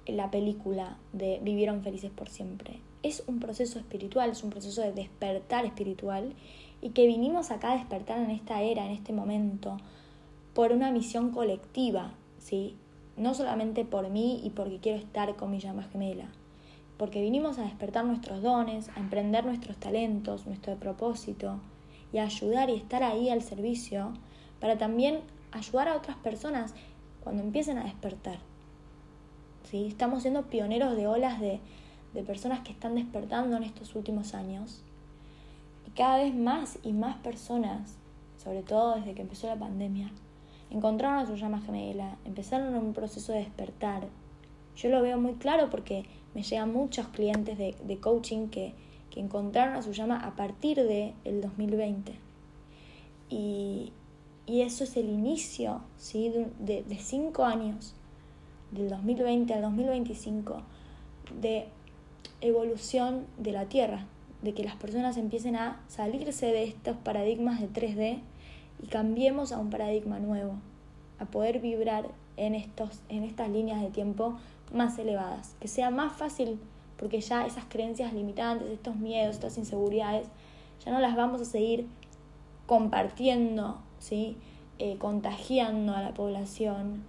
la 0.07 0.31
película 0.31 0.97
de 1.13 1.41
vivieron 1.43 1.83
felices 1.83 2.11
por 2.11 2.29
siempre. 2.29 2.81
Es 3.03 3.25
un 3.27 3.41
proceso 3.41 3.79
espiritual, 3.79 4.31
es 4.31 4.43
un 4.43 4.51
proceso 4.51 4.83
de 4.83 4.93
despertar 4.93 5.65
espiritual 5.65 6.35
y 6.81 6.91
que 6.91 7.07
vinimos 7.07 7.51
acá 7.51 7.73
a 7.73 7.77
despertar 7.77 8.19
en 8.19 8.31
esta 8.31 8.63
era, 8.63 8.85
en 8.85 8.93
este 8.93 9.13
momento, 9.13 9.77
por 10.55 10.73
una 10.73 10.91
misión 10.91 11.31
colectiva, 11.31 12.13
¿sí? 12.39 12.77
No 13.17 13.35
solamente 13.35 13.85
por 13.85 14.11
mí 14.11 14.41
y 14.45 14.51
porque 14.51 14.79
quiero 14.79 14.99
estar 14.99 15.35
con 15.37 15.51
mi 15.51 15.61
llama 15.61 15.85
gemela, 15.85 16.29
porque 16.99 17.23
vinimos 17.23 17.59
a 17.59 17.63
despertar 17.63 18.05
nuestros 18.05 18.43
dones, 18.43 18.89
a 18.97 19.01
emprender 19.01 19.45
nuestros 19.45 19.77
talentos, 19.77 20.47
nuestro 20.47 20.77
propósito 20.77 21.61
y 22.13 22.19
a 22.19 22.25
ayudar 22.25 22.71
y 22.71 22.75
estar 22.75 23.03
ahí 23.03 23.31
al 23.31 23.43
servicio 23.43 24.13
para 24.61 24.79
también 24.79 25.21
ayudar 25.53 25.89
a 25.89 25.97
otras 25.97 26.17
personas 26.17 26.75
cuando 27.23 27.43
empiecen 27.43 27.79
a 27.79 27.85
despertar. 27.85 28.39
Estamos 29.73 30.23
siendo 30.23 30.43
pioneros 30.47 30.97
de 30.97 31.07
olas 31.07 31.41
de, 31.41 31.61
de 32.15 32.23
personas 32.23 32.61
que 32.61 32.73
están 32.73 32.95
despertando 32.95 33.57
en 33.57 33.63
estos 33.63 33.95
últimos 33.95 34.35
años 34.35 34.83
cada 35.95 36.19
vez 36.19 36.35
más 36.35 36.79
y 36.83 36.93
más 36.93 37.17
personas, 37.19 37.97
sobre 38.43 38.63
todo 38.63 38.97
desde 38.97 39.15
que 39.15 39.23
empezó 39.23 39.47
la 39.47 39.59
pandemia, 39.59 40.11
encontraron 40.71 41.19
a 41.19 41.27
su 41.27 41.37
llama 41.37 41.61
gemela, 41.61 42.17
empezaron 42.25 42.75
un 42.75 42.93
proceso 42.93 43.33
de 43.33 43.41
despertar. 43.41 44.09
Yo 44.77 44.89
lo 44.89 45.03
veo 45.03 45.19
muy 45.21 45.35
claro 45.35 45.69
porque 45.69 46.07
me 46.35 46.43
llegan 46.43 46.73
muchos 46.73 47.09
clientes 47.09 47.59
de, 47.59 47.99
coaching 48.01 48.49
que, 48.49 48.75
encontraron 49.15 49.77
a 49.77 49.83
su 49.83 49.93
llama 49.93 50.17
a 50.27 50.37
partir 50.37 50.79
del 50.79 51.13
el 51.25 51.43
2020. 51.43 52.15
Y, 53.29 53.93
eso 54.47 54.85
es 54.85 54.97
el 54.97 55.09
inicio 55.09 55.83
¿sí? 55.97 56.31
de, 56.59 56.83
de 56.83 56.99
cinco 56.99 57.45
años, 57.45 57.95
del 58.73 58.89
2020 58.89 59.55
al 59.55 59.63
2025, 59.63 60.63
de 61.41 61.69
evolución 62.41 63.27
de 63.39 63.53
la 63.53 63.67
Tierra, 63.67 64.07
de 64.43 64.55
que 64.55 64.65
las 64.65 64.75
personas 64.75 65.17
empiecen 65.17 65.57
a 65.57 65.81
salirse 65.89 66.47
de 66.47 66.65
estos 66.65 66.97
paradigmas 66.97 67.61
de 67.61 67.69
3D 67.69 68.19
y 68.83 68.87
cambiemos 68.89 69.53
a 69.53 69.59
un 69.59 69.71
paradigma 69.71 70.19
nuevo, 70.19 70.55
a 71.19 71.27
poder 71.27 71.61
vibrar 71.61 72.09
en, 72.37 72.55
estos, 72.55 73.01
en 73.09 73.23
estas 73.23 73.49
líneas 73.51 73.81
de 73.81 73.91
tiempo 73.91 74.37
más 74.73 74.99
elevadas, 74.99 75.55
que 75.61 75.69
sea 75.69 75.91
más 75.91 76.17
fácil, 76.17 76.59
porque 76.97 77.21
ya 77.21 77.47
esas 77.47 77.65
creencias 77.67 78.13
limitantes, 78.13 78.69
estos 78.71 78.97
miedos, 78.97 79.37
estas 79.37 79.59
inseguridades, 79.59 80.27
ya 80.85 80.93
no 80.93 81.01
las 81.01 81.15
vamos 81.15 81.41
a 81.41 81.45
seguir 81.45 81.87
compartiendo, 82.67 83.79
¿sí? 83.99 84.37
Eh, 84.79 84.97
contagiando 84.99 85.95
a 85.95 86.03
la 86.03 86.15
población. 86.15 87.05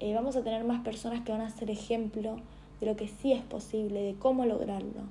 Eh, 0.00 0.14
vamos 0.14 0.36
a 0.36 0.42
tener 0.42 0.64
más 0.64 0.82
personas 0.82 1.22
que 1.24 1.32
van 1.32 1.40
a 1.40 1.50
ser 1.50 1.70
ejemplo 1.70 2.36
de 2.80 2.86
lo 2.86 2.96
que 2.96 3.08
sí 3.08 3.32
es 3.32 3.42
posible, 3.42 4.02
de 4.02 4.14
cómo 4.14 4.44
lograrlo. 4.44 5.02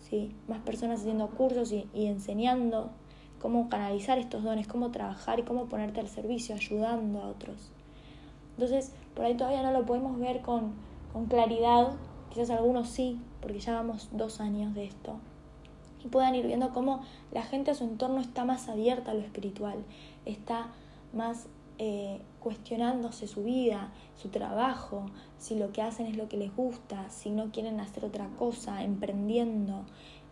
¿sí? 0.00 0.34
Más 0.48 0.60
personas 0.60 1.00
haciendo 1.00 1.28
cursos 1.28 1.72
y, 1.72 1.86
enseñando 1.94 2.90
cómo 3.40 3.68
canalizar 3.68 4.18
estos 4.18 4.42
dones, 4.42 4.66
cómo 4.66 4.90
trabajar 4.90 5.38
y 5.38 5.42
cómo 5.42 5.66
ponerte 5.66 6.00
al 6.00 6.08
servicio, 6.08 6.54
ayudando 6.54 7.22
a 7.22 7.28
otros. 7.28 7.70
Entonces, 8.56 8.92
por 9.14 9.24
ahí 9.24 9.36
todavía 9.36 9.62
no 9.62 9.72
lo 9.72 9.84
podemos 9.86 10.18
ver 10.18 10.40
con, 10.40 10.72
con 11.12 11.26
claridad, 11.26 11.92
quizás 12.30 12.50
algunos 12.50 12.88
sí, 12.88 13.20
porque 13.40 13.60
ya 13.60 13.74
vamos 13.74 14.08
dos 14.12 14.40
años 14.40 14.74
de 14.74 14.84
esto. 14.84 15.14
Y 16.04 16.08
puedan 16.08 16.34
ir 16.34 16.46
viendo 16.46 16.70
cómo 16.70 17.02
la 17.32 17.42
gente 17.42 17.70
a 17.70 17.74
su 17.74 17.84
entorno 17.84 18.20
está 18.20 18.44
más 18.44 18.68
abierta 18.68 19.12
a 19.12 19.14
lo 19.14 19.20
espiritual, 19.20 19.84
está 20.24 20.68
más 21.12 21.46
eh, 21.78 22.20
cuestionándose 22.38 23.26
su 23.26 23.42
vida, 23.44 23.92
su 24.14 24.28
trabajo, 24.28 25.06
si 25.38 25.56
lo 25.56 25.72
que 25.72 25.82
hacen 25.82 26.06
es 26.06 26.16
lo 26.16 26.28
que 26.28 26.36
les 26.36 26.54
gusta, 26.54 27.10
si 27.10 27.30
no 27.30 27.50
quieren 27.50 27.80
hacer 27.80 28.04
otra 28.04 28.28
cosa, 28.38 28.84
emprendiendo, 28.84 29.84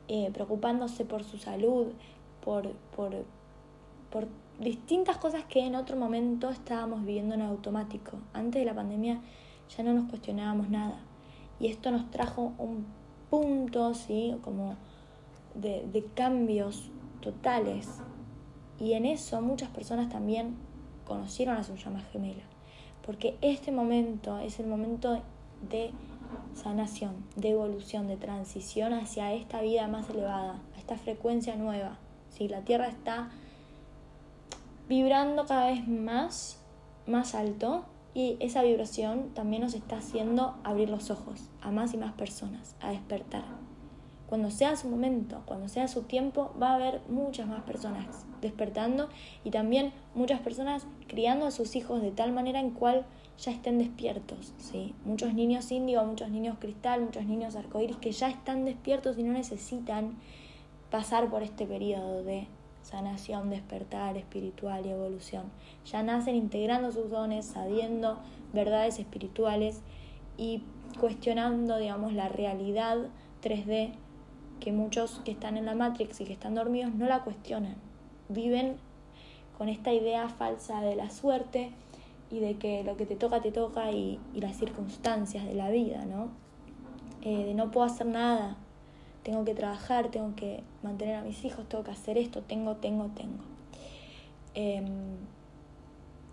eh, 0.09 0.31
preocupándose 0.33 1.05
por 1.05 1.25
su 1.25 1.39
salud, 1.39 1.89
por, 2.45 2.73
por, 2.95 3.25
por 4.11 4.29
distintas 4.61 5.17
cosas 5.17 5.45
que 5.45 5.67
en 5.67 5.75
otro 5.75 5.97
momento 5.97 6.51
estábamos 6.51 7.05
viviendo 7.05 7.35
en 7.35 7.43
automático. 7.43 8.19
Antes 8.33 8.61
de 8.61 8.67
la 8.67 8.75
pandemia 8.75 9.21
ya 9.77 9.83
no 9.83 9.95
nos 9.95 10.09
cuestionábamos 10.09 10.69
nada. 10.69 11.01
Y 11.59 11.69
esto 11.69 11.91
nos 11.91 12.11
trajo 12.11 12.53
un 12.59 12.87
punto, 13.31 13.95
¿sí? 13.95 14.37
Como 14.43 14.77
de, 15.55 15.87
de 15.93 16.05
cambios 16.15 16.91
totales. 17.21 18.01
Y 18.79 18.93
en 18.93 19.07
eso 19.07 19.41
muchas 19.41 19.71
personas 19.71 20.09
también 20.09 20.57
conocieron 21.07 21.57
a 21.57 21.65
su 21.65 21.77
llama 21.77 22.01
gemela. 22.13 22.43
Porque 23.05 23.37
este 23.41 23.73
momento 23.73 24.39
es 24.39 24.61
el 24.61 24.67
momento 24.67 25.23
de 25.69 25.91
sanación, 26.55 27.25
de 27.37 27.51
evolución, 27.51 28.07
de 28.07 28.17
transición 28.17 28.93
hacia 28.95 29.33
esta 29.33 29.61
vida 29.61 29.87
más 29.89 30.09
elevada, 30.11 30.61
a 30.75 30.79
esta 30.79 30.97
frecuencia 30.97 31.57
nueva. 31.57 31.99
si 32.31 32.49
La 32.49 32.63
Tierra 32.63 32.89
está 32.89 33.31
vibrando 34.89 35.47
cada 35.47 35.67
vez 35.67 35.87
más, 35.87 36.59
más 37.07 37.35
alto 37.35 37.85
y 38.15 38.37
esa 38.41 38.63
vibración 38.63 39.31
también 39.35 39.63
nos 39.63 39.75
está 39.75 39.97
haciendo 39.99 40.55
abrir 40.65 40.91
los 40.91 41.11
ojos 41.11 41.49
a 41.61 41.71
más 41.71 41.95
y 41.95 41.99
más 41.99 42.13
personas, 42.13 42.77
a 42.81 42.91
despertar 42.91 43.62
cuando 44.33 44.51
sea 44.51 44.77
su 44.77 44.89
momento, 44.89 45.43
cuando 45.45 45.69
sea 45.69 45.89
su 45.89 46.05
tiempo, 46.05 46.55
va 46.59 46.71
a 46.71 46.77
haber 46.77 47.03
muchas 47.11 47.47
más 47.47 47.65
personas 47.65 48.25
despertando 48.41 49.11
y 49.45 49.51
también 49.51 49.93
muchas 50.15 50.41
personas 50.41 50.87
criando 51.07 51.45
a 51.45 51.51
sus 51.51 51.77
hijos 51.77 52.01
de 52.01 52.13
tal 52.13 52.33
manera 52.33 52.59
en 52.59 52.71
cual 52.71 53.05
ya 53.37 53.51
estén 53.51 53.77
despiertos, 53.77 54.55
¿sí? 54.57 54.95
Muchos 55.05 55.35
niños 55.35 55.71
índigo, 55.71 56.03
muchos 56.05 56.31
niños 56.31 56.57
cristal, 56.59 57.03
muchos 57.03 57.27
niños 57.27 57.57
arcoíris 57.57 57.99
que 57.99 58.11
ya 58.11 58.31
están 58.31 58.65
despiertos 58.65 59.19
y 59.19 59.23
no 59.23 59.35
necesitan 59.35 60.15
pasar 60.91 61.29
por 61.29 61.43
este 61.43 61.67
periodo 61.67 62.25
de 62.25 62.49
sanación, 62.81 63.51
despertar 63.51 64.17
espiritual 64.17 64.87
y 64.87 64.93
evolución. 64.93 65.45
Ya 65.85 66.03
nacen 66.03 66.37
integrando 66.37 66.91
sus 66.91 67.11
dones, 67.11 67.45
sabiendo 67.45 68.19
verdades 68.55 68.99
espirituales 68.99 69.83
y 70.39 70.63
cuestionando, 70.99 71.77
digamos, 71.77 72.15
la 72.15 72.31
realidad 72.31 72.97
3D 73.43 73.93
que 74.63 74.71
muchos 74.71 75.21
que 75.25 75.33
están 75.33 75.57
en 75.57 75.67
la 75.67 75.75
Matrix 75.75 76.21
y 76.21 76.25
que 76.25 76.33
están 76.33 76.55
dormidos 76.55 76.95
no 76.95 77.07
la 77.07 77.25
cuestionan. 77.25 77.75
Viven 78.29 78.77
con 79.59 79.69
esta 79.69 79.93
idea 79.93 80.29
falsa 80.29 80.81
de 80.81 80.95
la 80.95 81.11
suerte 81.11 81.73
y 82.31 82.39
de 82.39 82.55
que 82.55 82.85
lo 82.85 82.97
que 82.97 83.05
te 83.05 83.17
toca, 83.17 83.41
te 83.41 83.51
toca 83.51 83.91
y, 83.91 84.21
las 84.35 84.57
circunstancias 84.57 85.45
de 85.45 85.55
la 85.55 85.69
vida, 85.71 86.05
¿no? 86.05 86.29
Eh, 87.23 87.45
de 87.45 87.55
no 87.55 87.73
puedo 87.73 87.87
hacer 87.87 88.07
nada, 88.07 88.57
tengo 89.25 89.45
que 89.45 89.55
trabajar, 89.55 90.13
tengo 90.13 90.37
que 90.37 90.63
mantener 90.85 91.17
a 91.17 91.23
mis 91.23 91.45
hijos, 91.45 91.69
tengo 91.69 91.83
que 91.83 91.91
hacer 91.91 92.17
esto, 92.17 92.43
tengo, 92.43 92.77
tengo, 92.77 93.07
tengo. 93.17 93.43
Em, 94.55 95.17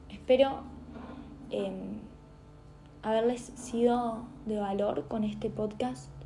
espero 0.09 0.61
em, 1.49 1.99
haberles 3.01 3.41
sido 3.55 4.19
de 4.45 4.59
valor 4.59 5.07
con 5.07 5.23
este 5.23 5.49
podcast. 5.49 6.18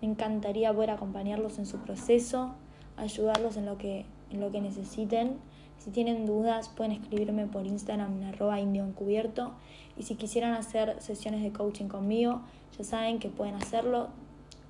Me 0.00 0.08
encantaría 0.08 0.72
poder 0.72 0.90
acompañarlos 0.90 1.58
en 1.58 1.66
su 1.66 1.78
proceso, 1.78 2.54
ayudarlos 2.96 3.56
en 3.56 3.66
lo 3.66 3.78
que, 3.78 4.04
en 4.30 4.40
lo 4.40 4.50
que 4.50 4.60
necesiten. 4.60 5.36
Si 5.78 5.90
tienen 5.90 6.26
dudas, 6.26 6.68
pueden 6.68 6.92
escribirme 6.92 7.46
por 7.46 7.66
Instagram 7.66 8.18
en 8.18 8.24
arroba 8.24 8.60
indio 8.60 8.84
encubierto. 8.84 9.52
Y 9.96 10.02
si 10.02 10.16
quisieran 10.16 10.54
hacer 10.54 11.00
sesiones 11.00 11.42
de 11.42 11.52
coaching 11.52 11.88
conmigo, 11.88 12.42
ya 12.76 12.84
saben 12.84 13.18
que 13.18 13.28
pueden 13.28 13.54
hacerlo. 13.54 14.08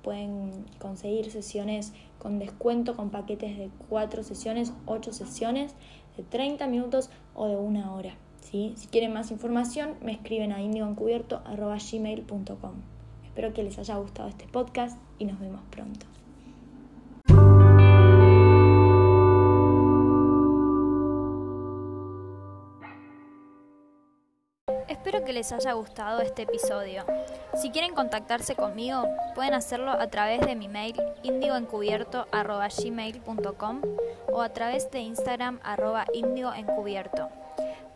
Pueden 0.01 0.65
conseguir 0.79 1.31
sesiones 1.31 1.93
con 2.19 2.39
descuento, 2.39 2.95
con 2.95 3.09
paquetes 3.09 3.57
de 3.57 3.69
4 3.89 4.23
sesiones, 4.23 4.71
8 4.85 5.11
sesiones, 5.11 5.75
de 6.15 6.23
30 6.23 6.67
minutos 6.67 7.09
o 7.35 7.47
de 7.47 7.57
una 7.57 7.93
hora. 7.93 8.15
Si 8.41 8.73
quieren 8.91 9.11
más 9.11 9.31
información, 9.31 9.95
me 10.01 10.13
escriben 10.13 10.53
a 10.53 10.61
indioencubierto.gmail.com. 10.61 12.96
Espero 13.37 13.53
que 13.53 13.61
les 13.61 13.77
haya 13.77 13.95
gustado 13.97 14.29
este 14.29 14.47
podcast 14.47 14.97
y 15.19 15.25
nos 15.25 15.39
vemos 15.39 15.61
pronto. 15.69 16.07
Espero 24.87 25.23
que 25.23 25.33
les 25.33 25.51
haya 25.51 25.73
gustado 25.73 26.21
este 26.21 26.41
episodio. 26.41 27.05
Si 27.61 27.69
quieren 27.69 27.93
contactarse 27.93 28.55
conmigo, 28.55 29.03
pueden 29.35 29.53
hacerlo 29.53 29.91
a 29.91 30.07
través 30.07 30.41
de 30.41 30.55
mi 30.55 30.67
mail 30.67 30.95
indioencubierto.gmail.com 31.21 33.81
o 34.33 34.41
a 34.41 34.49
través 34.49 34.89
de 34.89 35.01
Instagram 35.01 35.59
arroba 35.61 36.07
indioencubierto. 36.11 37.29